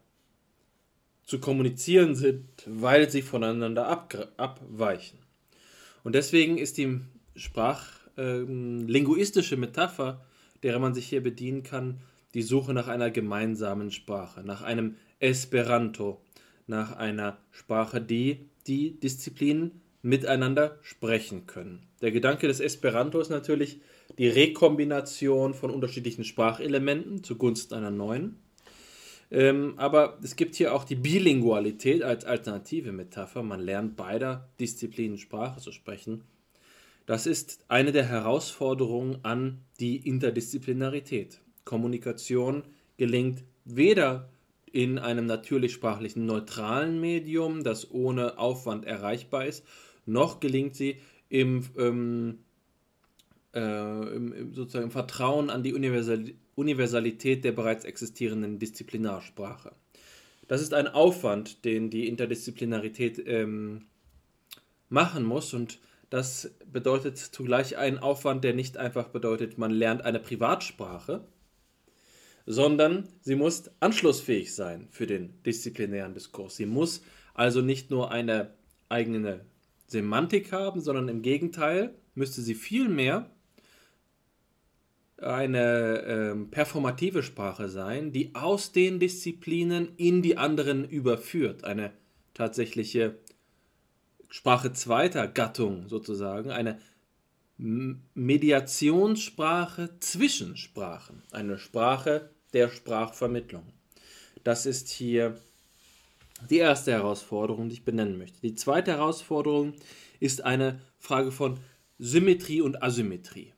[1.24, 3.88] zu kommunizieren sind, weil sie voneinander
[4.36, 5.18] abweichen.
[6.04, 7.00] Und deswegen ist die
[7.36, 10.22] sprachlinguistische ähm, Metapher,
[10.62, 12.00] derer man sich hier bedienen kann,
[12.34, 16.20] die Suche nach einer gemeinsamen Sprache, nach einem Esperanto,
[16.66, 21.86] nach einer Sprache, die die Disziplinen miteinander sprechen können.
[22.00, 23.80] Der Gedanke des Esperanto ist natürlich,
[24.18, 28.36] die Rekombination von unterschiedlichen Sprachelementen zugunsten einer neuen.
[29.30, 33.42] Ähm, aber es gibt hier auch die Bilingualität als alternative Metapher.
[33.42, 36.24] Man lernt beider Disziplinen Sprache zu sprechen.
[37.06, 41.40] Das ist eine der Herausforderungen an die Interdisziplinarität.
[41.64, 42.64] Kommunikation
[42.98, 44.28] gelingt weder
[44.70, 49.64] in einem natürlich sprachlichen neutralen Medium, das ohne Aufwand erreichbar ist,
[50.06, 50.96] noch gelingt sie
[51.28, 52.38] im ähm,
[53.54, 59.72] äh, im, sozusagen Vertrauen an die Universal Universalität der bereits existierenden Disziplinarsprache.
[60.48, 63.86] Das ist ein Aufwand, den die Interdisziplinarität ähm,
[64.90, 65.78] machen muss und
[66.10, 71.24] das bedeutet zugleich einen Aufwand, der nicht einfach bedeutet, man lernt eine Privatsprache,
[72.44, 76.56] sondern sie muss anschlussfähig sein für den disziplinären Diskurs.
[76.56, 77.02] Sie muss
[77.32, 78.52] also nicht nur eine
[78.90, 79.46] eigene
[79.92, 83.30] Semantik haben, sondern im Gegenteil müsste sie vielmehr
[85.18, 91.62] eine ähm, performative Sprache sein, die aus den Disziplinen in die anderen überführt.
[91.64, 91.92] Eine
[92.34, 93.18] tatsächliche
[94.28, 96.80] Sprache zweiter Gattung sozusagen, eine
[97.58, 103.72] Mediationssprache zwischen Sprachen, eine Sprache der Sprachvermittlung.
[104.42, 105.38] Das ist hier
[106.50, 108.40] die erste Herausforderung, die ich benennen möchte.
[108.40, 109.74] Die zweite Herausforderung
[110.20, 111.58] ist eine Frage von
[111.98, 113.52] Symmetrie und Asymmetrie.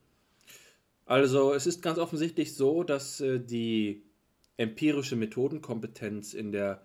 [1.06, 4.02] Also es ist ganz offensichtlich so, dass äh, die
[4.56, 6.82] empirische Methodenkompetenz in der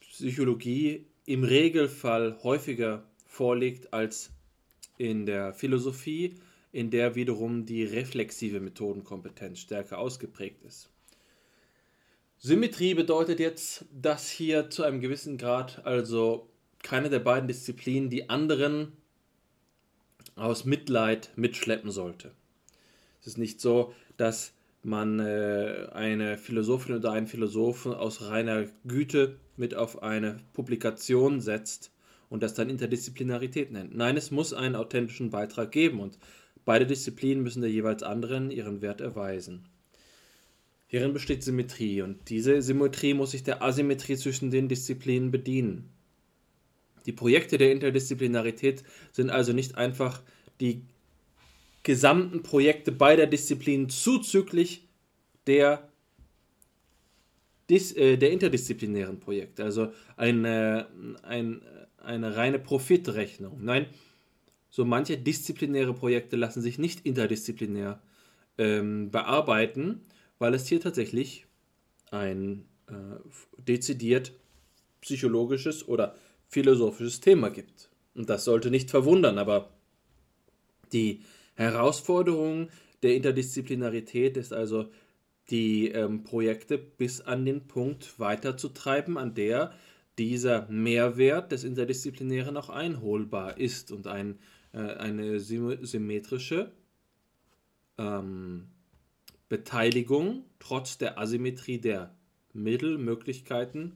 [0.00, 4.30] Psychologie im Regelfall häufiger vorliegt als
[4.98, 6.34] in der Philosophie,
[6.72, 10.90] in der wiederum die reflexive Methodenkompetenz stärker ausgeprägt ist.
[12.38, 16.48] Symmetrie bedeutet jetzt, dass hier zu einem gewissen Grad also
[16.82, 18.92] keine der beiden Disziplinen die anderen
[20.36, 22.32] aus Mitleid mitschleppen sollte.
[23.20, 24.52] Es ist nicht so, dass
[24.82, 31.90] man äh, eine Philosophin oder einen Philosophen aus reiner Güte mit auf eine Publikation setzt
[32.28, 33.96] und das dann Interdisziplinarität nennt.
[33.96, 36.18] Nein, es muss einen authentischen Beitrag geben und
[36.64, 39.64] beide Disziplinen müssen der jeweils anderen ihren Wert erweisen.
[40.88, 45.90] Hierin besteht Symmetrie und diese Symmetrie muss sich der Asymmetrie zwischen den Disziplinen bedienen.
[47.06, 50.22] Die Projekte der Interdisziplinarität sind also nicht einfach
[50.60, 50.82] die
[51.82, 54.88] gesamten Projekte beider Disziplinen zuzüglich
[55.46, 55.88] der,
[57.68, 59.64] äh, der interdisziplinären Projekte.
[59.64, 60.88] Also eine,
[61.22, 61.62] ein,
[61.98, 63.58] eine reine Profitrechnung.
[63.62, 63.86] Nein,
[64.68, 68.02] so manche disziplinäre Projekte lassen sich nicht interdisziplinär
[68.58, 70.00] ähm, bearbeiten,
[70.38, 71.46] weil es hier tatsächlich
[72.10, 72.92] ein äh,
[73.58, 74.32] dezidiert
[75.00, 76.14] psychologisches oder
[76.48, 77.90] philosophisches Thema gibt.
[78.14, 79.70] Und das sollte nicht verwundern, aber
[80.92, 81.22] die
[81.54, 82.68] Herausforderung
[83.02, 84.90] der Interdisziplinarität ist also,
[85.50, 89.72] die ähm, Projekte bis an den Punkt weiterzutreiben, an der
[90.18, 94.38] dieser Mehrwert des Interdisziplinären auch einholbar ist und ein,
[94.72, 96.72] äh, eine symmetrische
[97.98, 98.68] ähm,
[99.48, 102.14] Beteiligung trotz der Asymmetrie der
[102.52, 103.92] Mittelmöglichkeiten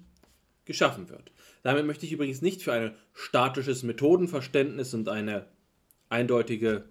[0.65, 1.33] geschaffen wird.
[1.63, 5.47] Damit möchte ich übrigens nicht für ein statisches Methodenverständnis und eine
[6.09, 6.85] eindeutige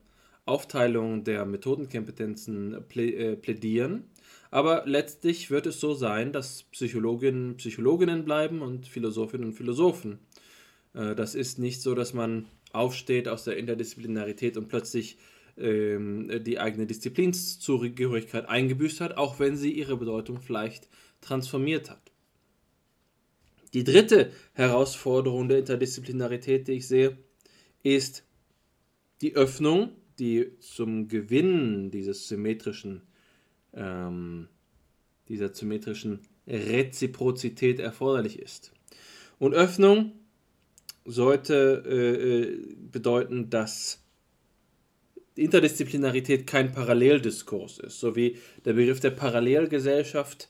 [0.46, 4.10] Aufteilung der Methodenkompetenzen äh, plädieren,
[4.52, 10.20] aber letztlich wird es so sein, dass Psychologinnen Psychologinnen bleiben und Philosophinnen und Philosophen.
[10.94, 15.18] Äh, das ist nicht so, dass man aufsteht aus der Interdisziplinarität und plötzlich
[15.60, 20.88] ähm, die eigene Disziplinszugehörigkeit eingebüßt hat, auch wenn sie ihre Bedeutung vielleicht
[21.22, 22.12] transformiert hat.
[23.74, 27.18] Die dritte Herausforderung der Interdisziplinarität, die ich sehe,
[27.84, 28.24] ist
[29.22, 33.04] die Öffnung, die zum Gewinn dieses symmetrischen,
[33.74, 34.48] ähm,
[35.28, 38.72] dieser symmetrischen Reziprozität erforderlich ist.
[39.38, 40.14] Und Öffnung
[41.06, 44.04] sollte äh, äh bedeuten, dass
[45.40, 50.50] Interdisziplinarität kein Paralleldiskurs ist, so wie der Begriff der Parallelgesellschaft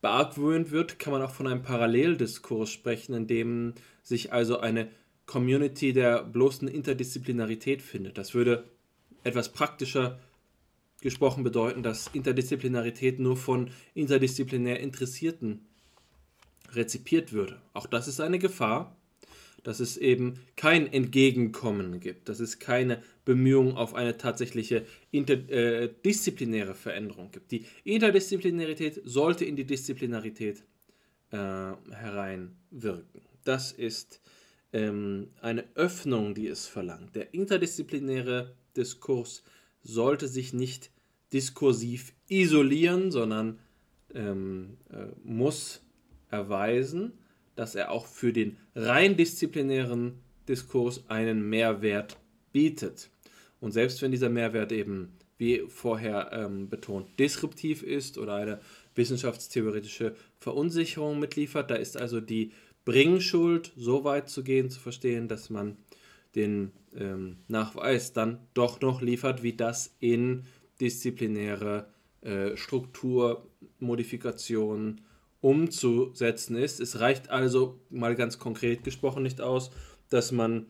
[0.00, 4.88] beargwöhnt wird, kann man auch von einem Paralleldiskurs sprechen, in dem sich also eine
[5.26, 8.18] Community der bloßen Interdisziplinarität findet.
[8.18, 8.64] Das würde
[9.22, 10.18] etwas praktischer
[11.00, 15.66] gesprochen bedeuten, dass Interdisziplinarität nur von interdisziplinär Interessierten
[16.72, 17.60] rezipiert würde.
[17.72, 18.96] Auch das ist eine Gefahr,
[19.62, 26.74] dass es eben kein Entgegenkommen gibt, dass es keine Bemühung auf eine tatsächliche interdisziplinäre äh,
[26.74, 27.52] Veränderung gibt.
[27.52, 30.64] Die Interdisziplinarität sollte in die Disziplinarität
[31.30, 33.22] äh, hereinwirken.
[33.44, 34.20] Das ist
[34.72, 37.14] ähm, eine Öffnung, die es verlangt.
[37.14, 39.44] Der interdisziplinäre Diskurs
[39.84, 40.90] sollte sich nicht
[41.32, 43.60] diskursiv isolieren, sondern
[44.12, 45.82] ähm, äh, muss
[46.30, 47.12] erweisen,
[47.54, 50.14] dass er auch für den rein disziplinären
[50.48, 52.18] Diskurs einen Mehrwert
[52.50, 53.08] bietet.
[53.60, 58.60] Und selbst wenn dieser Mehrwert eben, wie vorher ähm, betont, disruptiv ist oder eine
[58.94, 62.52] wissenschaftstheoretische Verunsicherung mitliefert, da ist also die
[62.84, 65.76] Bringschuld so weit zu gehen, zu verstehen, dass man
[66.34, 70.44] den ähm, Nachweis dann doch noch liefert, wie das in
[70.80, 71.88] disziplinäre
[72.22, 75.00] äh, Strukturmodifikationen
[75.40, 76.80] umzusetzen ist.
[76.80, 79.70] Es reicht also mal ganz konkret gesprochen nicht aus,
[80.10, 80.66] dass man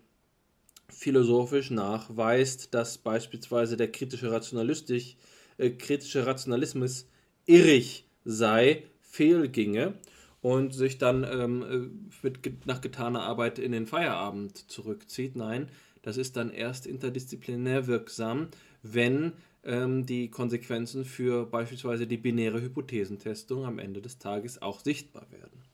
[0.93, 5.17] philosophisch nachweist, dass beispielsweise der kritische, Rationalistisch,
[5.59, 7.09] äh, kritische Rationalismus
[7.47, 9.95] irrig sei, fehlginge
[10.41, 15.37] und sich dann ähm, äh, mit, nach getaner Arbeit in den Feierabend zurückzieht.
[15.37, 15.69] Nein,
[16.03, 18.49] das ist dann erst interdisziplinär wirksam,
[18.83, 19.33] wenn
[19.65, 25.70] ähm, die Konsequenzen für beispielsweise die binäre Hypothesentestung am Ende des Tages auch sichtbar werden.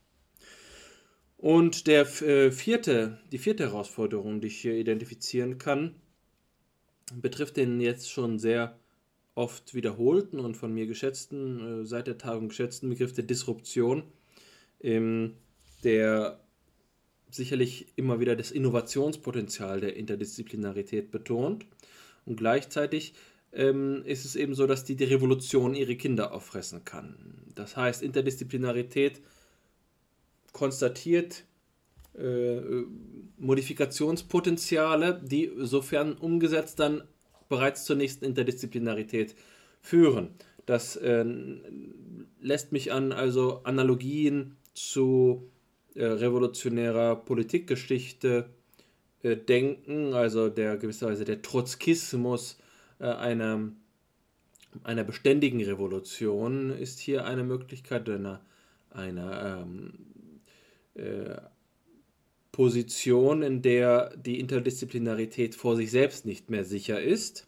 [1.39, 5.95] Und der äh, vierte, die vierte Herausforderung, die ich hier identifizieren kann,
[7.15, 8.79] betrifft den jetzt schon sehr
[9.35, 14.05] oft wiederholten und von mir geschätzten, äh, seit der Tagung geschätzten Begriff der Disruption,
[14.81, 15.35] ähm,
[15.85, 16.41] der
[17.31, 21.67] sicherlich immer wieder das Innovationspotenzial der Interdisziplinarität betont
[22.25, 23.15] und gleichzeitig
[23.53, 27.45] ähm, ist es eben so, dass die, die Revolution ihre Kinder auffressen kann.
[27.55, 29.21] Das heißt, Interdisziplinarität
[30.57, 31.45] konstatiert
[32.19, 32.61] äh,
[33.37, 37.03] Modifikationspotenziale, die sofern umgesetzt dann
[37.51, 39.35] bereits zur nächsten Interdisziplinarität
[39.83, 40.31] führen.
[40.65, 41.27] Das äh,
[42.41, 45.51] lässt mich an also Analogien zu
[45.95, 48.49] äh, revolutionärer Politikgeschichte
[49.23, 52.59] äh, denken, also der gewisserweise der Trotzkismus
[52.99, 53.73] äh, einer,
[54.85, 58.41] einer beständigen Revolution ist hier eine Möglichkeit einer,
[58.91, 60.16] einer ähm,
[62.57, 67.47] Position, in der die Interdisziplinarität vor sich selbst nicht mehr sicher ist.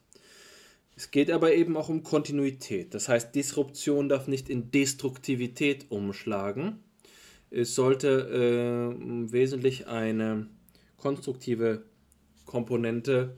[0.97, 2.93] Es geht aber eben auch um Kontinuität.
[2.93, 6.81] Das heißt, Disruption darf nicht in Destruktivität umschlagen.
[7.51, 8.93] Es sollte äh,
[9.33, 10.47] wesentlich eine
[10.99, 11.85] konstruktive
[12.45, 13.35] Komponente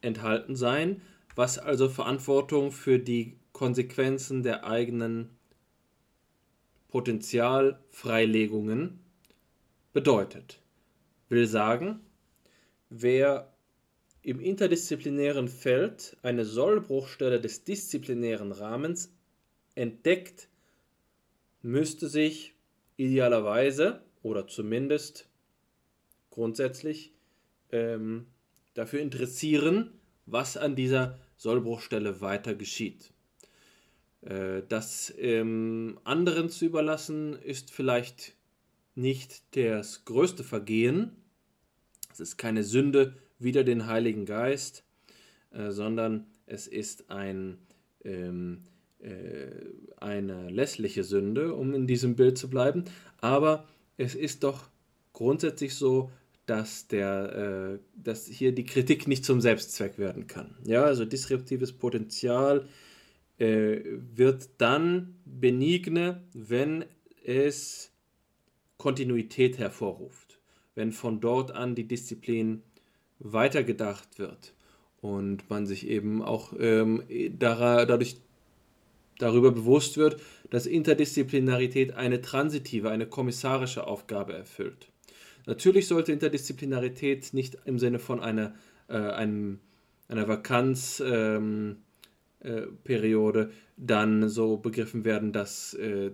[0.00, 1.02] enthalten sein,
[1.34, 5.28] was also Verantwortung für die Konsequenzen der eigenen
[6.88, 9.02] Potenzialfreilegungen
[9.92, 10.60] bedeutet.
[11.28, 12.00] Will sagen,
[12.90, 13.52] wer
[14.22, 19.12] im interdisziplinären Feld eine Sollbruchstelle des disziplinären Rahmens
[19.74, 20.48] entdeckt,
[21.62, 22.54] müsste sich
[22.96, 25.28] idealerweise oder zumindest
[26.30, 27.12] grundsätzlich
[27.70, 28.26] ähm,
[28.74, 29.92] dafür interessieren,
[30.26, 33.12] was an dieser Sollbruchstelle weiter geschieht.
[34.22, 38.34] Äh, das ähm, anderen zu überlassen ist vielleicht
[38.94, 41.12] nicht das größte Vergehen.
[42.12, 44.84] Es ist keine Sünde wider den Heiligen Geist,
[45.50, 47.58] äh, sondern es ist ein,
[48.04, 48.64] ähm,
[49.00, 49.50] äh,
[49.96, 52.84] eine lässliche Sünde, um in diesem Bild zu bleiben.
[53.18, 53.66] Aber
[53.96, 54.68] es ist doch
[55.12, 56.10] grundsätzlich so,
[56.46, 60.56] dass, der, äh, dass hier die Kritik nicht zum Selbstzweck werden kann.
[60.64, 62.68] Ja, also disruptives Potenzial
[63.38, 63.80] äh,
[64.14, 66.84] wird dann benigne, wenn
[67.24, 67.91] es
[68.82, 70.40] Kontinuität hervorruft,
[70.74, 72.62] wenn von dort an die Disziplin
[73.20, 74.54] weitergedacht wird
[75.00, 77.04] und man sich eben auch ähm,
[77.38, 78.16] dadurch
[79.18, 84.88] darüber bewusst wird, dass Interdisziplinarität eine transitive, eine kommissarische Aufgabe erfüllt.
[85.46, 88.52] Natürlich sollte Interdisziplinarität nicht im Sinne von einer,
[88.88, 89.60] äh, einem,
[90.08, 91.78] einer Vakanzperiode
[92.42, 96.10] ähm, äh, dann so begriffen werden, dass äh,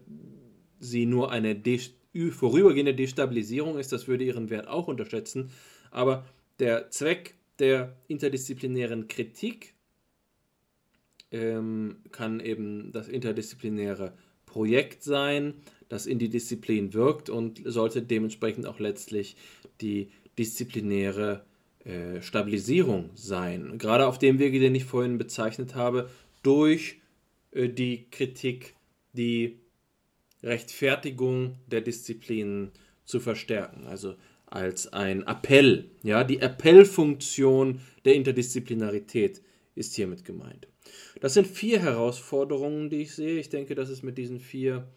[0.80, 1.80] sie nur eine de
[2.30, 3.92] vorübergehende Destabilisierung ist.
[3.92, 5.50] Das würde ihren Wert auch unterschätzen.
[5.90, 6.24] Aber
[6.58, 9.74] der Zweck der interdisziplinären Kritik
[11.30, 14.14] ähm, kann eben das interdisziplinäre
[14.46, 15.54] Projekt sein,
[15.88, 19.36] das in die Disziplin wirkt und sollte dementsprechend auch letztlich
[19.80, 20.08] die
[20.38, 21.44] disziplinäre
[21.84, 23.78] äh, Stabilisierung sein.
[23.78, 26.08] Gerade auf dem Wege, den ich vorhin bezeichnet habe,
[26.42, 27.00] durch
[27.50, 28.74] äh, die Kritik,
[29.12, 29.58] die
[30.42, 32.72] Rechtfertigung der Disziplinen
[33.04, 33.86] zu verstärken.
[33.86, 34.16] Also
[34.46, 35.90] als ein Appell.
[36.02, 39.42] Ja, die Appellfunktion der Interdisziplinarität
[39.74, 40.68] ist hiermit gemeint.
[41.20, 43.38] Das sind vier Herausforderungen, die ich sehe.
[43.38, 44.88] Ich denke, dass es mit diesen vier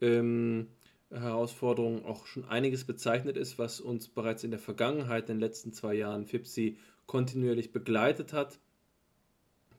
[0.00, 0.68] ähm,
[1.10, 5.72] Herausforderungen auch schon einiges bezeichnet ist, was uns bereits in der Vergangenheit, in den letzten
[5.72, 8.58] zwei Jahren FIPSI kontinuierlich begleitet hat,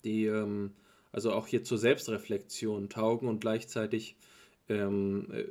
[0.05, 0.71] die ähm,
[1.11, 4.15] also auch hier zur Selbstreflexion taugen und gleichzeitig
[4.69, 5.45] ähm, äh,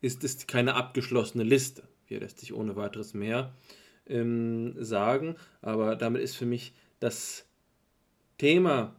[0.00, 1.82] ist es keine abgeschlossene Liste.
[2.06, 3.54] Hier lässt sich ohne weiteres mehr
[4.06, 7.46] ähm, sagen, aber damit ist für mich das
[8.38, 8.94] Thema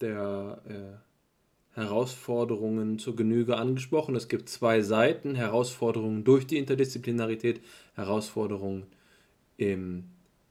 [0.00, 4.14] der äh, Herausforderungen zur Genüge angesprochen.
[4.14, 7.60] Es gibt zwei Seiten, Herausforderungen durch die Interdisziplinarität,
[7.94, 8.86] Herausforderungen
[9.56, 10.04] im,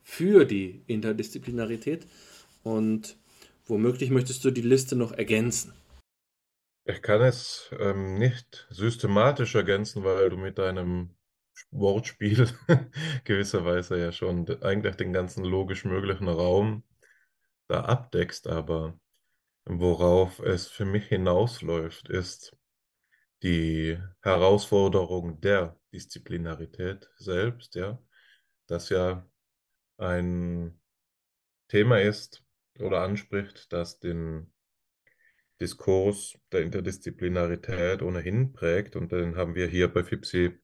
[0.03, 2.06] für die Interdisziplinarität.
[2.64, 3.15] Und
[3.65, 5.74] womöglich möchtest du die Liste noch ergänzen.
[6.85, 11.15] Ich kann es ähm, nicht systematisch ergänzen, weil du mit deinem
[11.72, 12.49] Wortspiel
[13.23, 16.84] gewisserweise ja schon eigentlich den ganzen logisch möglichen Raum
[17.68, 18.99] da abdeckst, aber
[19.65, 22.55] worauf es für mich hinausläuft, ist
[23.43, 27.99] die Herausforderung der Disziplinarität selbst, ja,
[28.68, 29.26] das ja
[29.97, 30.80] ein
[31.69, 32.43] Thema ist
[32.80, 34.52] oder anspricht, das den
[35.61, 38.95] Diskurs der Interdisziplinarität ohnehin prägt.
[38.95, 40.57] Und den haben wir hier bei FIPSI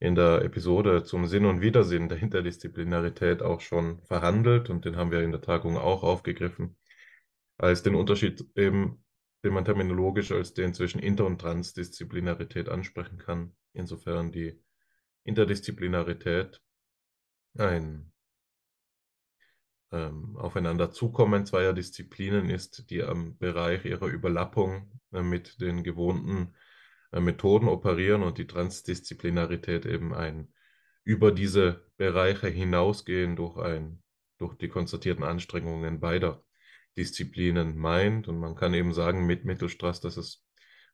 [0.00, 4.70] in der Episode zum Sinn und Widersinn der Interdisziplinarität auch schon verhandelt.
[4.70, 6.76] Und den haben wir in der Tagung auch aufgegriffen,
[7.56, 9.04] als den Unterschied eben,
[9.44, 14.60] den man terminologisch als den zwischen Inter- und Transdisziplinarität ansprechen kann, insofern die
[15.24, 16.60] Interdisziplinarität
[17.56, 18.12] ein
[19.92, 26.54] ähm, aufeinander zukommen zweier Disziplinen ist, die am Bereich ihrer Überlappung äh, mit den gewohnten
[27.12, 30.52] äh, Methoden operieren und die Transdisziplinarität eben ein
[31.04, 34.02] über diese Bereiche hinausgehen durch, ein,
[34.36, 36.44] durch die konstatierten Anstrengungen beider
[36.98, 38.28] Disziplinen meint.
[38.28, 40.44] Und man kann eben sagen mit Mittelstraß, dass es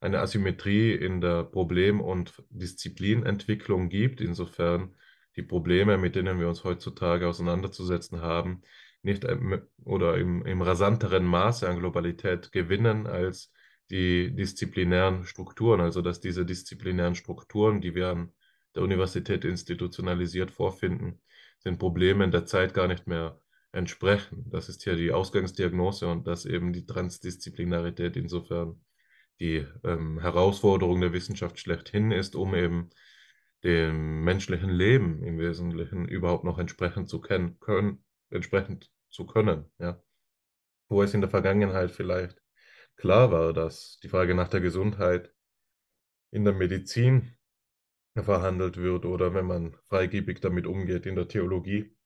[0.00, 4.94] eine Asymmetrie in der Problem- und Disziplinentwicklung gibt, insofern
[5.34, 8.62] die Probleme, mit denen wir uns heutzutage auseinanderzusetzen haben,
[9.05, 9.26] nicht
[9.85, 13.52] oder im, im rasanteren Maße an Globalität gewinnen als
[13.90, 18.32] die disziplinären Strukturen, also dass diese disziplinären Strukturen, die wir an
[18.74, 21.20] der Universität institutionalisiert vorfinden,
[21.64, 23.40] den Problemen der Zeit gar nicht mehr
[23.72, 24.44] entsprechen.
[24.51, 28.81] Das ist hier die Ausgangsdiagnose und dass eben die Transdisziplinarität insofern
[29.40, 32.90] die ähm, Herausforderung der Wissenschaft schlechthin ist, um eben
[33.64, 39.70] dem menschlichen Leben im Wesentlichen überhaupt noch entsprechend zu können, können entsprechend zu können.
[39.78, 40.03] Ja.
[40.89, 42.43] wo es in der Vergangenheit vielleicht
[42.97, 45.32] klar war, dass die Frage nach der Gesundheit
[46.31, 47.36] in der Medizin
[48.16, 51.97] verhandelt wird oder wenn man freigebig damit umgeht in der Theologie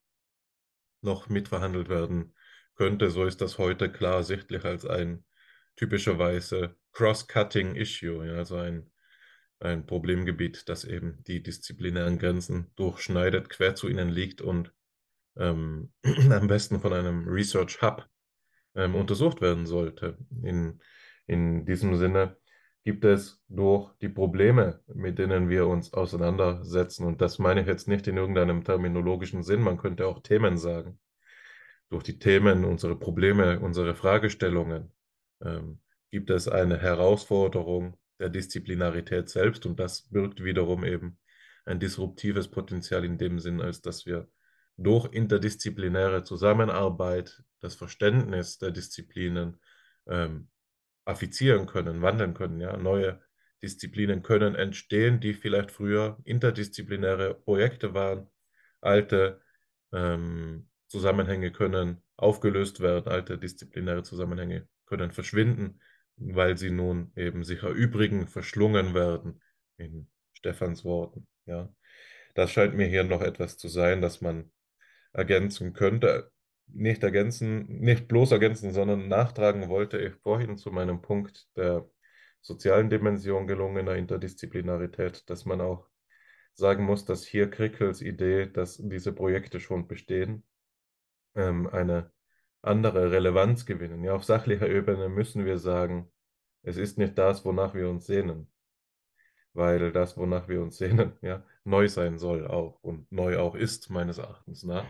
[1.03, 2.35] noch mitverhandelt werden
[2.77, 5.25] könnte, so ist das heute klar sichtlich als ein
[5.77, 8.91] typischerweise cross-cutting Issue, ja, also ein,
[9.61, 14.73] ein Problemgebiet, das eben die disziplinären Grenzen durchschneidet, quer zu ihnen liegt und
[15.39, 15.93] ähm,
[16.31, 18.07] am besten von einem Research Hub
[18.75, 20.19] ähm, untersucht werden sollte.
[20.43, 20.81] In,
[21.27, 22.37] in diesem Sinne
[22.85, 27.89] gibt es durch die Probleme, mit denen wir uns auseinandersetzen, und das meine ich jetzt
[27.89, 30.99] nicht in irgendeinem terminologischen Sinn, man könnte auch Themen sagen,
[31.91, 34.93] durch die Themen, unsere Probleme, unsere Fragestellungen,
[35.43, 41.19] ähm, gibt es eine Herausforderung der Disziplinarität selbst und das birgt wiederum eben
[41.65, 44.29] ein disruptives Potenzial in dem Sinn, als dass wir
[44.79, 49.61] durch interdisziplinäre Zusammenarbeit das Verständnis der Disziplinen
[50.07, 50.49] ähm,
[51.05, 52.61] affizieren können, wandeln können.
[52.61, 52.77] Ja?
[52.77, 53.21] Neue
[53.61, 58.31] Disziplinen können entstehen, die vielleicht früher interdisziplinäre Projekte waren.
[58.81, 59.41] Alte
[59.93, 65.81] ähm, Zusammenhänge können aufgelöst werden, alte disziplinäre Zusammenhänge können verschwinden,
[66.17, 69.43] weil sie nun eben sich erübrigen, verschlungen werden,
[69.77, 71.27] in Stephans Worten.
[71.47, 71.69] Ja.
[72.35, 74.51] Das scheint mir hier noch etwas zu sein, dass man
[75.13, 76.31] ergänzen könnte.
[76.67, 81.89] Nicht ergänzen, nicht bloß ergänzen, sondern nachtragen wollte ich vorhin zu meinem Punkt der
[82.41, 85.89] sozialen Dimension gelungener Interdisziplinarität, dass man auch
[86.55, 90.45] sagen muss, dass hier Krickels Idee, dass diese Projekte schon bestehen,
[91.35, 92.11] ähm, eine
[92.63, 94.05] andere Relevanz gewinnen.
[94.05, 96.11] Ja, auf sachlicher Ebene müssen wir sagen,
[96.63, 98.51] es ist nicht das, wonach wir uns sehnen,
[99.53, 103.91] weil das, wonach wir uns sehnen, ja, neu sein soll auch und neu auch ist,
[103.91, 104.87] meines Erachtens nach.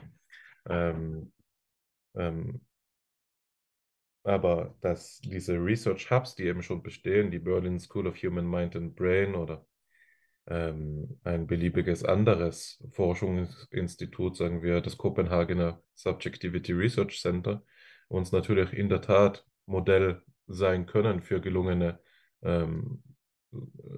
[0.68, 1.32] Ähm,
[2.14, 2.60] ähm,
[4.22, 8.76] aber dass diese Research Hubs, die eben schon bestehen, die Berlin School of Human Mind
[8.76, 9.66] and Brain oder
[10.46, 17.62] ähm, ein beliebiges anderes Forschungsinstitut, sagen wir das Kopenhagener Subjectivity Research Center,
[18.09, 22.00] uns natürlich in der Tat Modell sein können für gelungene
[22.42, 23.02] ähm,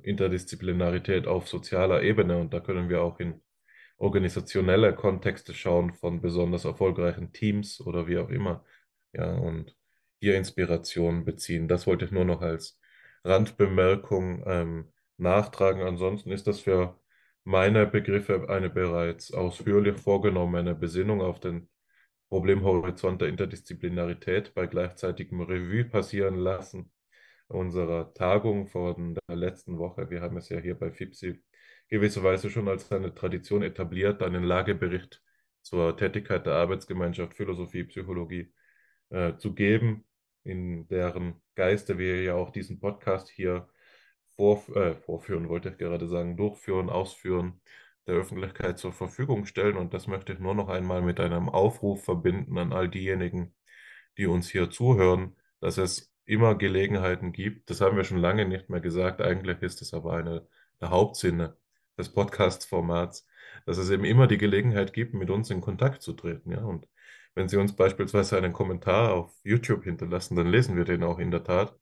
[0.03, 2.39] Interdisziplinarität auf sozialer Ebene.
[2.39, 3.41] Und da können wir auch in
[3.99, 8.65] organisationelle Kontexte schauen von besonders erfolgreichen Teams oder wie auch immer.
[9.13, 9.77] Ja, und
[10.21, 11.69] hier Inspiration beziehen.
[11.69, 12.79] Das wollte ich nur noch als
[13.25, 15.83] Randbemerkung ähm, nachtragen.
[15.83, 16.99] Ansonsten ist das für
[17.45, 21.69] meine Begriffe eine bereits ausführlich vorgenommene Besinnung auf den
[22.29, 26.93] Problemhorizont der Interdisziplinarität bei gleichzeitigem Revue passieren lassen
[27.51, 30.11] unserer Tagung von der letzten Woche.
[30.11, 31.43] Wir haben es ja hier bei FIPSI
[31.89, 35.23] gewisserweise schon als eine Tradition etabliert, einen Lagebericht
[35.63, 38.53] zur Tätigkeit der Arbeitsgemeinschaft Philosophie, Psychologie
[39.11, 40.07] äh, zu geben,
[40.45, 43.69] in deren Geiste wir ja auch diesen Podcast hier
[44.37, 47.61] vor, äh, vorführen, wollte ich gerade sagen, durchführen, ausführen,
[48.07, 49.77] der Öffentlichkeit zur Verfügung stellen.
[49.77, 53.55] Und das möchte ich nur noch einmal mit einem Aufruf verbinden an all diejenigen,
[54.17, 57.71] die uns hier zuhören, dass es immer Gelegenheiten gibt.
[57.71, 59.21] Das haben wir schon lange nicht mehr gesagt.
[59.21, 60.47] Eigentlich ist es aber eine
[60.81, 61.57] der Hauptsinne
[61.99, 63.27] des Podcast-Formats,
[63.67, 66.53] dass es eben immer die Gelegenheit gibt, mit uns in Kontakt zu treten.
[66.53, 66.61] Ja?
[66.61, 66.89] Und
[67.35, 71.31] wenn Sie uns beispielsweise einen Kommentar auf YouTube hinterlassen, dann lesen wir den auch in
[71.31, 71.77] der Tat.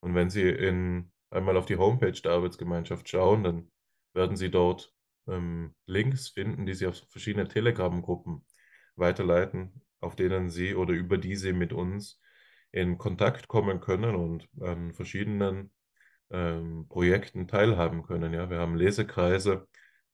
[0.00, 3.70] Und wenn Sie in, einmal auf die Homepage der Arbeitsgemeinschaft schauen, dann
[4.12, 4.92] werden Sie dort
[5.28, 8.44] ähm, Links finden, die Sie auf verschiedene Telegram-Gruppen
[8.96, 12.20] weiterleiten, auf denen Sie oder über die Sie mit uns
[12.74, 15.72] in Kontakt kommen können und an verschiedenen
[16.30, 18.34] ähm, Projekten teilhaben können.
[18.34, 19.68] Ja, wir haben Lesekreise,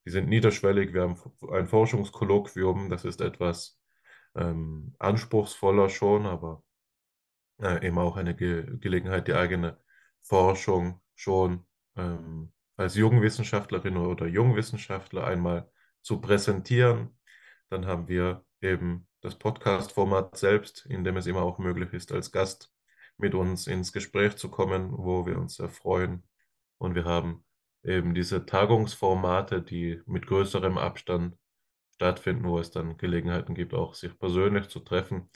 [0.04, 0.92] die sind niederschwellig.
[0.92, 1.16] Wir haben
[1.52, 3.80] ein Forschungskolloquium, das ist etwas
[4.34, 6.62] ähm, anspruchsvoller schon, aber
[7.62, 9.78] äh, eben auch eine Ge Gelegenheit, die eigene
[10.20, 11.64] Forschung schon
[11.96, 15.70] ähm, als Jungwissenschaftlerin oder Jungwissenschaftler einmal
[16.02, 17.18] zu präsentieren.
[17.70, 22.32] Dann haben wir eben das Podcast-Format selbst, in dem es immer auch möglich ist, als
[22.32, 22.72] Gast
[23.18, 26.24] mit uns ins Gespräch zu kommen, wo wir uns sehr freuen.
[26.78, 27.44] Und wir haben
[27.82, 31.36] eben diese Tagungsformate, die mit größerem Abstand
[31.94, 35.28] stattfinden, wo es dann Gelegenheiten gibt, auch sich persönlich zu treffen.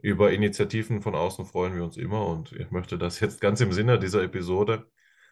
[0.00, 3.72] Über Initiativen von außen freuen wir uns immer und ich möchte das jetzt ganz im
[3.72, 4.90] Sinne dieser Episode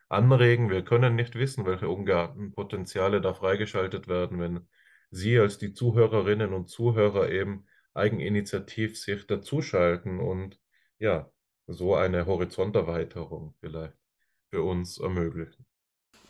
[0.08, 0.70] anregen.
[0.70, 4.68] Wir können nicht wissen, welche ungeahnten Potenziale da freigeschaltet werden, wenn
[5.10, 7.66] Sie als die Zuhörerinnen und Zuhörer eben
[7.96, 10.60] eigeninitiativ sich dazuschalten und
[10.98, 11.30] ja,
[11.66, 13.96] so eine Horizonterweiterung vielleicht
[14.50, 15.66] für uns ermöglichen.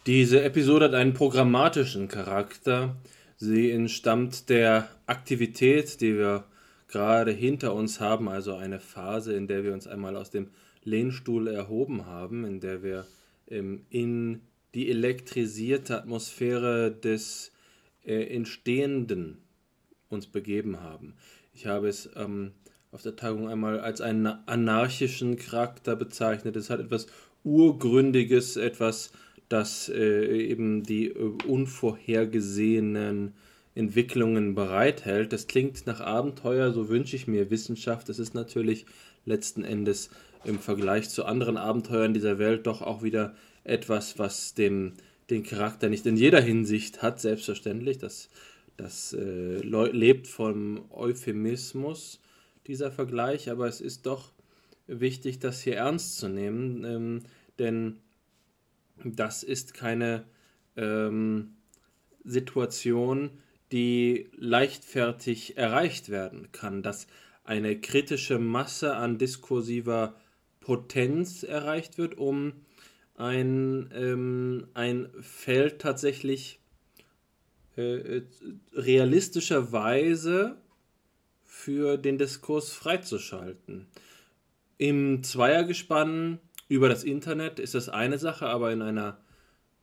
[0.06, 2.96] Diese Episode hat einen programmatischen Charakter.
[3.36, 6.44] Sie entstammt der Aktivität, die wir
[6.88, 10.50] gerade hinter uns haben, also eine Phase, in der wir uns einmal aus dem
[10.84, 13.06] Lehnstuhl erhoben haben, in der wir
[13.48, 14.42] ähm, in
[14.74, 17.52] die elektrisierte Atmosphäre des
[18.04, 19.38] äh, Entstehenden
[20.08, 21.14] uns begeben haben.
[21.56, 22.52] Ich habe es ähm,
[22.92, 26.54] auf der Tagung einmal als einen anarchischen Charakter bezeichnet.
[26.54, 27.06] Es hat etwas
[27.44, 29.10] Urgründiges, etwas,
[29.48, 33.32] das äh, eben die äh, unvorhergesehenen
[33.74, 35.32] Entwicklungen bereithält.
[35.32, 38.10] Das klingt nach Abenteuer, so wünsche ich mir Wissenschaft.
[38.10, 38.84] Das ist natürlich
[39.24, 40.10] letzten Endes
[40.44, 43.34] im Vergleich zu anderen Abenteuern dieser Welt doch auch wieder
[43.64, 44.92] etwas, was dem,
[45.30, 47.96] den Charakter nicht in jeder Hinsicht hat, selbstverständlich.
[47.96, 48.28] Das,
[48.76, 52.20] das äh, lebt vom Euphemismus,
[52.66, 54.32] dieser Vergleich, aber es ist doch
[54.86, 57.22] wichtig, das hier ernst zu nehmen, ähm,
[57.58, 58.00] denn
[59.04, 60.24] das ist keine
[60.76, 61.56] ähm,
[62.24, 63.30] Situation,
[63.72, 67.06] die leichtfertig erreicht werden kann, dass
[67.44, 70.14] eine kritische Masse an diskursiver
[70.60, 72.52] Potenz erreicht wird, um
[73.14, 76.60] ein, ähm, ein Feld tatsächlich
[77.76, 78.22] äh,
[78.72, 80.56] realistischerweise
[81.44, 83.86] für den Diskurs freizuschalten.
[84.78, 86.38] Im Zweiergespann
[86.68, 89.18] über das Internet ist das eine Sache, aber in einer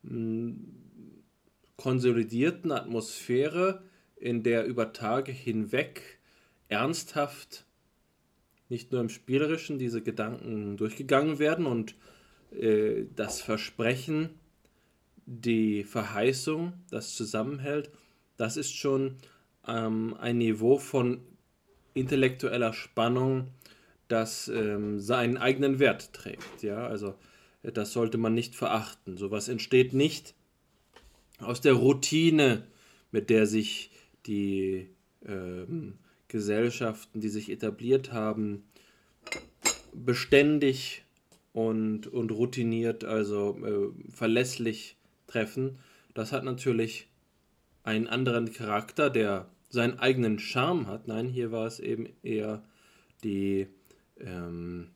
[0.03, 0.65] hm,
[1.77, 3.83] konsolidierten Atmosphäre,
[4.15, 6.19] in der über Tage hinweg
[6.69, 7.65] ernsthaft
[8.69, 11.95] nicht nur im Spielerischen diese Gedanken durchgegangen werden und
[12.51, 14.31] äh, das Versprechen,
[15.25, 17.91] die Verheißung, das zusammenhält,
[18.37, 19.17] das ist schon
[19.67, 21.21] ähm, ein Niveau von
[21.93, 23.47] intellektueller Spannung,
[24.07, 26.63] das ähm, seinen eigenen Wert trägt.
[26.63, 27.15] Ja, also
[27.61, 29.17] das sollte man nicht verachten.
[29.17, 30.35] Sowas entsteht nicht
[31.39, 32.63] aus der Routine,
[33.11, 33.91] mit der sich
[34.25, 34.89] die
[35.25, 38.63] ähm, Gesellschaften, die sich etabliert haben,
[39.93, 41.03] beständig
[41.53, 44.97] und, und routiniert, also äh, verlässlich
[45.33, 45.79] treffen.
[46.13, 47.07] Das hat natürlich
[47.83, 51.07] einen anderen Charakter, der seinen eigenen Charme hat.
[51.07, 52.63] Nein, hier war es eben eher
[53.23, 53.67] die,
[54.19, 54.89] ähm,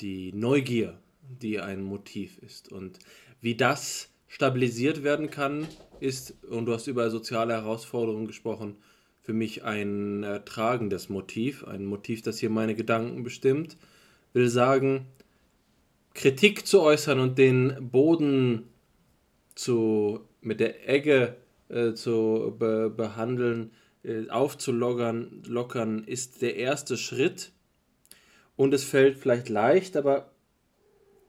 [0.00, 2.72] die Neugier, die ein Motiv ist.
[2.72, 2.98] Und
[3.40, 5.68] wie das stabilisiert werden kann,
[6.00, 8.76] ist, und du hast über soziale Herausforderungen gesprochen,
[9.20, 13.76] für mich ein äh, tragendes Motiv, ein Motiv, das hier meine Gedanken bestimmt.
[14.32, 15.06] Will sagen,
[16.14, 18.68] Kritik zu äußern und den Boden
[19.54, 21.36] zu, mit der Egge
[21.68, 23.72] äh, zu be behandeln,
[24.02, 27.52] äh, aufzulockern, lockern, ist der erste Schritt.
[28.56, 30.30] Und es fällt vielleicht leicht, aber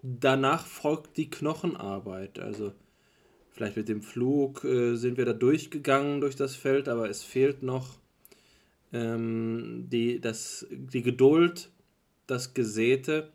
[0.02, 2.40] danach folgt die Knochenarbeit.
[2.40, 2.74] Also
[3.52, 7.64] vielleicht mit dem Flug äh, sind wir da durchgegangen durch das Feld, aber es fehlt
[7.64, 7.98] noch
[8.94, 11.70] ähm, die, das, die Geduld,
[12.28, 13.32] das Gesäte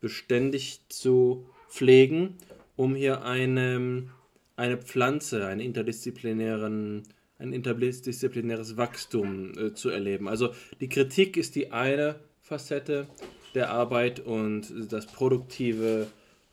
[0.00, 2.36] beständig zu pflegen,
[2.80, 4.08] um hier eine
[4.56, 7.02] eine Pflanze, einen interdisziplinären,
[7.38, 10.28] ein interdisziplinäres Wachstum äh, zu erleben.
[10.28, 13.06] Also die Kritik ist die eine Facette
[13.54, 16.06] der Arbeit und das produktive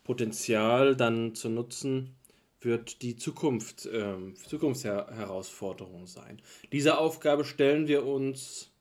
[0.05, 2.15] Potenzial dann zu nutzen,
[2.61, 4.15] wird die Zukunft, äh,
[4.47, 6.41] Zukunftsherausforderung sein.
[6.71, 8.71] Diese Aufgabe stellen wir uns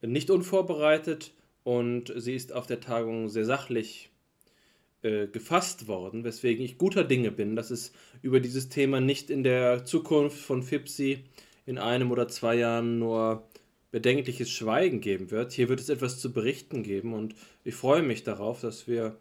[0.00, 1.32] nicht unvorbereitet
[1.64, 4.10] und sie ist auf der Tagung sehr sachlich
[5.02, 7.92] äh, gefasst worden, weswegen ich guter Dinge bin, dass es
[8.22, 11.24] über dieses Thema nicht in der Zukunft von FIPSI
[11.66, 13.46] in einem oder zwei Jahren nur
[13.90, 15.52] bedenkliches Schweigen geben wird.
[15.52, 19.16] Hier wird es etwas zu berichten geben und ich freue mich darauf, dass wir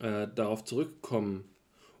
[0.00, 1.44] äh, darauf zurückkommen,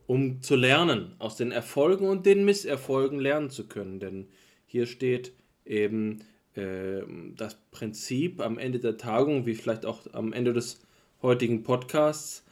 [0.06, 4.00] um zu lernen, aus den Erfolgen und den Misserfolgen lernen zu können.
[4.00, 4.28] Denn
[4.66, 5.32] hier steht
[5.64, 6.20] eben
[6.54, 7.02] äh,
[7.36, 10.80] das Prinzip am Ende der Tagung, wie vielleicht auch am Ende des
[11.22, 12.44] heutigen Podcasts,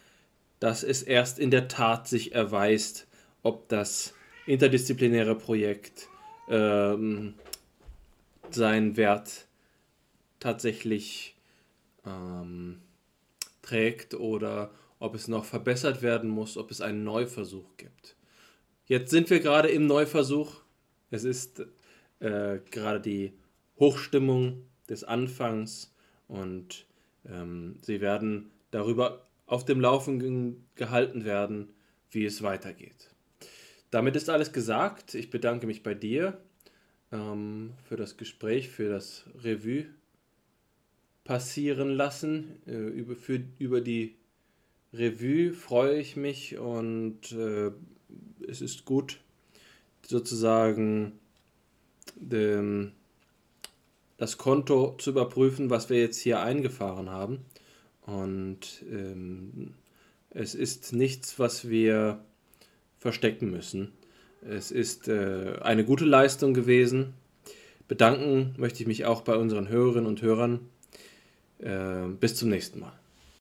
[0.61, 3.09] dass es erst in der Tat sich erweist,
[3.43, 4.15] ob das
[4.47, 6.09] interdisziplinäre Projekt
[6.49, 7.35] ähm,
[8.51, 9.47] seinen Wert
[10.39, 11.37] tatsächlich
[12.07, 12.81] ähm,
[13.63, 18.17] trägt oder ob es noch verbessert werden muss, ob es einen Neuversuch gibt.
[18.87, 20.61] Jetzt sind wir gerade im Neuversuch.
[21.11, 21.65] Es ist
[22.19, 23.33] äh, gerade die
[23.79, 25.95] Hochstimmung des Anfangs
[26.29, 26.87] und
[27.27, 31.73] ähm, sie werden darüber auf dem Laufenden gehalten werden,
[32.13, 33.11] wie es weitergeht.
[33.91, 35.15] Damit ist alles gesagt.
[35.15, 36.41] Ich bedanke mich bei dir
[37.11, 39.87] ähm, für das Gespräch, für das Revue
[41.25, 42.63] passieren lassen.
[42.65, 44.15] Äh, über, für, über die
[44.93, 47.73] Revue freue ich mich und äh,
[48.47, 49.19] es ist gut,
[50.07, 51.19] sozusagen
[52.15, 52.93] dem,
[54.17, 57.45] das Konto zu überprüfen, was wir jetzt hier eingefahren haben.
[58.11, 59.75] Und ähm,
[60.31, 62.21] es ist nichts, was wir
[62.99, 63.93] verstecken müssen.
[64.43, 67.15] Es ist äh, eine gute Leistung gewesen.
[67.87, 70.61] Bedanken möchte ich mich auch bei unseren Hörerinnen und Hörern.
[71.59, 73.00] Äh, bis zum nächsten Mal.